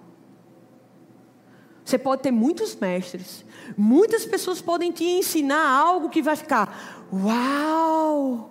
Você 1.84 1.98
pode 1.98 2.22
ter 2.22 2.32
muitos 2.32 2.74
mestres, 2.74 3.44
muitas 3.78 4.24
pessoas 4.24 4.62
podem 4.62 4.94
te 4.94 5.04
ensinar 5.04 5.78
algo 5.78 6.08
que 6.08 6.22
vai 6.22 6.38
ficar, 6.38 7.04
uau! 7.12 8.50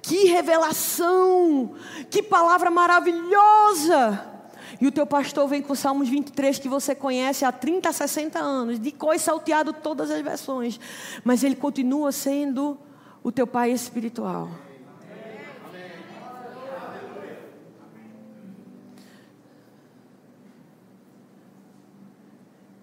Que 0.00 0.26
revelação! 0.26 1.74
Que 2.08 2.22
palavra 2.22 2.70
maravilhosa! 2.70 4.24
E 4.80 4.86
o 4.86 4.92
teu 4.92 5.04
pastor 5.04 5.48
vem 5.48 5.62
com 5.62 5.74
Salmos 5.74 6.08
23 6.08 6.60
que 6.60 6.68
você 6.68 6.94
conhece 6.94 7.44
há 7.44 7.50
30, 7.50 7.92
60 7.92 8.38
anos, 8.38 8.78
de 8.78 8.92
coisa 8.92 9.24
salteado 9.24 9.72
todas 9.72 10.12
as 10.12 10.20
versões, 10.20 10.78
mas 11.24 11.42
ele 11.42 11.56
continua 11.56 12.12
sendo 12.12 12.78
o 13.22 13.30
teu 13.30 13.46
pai 13.46 13.70
espiritual. 13.72 14.48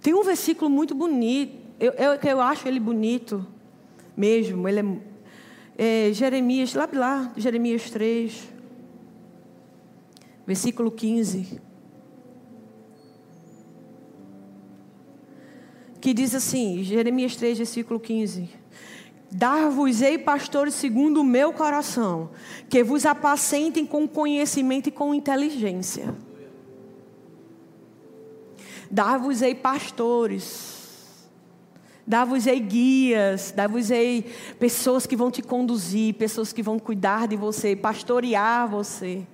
Tem 0.01 0.13
um 0.13 0.23
versículo 0.23 0.69
muito 0.69 0.95
bonito, 0.95 1.67
eu, 1.79 1.91
eu, 1.91 2.13
eu 2.13 2.41
acho 2.41 2.67
ele 2.67 2.79
bonito 2.79 3.45
mesmo. 4.15 4.67
Ele 4.67 5.01
é, 5.77 6.09
é 6.09 6.13
Jeremias, 6.13 6.73
lá, 6.73 6.89
lá, 6.91 7.33
Jeremias 7.37 7.89
3, 7.91 8.47
versículo 10.45 10.89
15. 10.89 11.61
Que 15.99 16.13
diz 16.13 16.33
assim, 16.33 16.83
Jeremias 16.83 17.35
3, 17.35 17.57
versículo 17.57 17.99
15. 17.99 18.49
Dar-vos-ei 19.29 20.17
pastores 20.17 20.73
segundo 20.73 21.21
o 21.21 21.23
meu 21.23 21.51
coração, 21.51 22.29
que 22.69 22.83
vos 22.83 23.05
apacentem 23.05 23.85
com 23.85 24.07
conhecimento 24.07 24.87
e 24.87 24.91
com 24.91 25.13
inteligência. 25.13 26.15
Dar-vos-ei 28.89 29.53
pastores, 29.53 31.27
dar-vos-ei 32.05 32.59
guias, 32.61 33.51
dar-vos-ei 33.51 34.33
pessoas 34.57 35.05
que 35.05 35.15
vão 35.17 35.29
te 35.29 35.41
conduzir, 35.41 36.13
pessoas 36.13 36.53
que 36.53 36.63
vão 36.63 36.79
cuidar 36.79 37.27
de 37.27 37.35
você, 37.35 37.75
pastorear 37.75 38.65
você. 38.69 39.27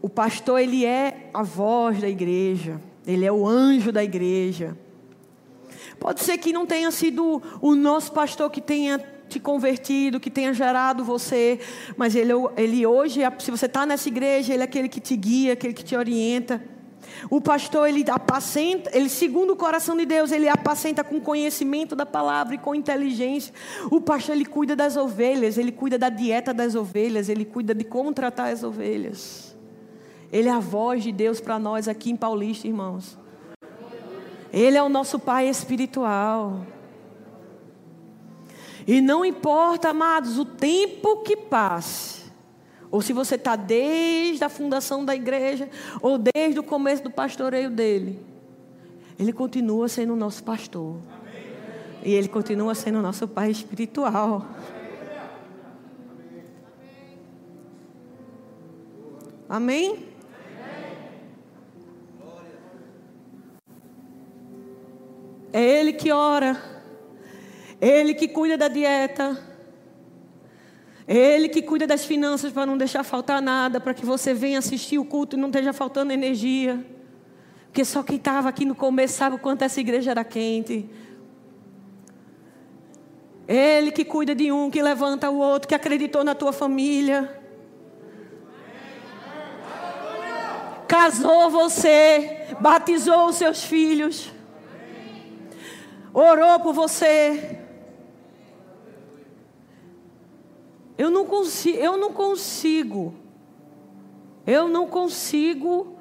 O 0.00 0.08
pastor, 0.08 0.60
ele 0.60 0.86
é 0.86 1.28
a 1.34 1.42
voz 1.42 2.00
da 2.00 2.08
igreja, 2.08 2.80
ele 3.06 3.26
é 3.26 3.32
o 3.32 3.46
anjo 3.46 3.92
da 3.92 4.02
igreja. 4.02 4.78
Pode 5.98 6.20
ser 6.22 6.38
que 6.38 6.52
não 6.52 6.64
tenha 6.64 6.90
sido 6.90 7.42
o 7.60 7.74
nosso 7.74 8.12
pastor 8.12 8.50
que 8.50 8.60
tenha 8.60 8.98
te 9.28 9.38
convertido, 9.38 10.18
que 10.18 10.30
tenha 10.30 10.52
gerado 10.54 11.04
você, 11.04 11.60
mas 11.96 12.14
ele, 12.14 12.32
ele 12.56 12.86
hoje, 12.86 13.20
se 13.38 13.50
você 13.50 13.66
está 13.66 13.84
nessa 13.84 14.08
igreja, 14.08 14.54
ele 14.54 14.62
é 14.62 14.64
aquele 14.64 14.88
que 14.88 15.00
te 15.00 15.14
guia, 15.16 15.52
aquele 15.52 15.74
que 15.74 15.84
te 15.84 15.94
orienta. 15.94 16.62
O 17.30 17.40
pastor, 17.40 17.88
ele 17.88 18.04
apacenta, 18.10 18.90
ele 18.96 19.08
segundo 19.08 19.52
o 19.52 19.56
coração 19.56 19.96
de 19.96 20.06
Deus, 20.06 20.32
ele 20.32 20.48
apacenta 20.48 21.02
com 21.04 21.20
conhecimento 21.20 21.94
da 21.94 22.06
palavra 22.06 22.54
e 22.54 22.58
com 22.58 22.74
inteligência. 22.74 23.52
O 23.90 24.00
pastor, 24.00 24.34
ele 24.34 24.44
cuida 24.44 24.74
das 24.74 24.96
ovelhas, 24.96 25.58
ele 25.58 25.72
cuida 25.72 25.98
da 25.98 26.08
dieta 26.08 26.54
das 26.54 26.74
ovelhas, 26.74 27.28
ele 27.28 27.44
cuida 27.44 27.74
de 27.74 27.84
como 27.84 28.12
tratar 28.12 28.48
as 28.48 28.62
ovelhas. 28.62 29.56
Ele 30.32 30.48
é 30.48 30.52
a 30.52 30.58
voz 30.58 31.02
de 31.02 31.12
Deus 31.12 31.40
para 31.40 31.58
nós 31.58 31.88
aqui 31.88 32.10
em 32.10 32.16
Paulista, 32.16 32.66
irmãos. 32.66 33.18
Ele 34.52 34.76
é 34.76 34.82
o 34.82 34.88
nosso 34.88 35.18
pai 35.18 35.48
espiritual. 35.48 36.66
E 38.86 39.00
não 39.00 39.24
importa, 39.24 39.90
amados, 39.90 40.38
o 40.38 40.44
tempo 40.44 41.18
que 41.18 41.36
passe. 41.36 42.24
Ou 42.90 43.02
se 43.02 43.12
você 43.12 43.34
está 43.34 43.54
desde 43.54 44.42
a 44.42 44.48
fundação 44.48 45.04
da 45.04 45.14
igreja, 45.14 45.68
ou 46.00 46.18
desde 46.18 46.58
o 46.58 46.62
começo 46.62 47.02
do 47.02 47.10
pastoreio 47.10 47.70
dele. 47.70 48.18
Ele 49.18 49.32
continua 49.32 49.88
sendo 49.88 50.14
o 50.14 50.16
nosso 50.16 50.42
pastor. 50.42 50.96
Amém. 51.20 51.44
E 52.02 52.14
ele 52.14 52.28
continua 52.28 52.74
sendo 52.74 53.00
o 53.00 53.02
nosso 53.02 53.28
pai 53.28 53.50
espiritual. 53.50 54.46
Amém? 59.48 59.90
Amém? 59.90 60.08
É 65.52 65.62
Ele 65.62 65.92
que 65.92 66.12
ora, 66.12 66.60
é 67.80 67.88
Ele 68.00 68.14
que 68.14 68.28
cuida 68.28 68.56
da 68.56 68.68
dieta, 68.68 69.48
ele 71.08 71.48
que 71.48 71.62
cuida 71.62 71.86
das 71.86 72.04
finanças 72.04 72.52
para 72.52 72.66
não 72.66 72.76
deixar 72.76 73.02
faltar 73.02 73.40
nada, 73.40 73.80
para 73.80 73.94
que 73.94 74.04
você 74.04 74.34
venha 74.34 74.58
assistir 74.58 74.98
o 74.98 75.06
culto 75.06 75.36
e 75.36 75.40
não 75.40 75.48
esteja 75.48 75.72
faltando 75.72 76.12
energia. 76.12 76.84
Porque 77.64 77.82
só 77.82 78.02
quem 78.02 78.16
estava 78.16 78.50
aqui 78.50 78.66
no 78.66 78.74
começo 78.74 79.14
sabe 79.14 79.36
o 79.36 79.38
quanto 79.38 79.62
essa 79.62 79.80
igreja 79.80 80.10
era 80.10 80.22
quente. 80.22 80.86
Ele 83.46 83.90
que 83.90 84.04
cuida 84.04 84.34
de 84.34 84.52
um, 84.52 84.70
que 84.70 84.82
levanta 84.82 85.30
o 85.30 85.38
outro, 85.38 85.66
que 85.66 85.74
acreditou 85.74 86.22
na 86.22 86.34
tua 86.34 86.52
família. 86.52 87.40
Casou 90.86 91.48
você, 91.48 92.48
batizou 92.60 93.28
os 93.28 93.36
seus 93.36 93.64
filhos, 93.64 94.30
orou 96.18 96.60
por 96.60 96.72
você. 96.72 97.58
Eu 100.96 101.10
não 101.10 101.24
consigo, 101.24 101.78
eu 101.78 101.96
não 101.96 102.12
consigo. 102.12 103.14
Eu 104.46 104.66
não 104.66 104.86
consigo 104.86 105.94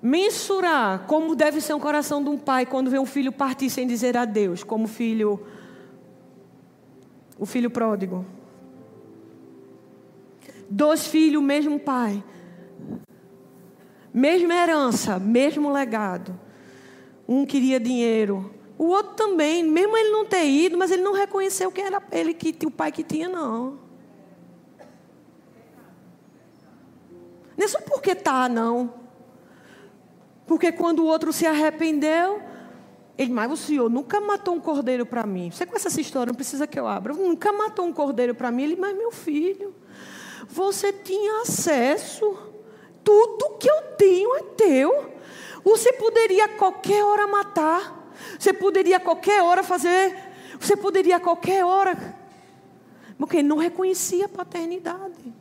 mensurar 0.00 1.06
como 1.06 1.34
deve 1.34 1.60
ser 1.60 1.72
um 1.74 1.80
coração 1.80 2.22
de 2.22 2.28
um 2.28 2.36
pai 2.36 2.66
quando 2.66 2.90
vê 2.90 2.98
um 2.98 3.06
filho 3.06 3.32
partir 3.32 3.70
sem 3.70 3.86
dizer 3.86 4.16
adeus, 4.16 4.62
como 4.62 4.86
filho 4.86 5.40
o 7.38 7.46
filho 7.46 7.70
pródigo. 7.70 8.24
Dois 10.70 11.06
filhos, 11.06 11.42
mesmo 11.42 11.80
pai. 11.80 12.22
Mesma 14.12 14.54
herança, 14.54 15.18
mesmo 15.18 15.72
legado. 15.72 16.38
Um 17.26 17.44
queria 17.44 17.80
dinheiro, 17.80 18.53
o 18.76 18.86
outro 18.86 19.14
também, 19.14 19.62
mesmo 19.62 19.96
ele 19.96 20.10
não 20.10 20.24
ter 20.24 20.44
ido, 20.44 20.76
mas 20.76 20.90
ele 20.90 21.02
não 21.02 21.12
reconheceu 21.12 21.70
que 21.70 21.80
era 21.80 22.02
ele 22.10 22.34
que 22.34 22.66
o 22.66 22.70
pai 22.70 22.90
que 22.90 23.04
tinha, 23.04 23.28
não. 23.28 23.78
Não 27.56 27.64
é 27.64 27.68
só 27.68 27.80
porque 27.80 28.14
tá, 28.14 28.48
não. 28.48 28.92
Porque 30.46 30.72
quando 30.72 31.00
o 31.00 31.06
outro 31.06 31.32
se 31.32 31.46
arrependeu, 31.46 32.42
ele, 33.16 33.32
mas 33.32 33.50
o 33.50 33.56
senhor 33.56 33.88
nunca 33.88 34.20
matou 34.20 34.54
um 34.54 34.60
cordeiro 34.60 35.06
para 35.06 35.24
mim. 35.24 35.50
Você 35.50 35.64
conhece 35.64 35.86
essa 35.86 36.00
história, 36.00 36.30
não 36.30 36.34
precisa 36.34 36.66
que 36.66 36.78
eu 36.78 36.86
abra. 36.86 37.14
Nunca 37.14 37.52
matou 37.52 37.86
um 37.86 37.92
cordeiro 37.92 38.34
para 38.34 38.50
mim. 38.50 38.64
Ele, 38.64 38.76
mas 38.76 38.96
meu 38.96 39.12
filho, 39.12 39.72
você 40.48 40.92
tinha 40.92 41.42
acesso. 41.42 42.36
Tudo 43.04 43.56
que 43.58 43.70
eu 43.70 43.82
tenho 43.96 44.34
é 44.36 44.42
teu. 44.56 45.12
Você 45.62 45.92
poderia 45.92 46.46
a 46.46 46.48
qualquer 46.48 47.04
hora 47.04 47.26
matar. 47.26 48.03
Você 48.38 48.52
poderia 48.52 48.96
a 48.96 49.00
qualquer 49.00 49.42
hora 49.42 49.62
fazer. 49.62 50.16
Você 50.58 50.76
poderia 50.76 51.16
a 51.16 51.20
qualquer 51.20 51.64
hora. 51.64 51.96
Porque 53.18 53.42
não 53.42 53.56
reconhecia 53.56 54.26
a 54.26 54.28
paternidade 54.28 55.32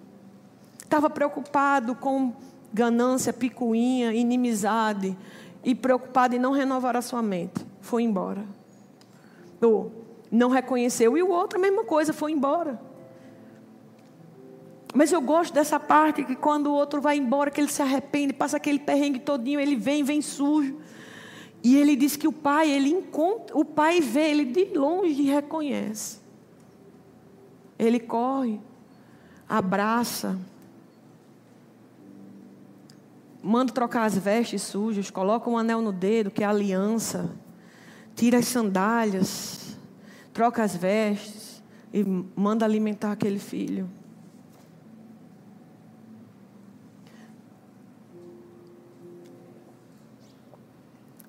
estava 0.93 1.09
preocupado 1.09 1.95
com 1.95 2.32
ganância, 2.71 3.34
picuinha, 3.34 4.13
inimizade 4.13 5.17
e 5.63 5.74
preocupado 5.74 6.36
em 6.36 6.39
não 6.39 6.51
renovar 6.51 6.95
a 6.95 7.01
sua 7.01 7.19
mente. 7.19 7.65
Foi 7.82 8.03
embora. 8.03 8.45
Ou 9.59 9.91
não 10.32 10.49
reconheceu. 10.49 11.17
E 11.17 11.24
o 11.24 11.30
outro, 11.32 11.57
a 11.57 11.61
mesma 11.61 11.84
coisa, 11.84 12.13
foi 12.13 12.32
embora. 12.32 12.80
Mas 14.93 15.11
eu 15.11 15.19
gosto 15.19 15.51
dessa 15.51 15.80
parte 15.80 16.24
que 16.24 16.36
quando 16.36 16.67
o 16.67 16.74
outro 16.74 17.01
vai 17.01 17.17
embora, 17.17 17.49
que 17.49 17.59
ele 17.59 17.71
se 17.71 17.82
arrepende, 17.82 18.32
passa 18.32 18.57
aquele 18.57 18.78
perrengue 18.78 19.19
todinho, 19.19 19.59
ele 19.59 19.76
vem, 19.76 20.03
vem 20.03 20.21
sujo. 20.21 20.78
E 21.64 21.78
ele 21.78 21.95
diz 21.95 22.18
que 22.18 22.28
o 22.28 22.34
pai, 22.34 22.70
ele 22.70 22.89
encontra, 22.89 23.57
o 23.57 23.64
pai 23.64 24.01
vê 24.01 24.32
ele 24.32 24.45
de 24.45 24.78
longe 24.78 25.22
e 25.22 25.30
reconhece. 25.30 26.20
Ele 27.80 27.99
corre, 27.99 28.59
abraça, 29.47 30.38
manda 33.41 33.72
trocar 33.72 34.03
as 34.03 34.18
vestes 34.18 34.61
sujas, 34.61 35.09
coloca 35.09 35.49
um 35.49 35.57
anel 35.57 35.82
no 35.82 35.93
dedo, 35.93 36.30
que 36.30 36.43
é 36.43 36.45
a 36.45 36.49
aliança, 36.49 37.34
tira 38.14 38.39
as 38.39 38.45
sandálias, 38.45 39.78
troca 40.34 40.64
as 40.64 40.76
vestes 40.76 41.64
e 41.93 42.03
manda 42.36 42.66
alimentar 42.66 43.14
aquele 43.14 43.39
filho. 43.39 43.89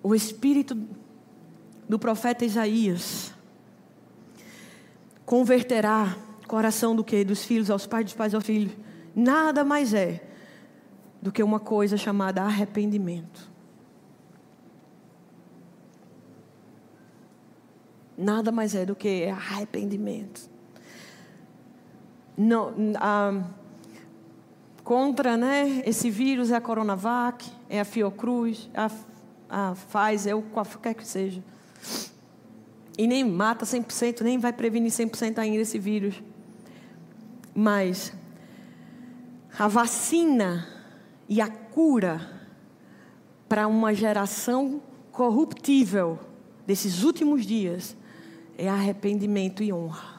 O 0.05 0.14
espírito 0.14 0.76
do 1.88 1.98
profeta 1.98 2.44
Isaías 2.44 3.32
converterá 5.24 6.14
o 6.44 6.46
coração 6.46 6.94
do 6.94 7.02
que 7.02 7.24
dos 7.24 7.42
filhos 7.42 7.70
aos 7.70 7.86
pais, 7.86 8.05
dos 8.05 8.14
pais 8.14 8.34
aos 8.34 8.44
filhos. 8.44 8.76
Nada 9.16 9.64
mais 9.64 9.94
é 9.94 10.22
do 11.22 11.32
que 11.32 11.42
uma 11.42 11.59
coisa 11.59 11.96
chamada 11.96 12.42
arrependimento. 12.42 13.50
Nada 18.16 18.52
mais 18.52 18.74
é 18.74 18.84
do 18.84 18.94
que 18.94 19.24
arrependimento. 19.24 20.50
Não, 22.36 22.74
contra 24.84 25.34
né, 25.34 25.82
esse 25.86 26.11
vírus 26.11 26.50
é 26.50 26.57
a 26.57 26.61
Coronavac, 26.61 27.50
é 27.70 27.80
a 27.80 27.86
Fiocruz, 27.86 28.68
a, 28.74 28.90
a 29.55 29.72
Pfizer, 29.72 30.34
ou 30.34 30.42
qualquer 30.42 30.94
que 30.94 31.07
seja. 31.07 31.40
E 32.98 33.07
nem 33.07 33.22
mata 33.22 33.64
100%, 33.64 34.22
nem 34.22 34.36
vai 34.36 34.52
prevenir 34.52 34.90
100% 34.90 35.38
ainda 35.38 35.62
esse 35.62 35.78
vírus. 35.78 36.20
Mas 37.55 38.12
a 39.57 39.68
vacina 39.68 40.66
e 41.28 41.40
a 41.40 41.48
cura 41.48 42.42
para 43.48 43.68
uma 43.68 43.94
geração 43.94 44.82
corruptível 45.12 46.18
desses 46.66 47.05
últimos 47.05 47.46
dias 47.46 47.96
é 48.59 48.68
arrependimento 48.68 49.62
e 49.62 49.72
honra. 49.72 50.13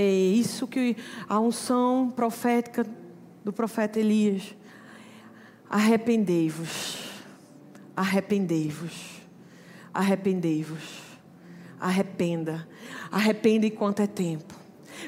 É 0.00 0.08
isso 0.08 0.68
que 0.68 0.96
a 1.28 1.40
unção 1.40 2.12
profética 2.14 2.86
do 3.44 3.52
profeta 3.52 3.98
Elias. 3.98 4.54
Arrependei-vos, 5.68 7.10
arrependei-vos, 7.96 9.20
arrependei-vos, 9.92 11.02
arrependa 11.80 12.66
Arrependa 13.10 13.66
enquanto 13.66 14.00
é 14.00 14.06
tempo. 14.06 14.54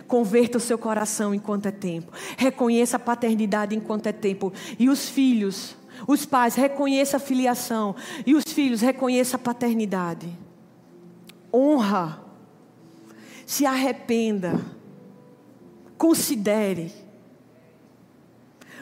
Converta 0.07 0.59
o 0.59 0.61
seu 0.61 0.79
coração 0.79 1.35
enquanto 1.35 1.67
é 1.67 1.71
tempo. 1.71 2.13
Reconheça 2.37 2.97
a 2.97 3.01
paternidade 3.01 3.77
enquanto 3.77 4.07
é 4.07 4.13
tempo. 4.13 4.53
E 4.79 4.89
os 4.89 5.09
filhos, 5.09 5.77
os 6.07 6.25
pais, 6.25 6.55
reconheça 6.55 7.17
a 7.17 7.21
filiação. 7.21 7.95
E 8.27 8.35
os 8.35 8.45
filhos, 8.45 8.81
reconheça 8.81 9.37
a 9.37 9.39
paternidade. 9.39 10.29
Honra. 11.53 12.25
Se 13.45 13.67
arrependa. 13.67 14.80
Considere. 16.01 16.91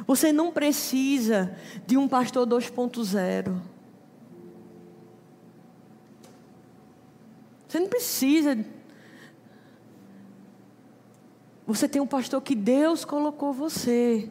Você 0.07 0.33
não 0.33 0.53
precisa 0.53 1.53
de 1.85 1.97
um 1.97 2.07
pastor 2.07 2.47
2.0. 2.47 3.61
Você 7.67 7.81
não 7.81 7.89
precisa 7.89 8.57
Você 11.67 11.89
tem 11.89 12.01
um 12.01 12.07
pastor 12.07 12.41
que 12.41 12.55
Deus 12.55 13.05
colocou 13.05 13.53
você. 13.53 14.31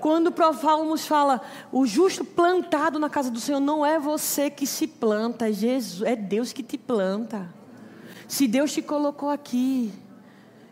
Quando 0.00 0.26
o 0.26 0.52
Salmos 0.52 1.06
fala, 1.06 1.40
o 1.70 1.86
justo 1.86 2.24
plantado 2.24 2.98
na 2.98 3.08
casa 3.08 3.30
do 3.30 3.38
Senhor, 3.38 3.60
não 3.60 3.86
é 3.86 3.98
você 3.98 4.50
que 4.50 4.66
se 4.66 4.88
planta, 4.88 5.48
é 5.48 5.52
Jesus, 5.52 6.02
é 6.02 6.16
Deus 6.16 6.52
que 6.52 6.64
te 6.64 6.76
planta. 6.76 7.48
Se 8.28 8.48
Deus 8.48 8.72
te 8.72 8.82
colocou 8.82 9.30
aqui, 9.30 9.90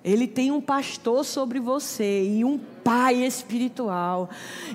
Ele 0.05 0.29
tem 0.29 0.53
um 0.53 0.61
pastor 0.61 1.25
sobre 1.25 1.59
você 1.59 2.23
e 2.23 2.45
um 2.45 2.59
pai 2.59 3.25
espiritual. 3.25 4.29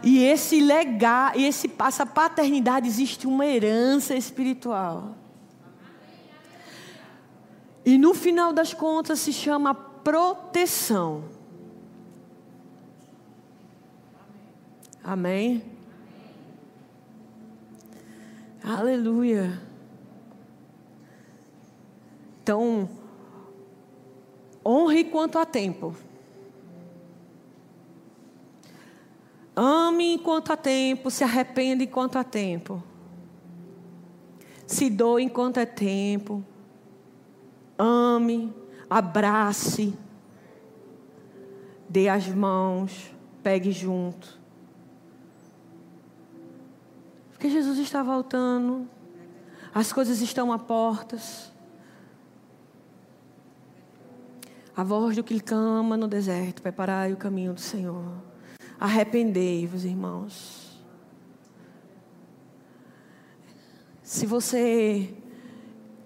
E 0.04 0.24
esse 0.24 0.60
legar, 0.60 1.38
e 1.38 1.46
esse, 1.46 1.72
essa 1.78 2.04
paternidade 2.04 2.88
existe 2.88 3.28
uma 3.28 3.46
herança 3.46 4.16
espiritual. 4.16 5.16
E 7.86 7.96
no 7.96 8.16
final 8.16 8.52
das 8.52 8.74
contas 8.74 9.20
se 9.20 9.32
chama 9.32 9.76
proteção. 9.76 11.26
Amém? 15.04 15.64
Aleluia. 18.64 19.62
Então, 22.42 22.90
honre 24.66 25.06
quanto 25.06 25.38
há 25.38 25.46
tempo. 25.46 25.96
Ame 29.56 30.14
enquanto 30.14 30.54
há 30.54 30.58
tempo, 30.58 31.12
se 31.12 31.24
arrependa 31.24 31.84
enquanto 31.84 32.18
há 32.18 32.24
tempo. 32.24 32.82
Se 34.66 34.90
doe 34.90 35.24
enquanto 35.24 35.58
é 35.58 35.66
tempo. 35.66 36.44
Ame, 37.78 38.54
abrace, 38.90 39.94
dê 41.90 42.08
as 42.08 42.28
mãos, 42.28 43.12
pegue 43.44 43.72
junto. 43.72 44.40
Porque 47.32 47.50
Jesus 47.50 47.80
está 47.80 48.04
voltando, 48.04 48.88
as 49.74 49.92
coisas 49.92 50.22
estão 50.22 50.54
a 50.54 50.60
portas. 50.60 51.52
A 54.80 54.84
voz 54.86 55.14
do 55.14 55.26
que 55.26 55.42
clama 55.42 55.98
no 55.98 56.08
deserto, 56.08 56.62
preparai 56.62 57.12
o 57.12 57.18
caminho 57.18 57.52
do 57.52 57.60
Senhor. 57.60 58.14
Arrependei-vos, 58.80 59.84
irmãos. 59.84 60.82
Se 64.02 64.26
você 64.26 65.14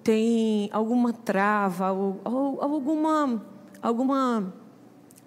tem 0.03 0.71
alguma 0.73 1.13
trava 1.13 1.91
ou, 1.91 2.19
ou, 2.25 2.63
alguma, 2.63 3.45
alguma 3.79 4.51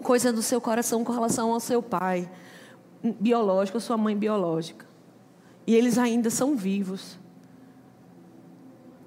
coisa 0.03 0.33
do 0.33 0.43
seu 0.43 0.61
coração 0.61 1.05
com 1.05 1.13
relação 1.13 1.53
ao 1.53 1.61
seu 1.61 1.81
pai 1.81 2.29
biológico, 3.01 3.79
sua 3.79 3.97
mãe 3.97 4.17
biológica, 4.17 4.85
e 5.65 5.77
eles 5.77 5.99
ainda 5.99 6.31
são 6.31 6.57
vivos, 6.57 7.17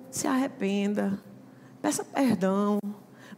se 0.09 0.27
arrependa, 0.27 1.19
peça 1.81 2.05
perdão. 2.05 2.79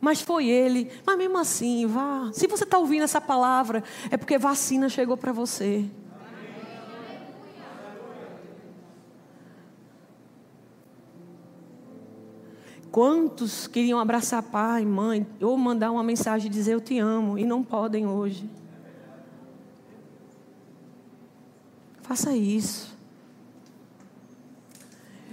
Mas 0.02 0.20
foi 0.20 0.48
ele. 0.48 0.92
Mas 1.06 1.18
mesmo 1.18 1.38
assim, 1.38 1.86
vá. 1.86 2.32
Se 2.34 2.48
você 2.48 2.64
está 2.64 2.80
ouvindo 2.80 3.04
essa 3.04 3.22
palavra, 3.22 3.84
é 4.10 4.18
porque 4.18 4.38
vacina 4.40 4.90
chegou 4.90 5.16
para 5.16 5.32
você. 5.32 5.86
Quantos 12.92 13.68
queriam 13.68 14.00
abraçar 14.00 14.44
pai, 14.44 14.84
mãe, 14.84 15.26
ou 15.40 15.56
mandar 15.56 15.92
uma 15.92 16.04
mensagem 16.04 16.48
e 16.48 16.50
dizer 16.50 16.74
eu 16.74 16.82
te 16.82 17.00
amo, 17.00 17.38
e 17.38 17.46
não 17.46 17.64
podem 17.64 18.06
hoje? 18.06 18.50
Faça 22.02 22.36
isso. 22.36 22.94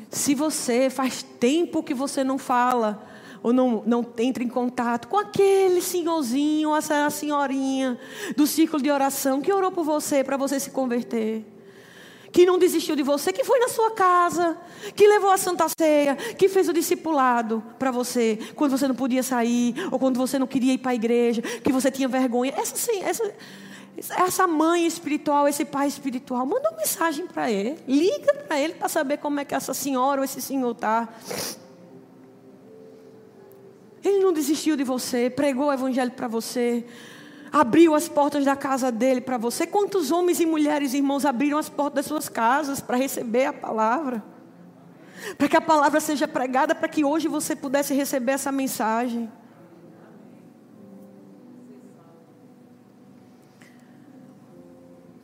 Se 0.08 0.36
você 0.36 0.88
faz 0.88 1.24
tempo 1.24 1.82
que 1.82 1.92
você 1.92 2.22
não 2.22 2.38
fala, 2.38 3.04
ou 3.42 3.52
não, 3.52 3.82
não 3.86 4.06
entra 4.18 4.42
em 4.42 4.48
contato 4.48 5.08
com 5.08 5.18
aquele 5.18 5.80
senhorzinho, 5.80 6.74
essa 6.74 7.08
senhorinha 7.10 7.98
do 8.36 8.46
ciclo 8.46 8.80
de 8.80 8.90
oração 8.90 9.40
que 9.40 9.52
orou 9.52 9.70
por 9.70 9.84
você 9.84 10.24
para 10.24 10.36
você 10.36 10.58
se 10.58 10.70
converter 10.70 11.44
que 12.32 12.44
não 12.46 12.58
desistiu 12.58 12.94
de 12.94 13.02
você, 13.02 13.32
que 13.32 13.44
foi 13.44 13.58
na 13.58 13.68
sua 13.68 13.90
casa, 13.90 14.56
que 14.94 15.06
levou 15.06 15.30
a 15.30 15.38
Santa 15.38 15.66
Ceia, 15.68 16.16
que 16.16 16.48
fez 16.48 16.68
o 16.68 16.72
discipulado 16.72 17.62
para 17.78 17.90
você, 17.90 18.38
quando 18.54 18.72
você 18.72 18.86
não 18.86 18.94
podia 18.94 19.22
sair, 19.22 19.74
ou 19.90 19.98
quando 19.98 20.18
você 20.18 20.38
não 20.38 20.46
queria 20.46 20.74
ir 20.74 20.78
para 20.78 20.92
a 20.92 20.94
igreja, 20.94 21.42
que 21.42 21.72
você 21.72 21.90
tinha 21.90 22.08
vergonha. 22.08 22.52
Essa, 22.56 22.76
sim, 22.76 23.02
essa, 23.02 23.34
essa 24.16 24.46
mãe 24.46 24.86
espiritual, 24.86 25.48
esse 25.48 25.64
pai 25.64 25.88
espiritual, 25.88 26.44
manda 26.46 26.70
uma 26.70 26.78
mensagem 26.78 27.26
para 27.26 27.50
ele, 27.50 27.78
liga 27.86 28.34
para 28.46 28.60
ele 28.60 28.74
para 28.74 28.88
saber 28.88 29.18
como 29.18 29.40
é 29.40 29.44
que 29.44 29.54
essa 29.54 29.74
senhora 29.74 30.20
ou 30.20 30.24
esse 30.24 30.40
senhor 30.40 30.72
está. 30.72 31.08
Ele 34.08 34.24
não 34.24 34.32
desistiu 34.32 34.74
de 34.74 34.84
você, 34.84 35.28
pregou 35.28 35.66
o 35.66 35.72
evangelho 35.72 36.10
para 36.10 36.26
você, 36.26 36.86
abriu 37.52 37.94
as 37.94 38.08
portas 38.08 38.44
da 38.44 38.56
casa 38.56 38.90
dele 38.90 39.20
para 39.20 39.36
você. 39.36 39.66
Quantos 39.66 40.10
homens 40.10 40.40
e 40.40 40.46
mulheres, 40.46 40.94
irmãos, 40.94 41.26
abriram 41.26 41.58
as 41.58 41.68
portas 41.68 41.96
das 41.96 42.06
suas 42.06 42.28
casas 42.28 42.80
para 42.80 42.96
receber 42.96 43.44
a 43.44 43.52
palavra? 43.52 44.24
Para 45.36 45.48
que 45.48 45.56
a 45.56 45.60
palavra 45.60 46.00
seja 46.00 46.26
pregada, 46.26 46.74
para 46.74 46.88
que 46.88 47.04
hoje 47.04 47.28
você 47.28 47.54
pudesse 47.54 47.92
receber 47.92 48.32
essa 48.32 48.50
mensagem. 48.50 49.30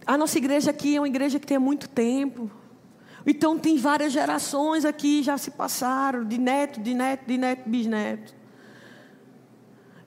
A 0.07 0.18
nossa 0.18 0.37
igreja 0.37 0.70
aqui 0.70 0.97
é 0.97 1.01
uma 1.01 1.09
igreja 1.09 1.41
que 1.41 1.47
tem 1.47 1.59
muito 1.59 1.89
tempo. 1.89 2.51
Então 3.26 3.59
tem 3.59 3.78
várias 3.78 4.12
gerações 4.12 4.85
aqui 4.85 5.22
já 5.22 5.39
se 5.39 5.53
passaram, 5.53 6.22
de 6.24 6.37
neto, 6.37 6.80
de 6.80 6.93
neto, 6.93 7.24
de 7.26 7.39
neto, 7.39 7.66
bisneto. 7.66 8.43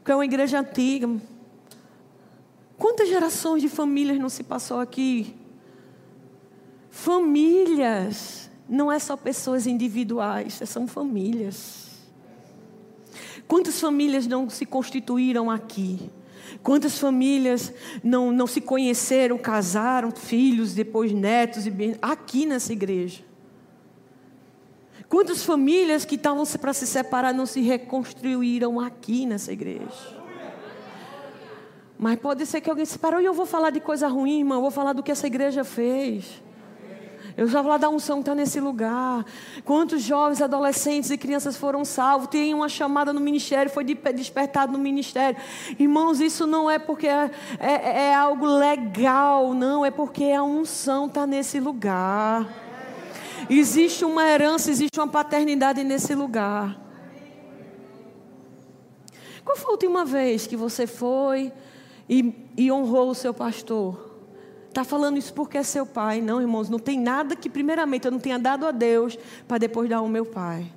Que 0.08 0.14
é 0.14 0.16
uma 0.16 0.24
igreja 0.24 0.62
antiga. 0.62 1.10
Quantas 2.78 3.10
gerações 3.10 3.62
de 3.62 3.68
famílias 3.68 4.18
não 4.18 4.30
se 4.30 4.41
passou 4.41 4.80
aqui? 4.80 5.36
Famílias 6.89 8.49
não 8.70 8.89
é 8.89 8.99
só 8.99 9.18
pessoas 9.18 9.68
individuais, 9.68 10.62
são 10.64 10.88
famílias. 10.88 11.89
Quantas 13.49 13.82
famílias 13.82 14.26
não 14.26 14.49
se 14.49 14.66
constituíram 14.66 15.51
aqui? 15.51 16.10
Quantas 16.64 16.97
famílias 16.97 17.74
não, 18.01 18.32
não 18.32 18.47
se 18.47 18.62
conheceram, 18.62 19.38
casaram, 19.38 20.10
filhos, 20.12 20.74
depois 20.74 21.12
netos 21.12 21.68
e 21.68 21.70
bem, 21.70 21.97
aqui 22.01 22.45
nessa 22.45 22.72
igreja? 22.72 23.27
Quantas 25.10 25.43
famílias 25.43 26.03
que 26.03 26.16
estavam 26.16 26.43
para 26.60 26.74
se 26.74 26.86
separar 26.86 27.34
não 27.34 27.45
se 27.45 27.62
reconstruíram 27.62 28.80
aqui 28.80 29.26
nessa 29.26 29.53
igreja? 29.53 30.18
Mas 31.97 32.20
pode 32.20 32.45
ser 32.45 32.62
que 32.62 32.70
alguém 32.70 32.86
se 32.86 32.99
parou 32.99 33.20
e 33.20 33.26
eu 33.26 33.34
vou 33.34 33.45
falar 33.45 33.70
de 33.70 33.80
coisa 33.80 34.08
ruim, 34.08 34.39
irmão. 34.39 34.58
Eu 34.58 34.62
vou 34.62 34.72
falar 34.72 34.93
do 34.93 35.01
que 35.01 35.12
essa 35.12 35.26
igreja 35.26 35.64
fez. 35.64 36.43
Eu 37.36 37.47
já 37.47 37.62
vou 37.62 37.64
falar 37.64 37.78
da 37.78 37.89
unção 37.89 38.18
que 38.18 38.24
está 38.24 38.36
nesse 38.36 38.60
lugar. 38.60 39.26
Quantos 39.64 40.01
jovens, 40.01 40.41
adolescentes 40.41 41.10
e 41.10 41.18
crianças 41.18 41.55
foram 41.55 41.86
salvos? 41.86 42.28
Tem 42.28 42.53
uma 42.53 42.68
chamada 42.68 43.14
no 43.14 43.22
ministério, 43.22 43.72
foi 43.72 43.84
despertado 43.84 44.74
no 44.74 44.80
ministério. 44.80 45.39
Irmãos, 45.80 46.20
isso 46.20 46.45
não 46.45 46.70
é 46.70 46.78
porque 46.78 47.08
é, 47.08 47.32
é, 47.60 48.08
é 48.10 48.16
algo 48.16 48.45
legal, 48.45 49.53
não. 49.53 49.86
É 49.86 49.89
porque 49.89 50.26
a 50.26 50.43
unção 50.43 51.05
está 51.05 51.26
nesse 51.26 51.60
lugar. 51.60 52.66
Existe 53.50 54.04
uma 54.04 54.28
herança, 54.28 54.70
existe 54.70 55.00
uma 55.00 55.08
paternidade 55.08 55.84
nesse 55.84 56.14
lugar. 56.14 56.80
Qual 59.43 59.56
foi 59.56 59.70
a 59.70 59.72
última 59.72 60.04
vez 60.04 60.45
que 60.45 60.58
você 60.58 60.86
foi 60.86 61.54
e, 62.10 62.34
e 62.56 62.72
honrou 62.72 63.10
o 63.10 63.16
seu 63.16 63.34
pastor. 63.34 64.06
Está 64.70 64.84
falando 64.84 65.18
isso 65.18 65.34
porque 65.34 65.58
é 65.58 65.64
seu 65.64 65.86
pai. 65.86 66.22
Não, 66.22 66.39
irmãos, 66.39 66.70
não 66.70 66.80
tem 66.80 67.00
nada 67.00 67.36
que, 67.36 67.50
primeiramente, 67.50 68.06
eu 68.06 68.12
não 68.12 68.20
tenha 68.20 68.38
dado 68.38 68.66
a 68.66 68.72
Deus 68.72 69.18
para 69.48 69.58
depois 69.58 69.89
dar 69.89 69.98
ao 69.98 70.08
meu 70.08 70.26
pai. 70.26 70.72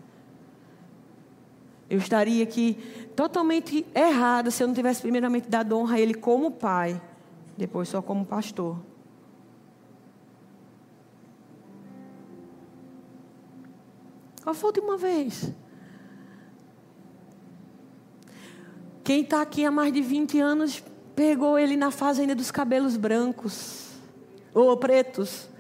Eu 1.89 1.99
estaria 1.99 2.43
aqui 2.43 2.79
totalmente 3.17 3.85
errada 3.95 4.51
se 4.51 4.63
eu 4.63 4.69
não 4.69 4.75
tivesse, 4.75 5.03
primeiramente, 5.03 5.49
dado 5.49 5.77
honra 5.77 5.97
a 5.97 6.01
Ele 6.01 6.15
como 6.15 6.51
pai, 6.51 7.01
depois 7.57 7.89
só 7.89 8.01
como 8.01 8.25
pastor. 8.25 8.79
A 14.51 14.67
última 14.67 14.97
vez? 14.97 15.53
Quem 19.03 19.23
está 19.23 19.43
aqui 19.43 19.65
há 19.65 19.71
mais 19.71 19.93
de 19.93 20.01
20 20.03 20.39
anos 20.39 20.83
Pegou 21.21 21.59
ele 21.59 21.77
na 21.77 21.91
fase 21.91 22.23
ainda 22.23 22.35
dos 22.35 22.51
cabelos 22.51 22.97
brancos 22.97 23.91
ou 24.55 24.75
pretos. 24.79 25.51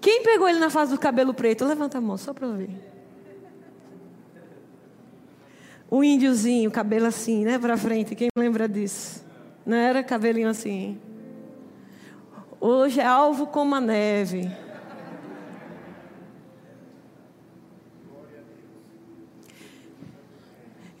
Quem 0.00 0.22
pegou 0.22 0.48
ele 0.48 0.58
na 0.58 0.70
fase 0.70 0.90
do 0.92 0.98
cabelo 0.98 1.34
preto? 1.34 1.66
Levanta 1.66 1.98
a 1.98 2.00
mão 2.00 2.16
só 2.16 2.32
para 2.32 2.48
ver. 2.48 2.70
O 5.90 6.02
índiozinho, 6.02 6.70
cabelo 6.70 7.08
assim, 7.08 7.44
né, 7.44 7.58
para 7.58 7.76
frente. 7.76 8.14
Quem 8.14 8.28
lembra 8.34 8.66
disso? 8.66 9.22
Não 9.66 9.76
era 9.76 10.02
cabelinho 10.02 10.48
assim. 10.48 10.98
Hoje 12.58 13.00
é 13.00 13.06
alvo 13.06 13.48
como 13.48 13.74
a 13.74 13.82
neve. 13.82 14.50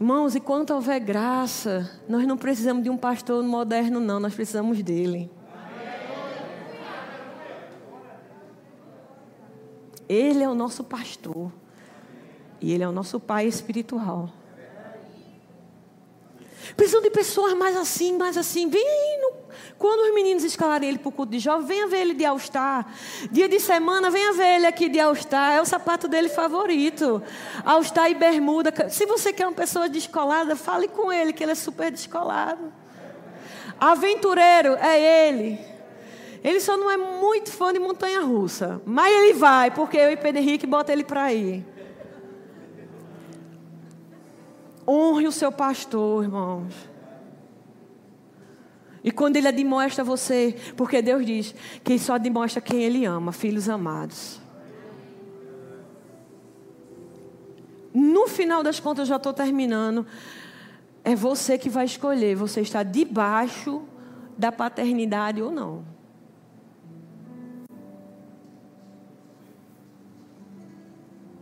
Irmãos, 0.00 0.36
e 0.36 0.40
quanto 0.40 0.72
houver 0.72 1.00
graça, 1.00 1.90
nós 2.08 2.24
não 2.24 2.36
precisamos 2.36 2.84
de 2.84 2.90
um 2.90 2.96
pastor 2.96 3.42
moderno, 3.42 3.98
não, 3.98 4.20
nós 4.20 4.32
precisamos 4.32 4.80
dele. 4.80 5.28
Ele 10.08 10.42
é 10.42 10.48
o 10.48 10.54
nosso 10.54 10.84
pastor. 10.84 11.52
E 12.60 12.72
ele 12.72 12.82
é 12.82 12.88
o 12.88 12.92
nosso 12.92 13.20
pai 13.20 13.46
espiritual. 13.46 14.30
Precisam 16.76 17.02
de 17.02 17.10
pessoas 17.10 17.54
mais 17.54 17.76
assim, 17.76 18.16
mais 18.16 18.36
assim. 18.36 18.68
Vem 18.68 19.20
no... 19.20 19.47
Quando 19.78 20.08
os 20.08 20.14
meninos 20.14 20.44
escalarem 20.44 20.88
ele 20.88 20.98
para 20.98 21.08
o 21.08 21.12
culto 21.12 21.32
de 21.32 21.38
jovem, 21.38 21.66
venha 21.66 21.86
ver 21.86 22.00
ele 22.00 22.14
de 22.14 22.24
All-Star. 22.24 22.86
Dia 23.30 23.48
de 23.48 23.60
semana, 23.60 24.10
venha 24.10 24.32
ver 24.32 24.56
ele 24.56 24.66
aqui 24.66 24.88
de 24.88 24.98
All-Star. 24.98 25.52
É 25.52 25.60
o 25.60 25.64
sapato 25.64 26.08
dele 26.08 26.28
favorito. 26.28 27.22
All-Star 27.64 28.10
e 28.10 28.14
bermuda. 28.14 28.72
Se 28.90 29.06
você 29.06 29.32
quer 29.32 29.46
uma 29.46 29.54
pessoa 29.54 29.88
descolada, 29.88 30.56
fale 30.56 30.88
com 30.88 31.12
ele, 31.12 31.32
que 31.32 31.44
ele 31.44 31.52
é 31.52 31.54
super 31.54 31.90
descolado. 31.90 32.72
Aventureiro 33.78 34.74
é 34.74 35.28
ele. 35.28 35.58
Ele 36.42 36.60
só 36.60 36.76
não 36.76 36.90
é 36.90 36.96
muito 36.96 37.50
fã 37.50 37.72
de 37.72 37.78
montanha 37.78 38.20
russa. 38.20 38.80
Mas 38.84 39.12
ele 39.14 39.34
vai, 39.34 39.70
porque 39.70 39.96
eu 39.96 40.10
e 40.10 40.16
Pedro 40.16 40.40
Henrique 40.40 40.66
bota 40.66 40.92
ele 40.92 41.04
para 41.04 41.32
ir. 41.32 41.64
Honre 44.86 45.26
o 45.26 45.32
seu 45.32 45.52
pastor, 45.52 46.24
irmãos. 46.24 46.87
E 49.08 49.10
quando 49.10 49.36
ele 49.36 49.48
admoesta 49.48 50.04
você, 50.04 50.54
porque 50.76 51.00
Deus 51.00 51.24
diz 51.24 51.54
que 51.82 51.98
só 51.98 52.16
admoesta 52.16 52.60
quem 52.60 52.82
ele 52.82 53.06
ama, 53.06 53.32
filhos 53.32 53.66
amados. 53.66 54.38
No 57.94 58.28
final 58.28 58.62
das 58.62 58.78
contas, 58.78 59.08
já 59.08 59.16
estou 59.16 59.32
terminando. 59.32 60.06
É 61.02 61.14
você 61.14 61.56
que 61.56 61.70
vai 61.70 61.86
escolher. 61.86 62.36
Você 62.36 62.60
está 62.60 62.82
debaixo 62.82 63.82
da 64.36 64.52
paternidade 64.52 65.40
ou 65.40 65.50
não. 65.50 65.86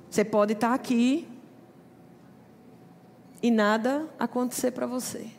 Você 0.09 0.25
pode 0.25 0.53
estar 0.53 0.73
aqui 0.73 1.27
e 3.43 3.51
nada 3.51 4.09
acontecer 4.21 4.71
para 4.71 4.87
você. 4.87 5.33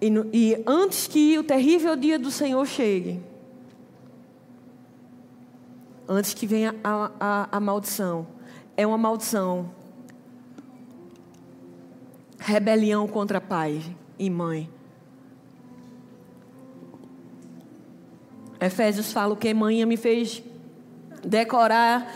E, 0.00 0.08
no, 0.08 0.28
e, 0.32 0.62
antes 0.66 1.06
que 1.06 1.38
o 1.38 1.44
terrível 1.44 1.94
dia 1.94 2.18
do 2.18 2.30
Senhor 2.30 2.66
chegue, 2.66 3.20
antes 6.08 6.32
que 6.32 6.46
venha 6.46 6.74
a, 6.82 7.10
a, 7.20 7.48
a 7.52 7.60
maldição, 7.60 8.26
é 8.76 8.86
uma 8.86 8.96
maldição, 8.96 9.70
rebelião 12.38 13.06
contra 13.06 13.40
pai 13.40 13.82
e 14.18 14.30
mãe. 14.30 14.70
Efésios 18.58 19.12
fala 19.12 19.36
que 19.36 19.52
mãe 19.52 19.84
me 19.84 19.96
fez 19.96 20.42
decorar 21.24 22.10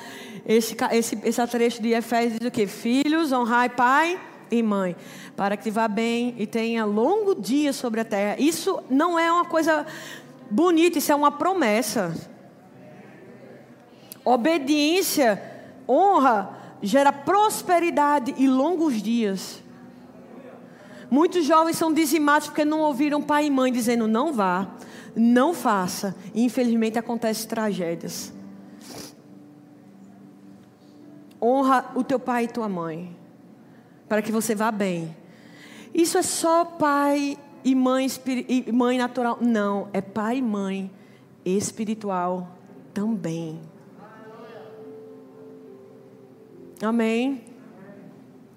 esse, 0.46 0.76
esse, 0.92 1.18
esse 1.22 1.46
trecho 1.46 1.82
de 1.82 1.90
Efésios 1.90 2.38
diz 2.38 2.48
o 2.48 2.50
quê? 2.50 2.66
Filhos, 2.66 3.32
honrai 3.32 3.68
pai 3.68 4.18
e 4.50 4.62
mãe, 4.62 4.96
para 5.36 5.56
que 5.56 5.70
vá 5.70 5.88
bem 5.88 6.34
e 6.38 6.46
tenha 6.46 6.84
longo 6.84 7.34
dia 7.34 7.72
sobre 7.72 8.00
a 8.00 8.04
terra. 8.04 8.36
Isso 8.38 8.82
não 8.90 9.18
é 9.18 9.30
uma 9.30 9.44
coisa 9.44 9.86
bonita, 10.50 10.98
isso 10.98 11.12
é 11.12 11.14
uma 11.14 11.30
promessa. 11.30 12.14
Obediência, 14.24 15.42
honra, 15.88 16.58
gera 16.82 17.12
prosperidade 17.12 18.34
e 18.38 18.48
longos 18.48 19.02
dias. 19.02 19.62
Muitos 21.10 21.44
jovens 21.44 21.76
são 21.76 21.92
dizimados 21.92 22.48
porque 22.48 22.64
não 22.64 22.80
ouviram 22.80 23.22
pai 23.22 23.46
e 23.46 23.50
mãe 23.50 23.72
dizendo 23.72 24.08
não 24.08 24.32
vá, 24.32 24.68
não 25.14 25.54
faça. 25.54 26.14
E 26.34 26.44
infelizmente 26.44 26.98
acontecem 26.98 27.48
tragédias. 27.48 28.32
Honra 31.40 31.92
o 31.94 32.02
teu 32.02 32.18
pai 32.18 32.44
e 32.44 32.48
tua 32.48 32.68
mãe, 32.68 33.14
para 34.08 34.22
que 34.22 34.32
você 34.32 34.54
vá 34.54 34.70
bem. 34.70 35.14
Isso 35.92 36.18
é 36.18 36.22
só 36.22 36.64
pai 36.64 37.38
e 37.64 37.74
mãe, 37.74 38.06
e 38.48 38.72
mãe 38.72 38.98
natural? 38.98 39.38
Não, 39.40 39.88
é 39.92 40.00
pai 40.00 40.38
e 40.38 40.42
mãe 40.42 40.90
espiritual 41.44 42.56
também. 42.92 43.60
Amém? 46.82 47.44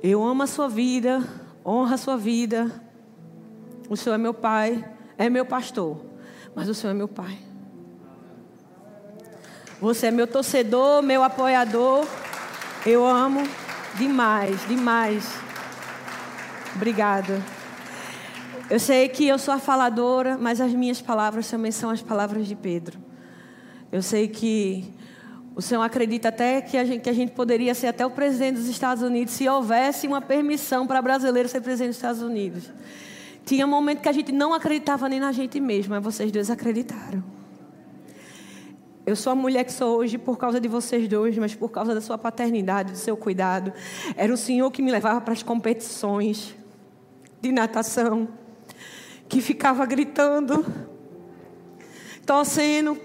eu 0.01 0.23
amo 0.23 0.43
a 0.43 0.47
sua 0.47 0.67
vida, 0.67 1.23
honra 1.65 1.95
a 1.95 1.97
sua 1.97 2.17
vida. 2.17 2.83
O 3.89 3.95
Senhor 3.95 4.15
é 4.15 4.17
meu 4.17 4.33
Pai, 4.33 4.83
é 5.17 5.29
meu 5.29 5.45
pastor, 5.45 6.03
mas 6.55 6.67
o 6.67 6.73
Senhor 6.73 6.91
é 6.91 6.95
meu 6.95 7.07
Pai. 7.07 7.37
Você 9.79 10.07
é 10.07 10.11
meu 10.11 10.25
torcedor, 10.25 11.03
meu 11.03 11.23
apoiador. 11.23 12.07
Eu 12.83 13.05
amo 13.05 13.43
demais, 13.95 14.67
demais. 14.67 15.23
Obrigada. 16.75 17.43
Eu 18.71 18.79
sei 18.79 19.07
que 19.07 19.27
eu 19.27 19.37
sou 19.37 19.53
a 19.53 19.59
faladora, 19.59 20.35
mas 20.35 20.59
as 20.59 20.73
minhas 20.73 20.99
palavras 20.99 21.47
também 21.47 21.71
são 21.71 21.91
as 21.91 22.01
palavras 22.01 22.47
de 22.47 22.55
Pedro. 22.55 22.99
Eu 23.91 24.01
sei 24.01 24.27
que 24.27 24.93
o 25.55 25.61
Senhor 25.61 25.83
acredita 25.83 26.29
até 26.29 26.59
que 26.59 26.75
a 26.75 26.83
gente, 26.83 27.01
que 27.01 27.09
a 27.09 27.13
gente 27.13 27.33
poderia 27.33 27.75
ser 27.75 27.87
até 27.87 28.03
o 28.03 28.09
presidente 28.09 28.55
dos 28.55 28.67
Estados 28.67 29.03
Unidos 29.03 29.33
se 29.35 29.47
houvesse 29.47 30.07
uma 30.07 30.21
permissão 30.21 30.87
para 30.87 31.01
brasileiro 31.03 31.47
ser 31.47 31.61
presidente 31.61 31.89
dos 31.89 31.97
Estados 31.97 32.21
Unidos. 32.23 32.63
Tinha 33.45 33.65
um 33.65 33.69
momento 33.69 34.01
que 34.01 34.09
a 34.09 34.11
gente 34.11 34.31
não 34.31 34.55
acreditava 34.55 35.07
nem 35.07 35.19
na 35.19 35.31
gente 35.31 35.59
mesmo, 35.59 35.93
mas 35.93 36.03
vocês 36.03 36.31
dois 36.31 36.49
acreditaram. 36.49 37.36
Eu 39.07 39.15
sou 39.15 39.31
a 39.31 39.35
mulher 39.35 39.63
que 39.63 39.71
sou 39.71 39.99
hoje 39.99 40.17
por 40.17 40.37
causa 40.37 40.59
de 40.59 40.67
vocês 40.67 41.07
dois, 41.07 41.37
mas 41.37 41.55
por 41.55 41.71
causa 41.71 41.95
da 41.95 42.01
sua 42.01 42.17
paternidade, 42.17 42.91
do 42.91 42.97
seu 42.97 43.15
cuidado. 43.15 43.71
Era 44.17 44.33
o 44.33 44.35
Senhor 44.35 44.69
que 44.69 44.81
me 44.81 44.91
levava 44.91 45.21
para 45.21 45.31
as 45.31 45.41
competições 45.41 46.53
de 47.41 47.49
natação, 47.49 48.27
que 49.29 49.39
ficava 49.39 49.85
gritando, 49.85 50.65
torcendo 52.25 52.97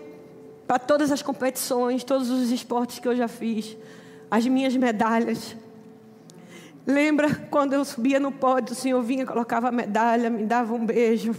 para 0.66 0.80
todas 0.80 1.12
as 1.12 1.22
competições, 1.22 2.02
todos 2.02 2.30
os 2.30 2.50
esportes 2.50 2.98
que 2.98 3.06
eu 3.06 3.14
já 3.14 3.28
fiz, 3.28 3.76
as 4.28 4.44
minhas 4.44 4.74
medalhas. 4.76 5.56
Lembra 6.84 7.32
quando 7.48 7.74
eu 7.74 7.84
subia 7.84 8.18
no 8.18 8.32
pódio, 8.32 8.72
o 8.72 8.76
Senhor 8.76 9.00
vinha, 9.04 9.24
colocava 9.24 9.68
a 9.68 9.72
medalha, 9.72 10.28
me 10.28 10.42
dava 10.42 10.74
um 10.74 10.84
beijo. 10.84 11.32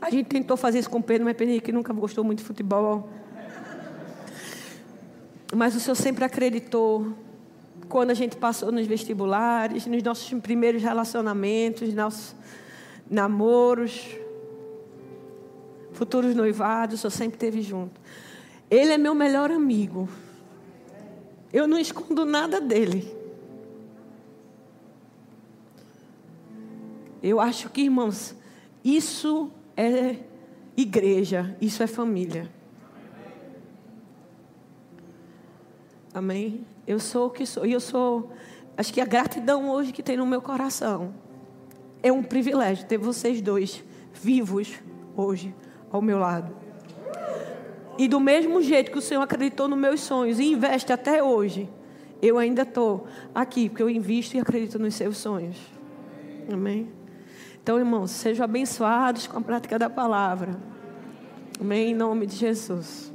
A 0.00 0.08
gente 0.08 0.26
tentou 0.26 0.56
fazer 0.56 0.78
isso 0.78 0.88
com 0.88 0.98
o 0.98 1.02
Pedro, 1.02 1.24
mas 1.24 1.36
Pedro 1.36 1.60
que 1.60 1.72
nunca 1.72 1.92
gostou 1.92 2.22
muito 2.22 2.38
de 2.38 2.44
futebol. 2.44 3.21
Mas 5.54 5.76
o 5.76 5.80
Senhor 5.80 5.94
sempre 5.94 6.24
acreditou. 6.24 7.12
Quando 7.88 8.10
a 8.10 8.14
gente 8.14 8.36
passou 8.36 8.72
nos 8.72 8.86
vestibulares, 8.86 9.86
nos 9.86 10.02
nossos 10.02 10.40
primeiros 10.40 10.82
relacionamentos, 10.82 11.92
nossos 11.92 12.34
namoros, 13.10 14.16
futuros 15.92 16.34
noivados, 16.34 16.94
o 16.94 16.98
Senhor 16.98 17.10
sempre 17.10 17.36
esteve 17.36 17.60
junto. 17.60 18.00
Ele 18.70 18.92
é 18.92 18.98
meu 18.98 19.14
melhor 19.14 19.50
amigo. 19.50 20.08
Eu 21.52 21.68
não 21.68 21.78
escondo 21.78 22.24
nada 22.24 22.58
dele. 22.58 23.14
Eu 27.22 27.38
acho 27.38 27.68
que, 27.68 27.82
irmãos, 27.82 28.34
isso 28.82 29.50
é 29.76 30.16
igreja, 30.76 31.54
isso 31.60 31.82
é 31.82 31.86
família. 31.86 32.50
Amém? 36.14 36.66
Eu 36.86 36.98
sou 36.98 37.26
o 37.26 37.30
que 37.30 37.46
sou. 37.46 37.64
E 37.64 37.72
eu 37.72 37.80
sou. 37.80 38.30
Acho 38.76 38.92
que 38.92 39.00
a 39.00 39.04
gratidão 39.04 39.70
hoje 39.70 39.92
que 39.92 40.02
tem 40.02 40.16
no 40.16 40.26
meu 40.26 40.42
coração 40.42 41.14
é 42.02 42.12
um 42.12 42.22
privilégio 42.22 42.86
ter 42.86 42.98
vocês 42.98 43.40
dois 43.40 43.84
vivos 44.12 44.72
hoje 45.16 45.54
ao 45.90 46.02
meu 46.02 46.18
lado. 46.18 46.54
E 47.98 48.08
do 48.08 48.18
mesmo 48.18 48.62
jeito 48.62 48.90
que 48.90 48.98
o 48.98 49.02
Senhor 49.02 49.22
acreditou 49.22 49.68
nos 49.68 49.78
meus 49.78 50.00
sonhos 50.00 50.40
e 50.40 50.44
investe 50.44 50.92
até 50.92 51.22
hoje, 51.22 51.68
eu 52.20 52.38
ainda 52.38 52.62
estou 52.62 53.06
aqui, 53.34 53.68
porque 53.68 53.82
eu 53.82 53.90
invisto 53.90 54.36
e 54.36 54.40
acredito 54.40 54.78
nos 54.78 54.94
seus 54.94 55.18
sonhos. 55.18 55.56
Amém? 56.50 56.88
Então, 57.62 57.78
irmãos, 57.78 58.10
sejam 58.10 58.44
abençoados 58.44 59.26
com 59.26 59.38
a 59.38 59.40
prática 59.40 59.78
da 59.78 59.90
palavra. 59.90 60.58
Amém? 61.60 61.90
Em 61.90 61.94
nome 61.94 62.26
de 62.26 62.34
Jesus. 62.34 63.11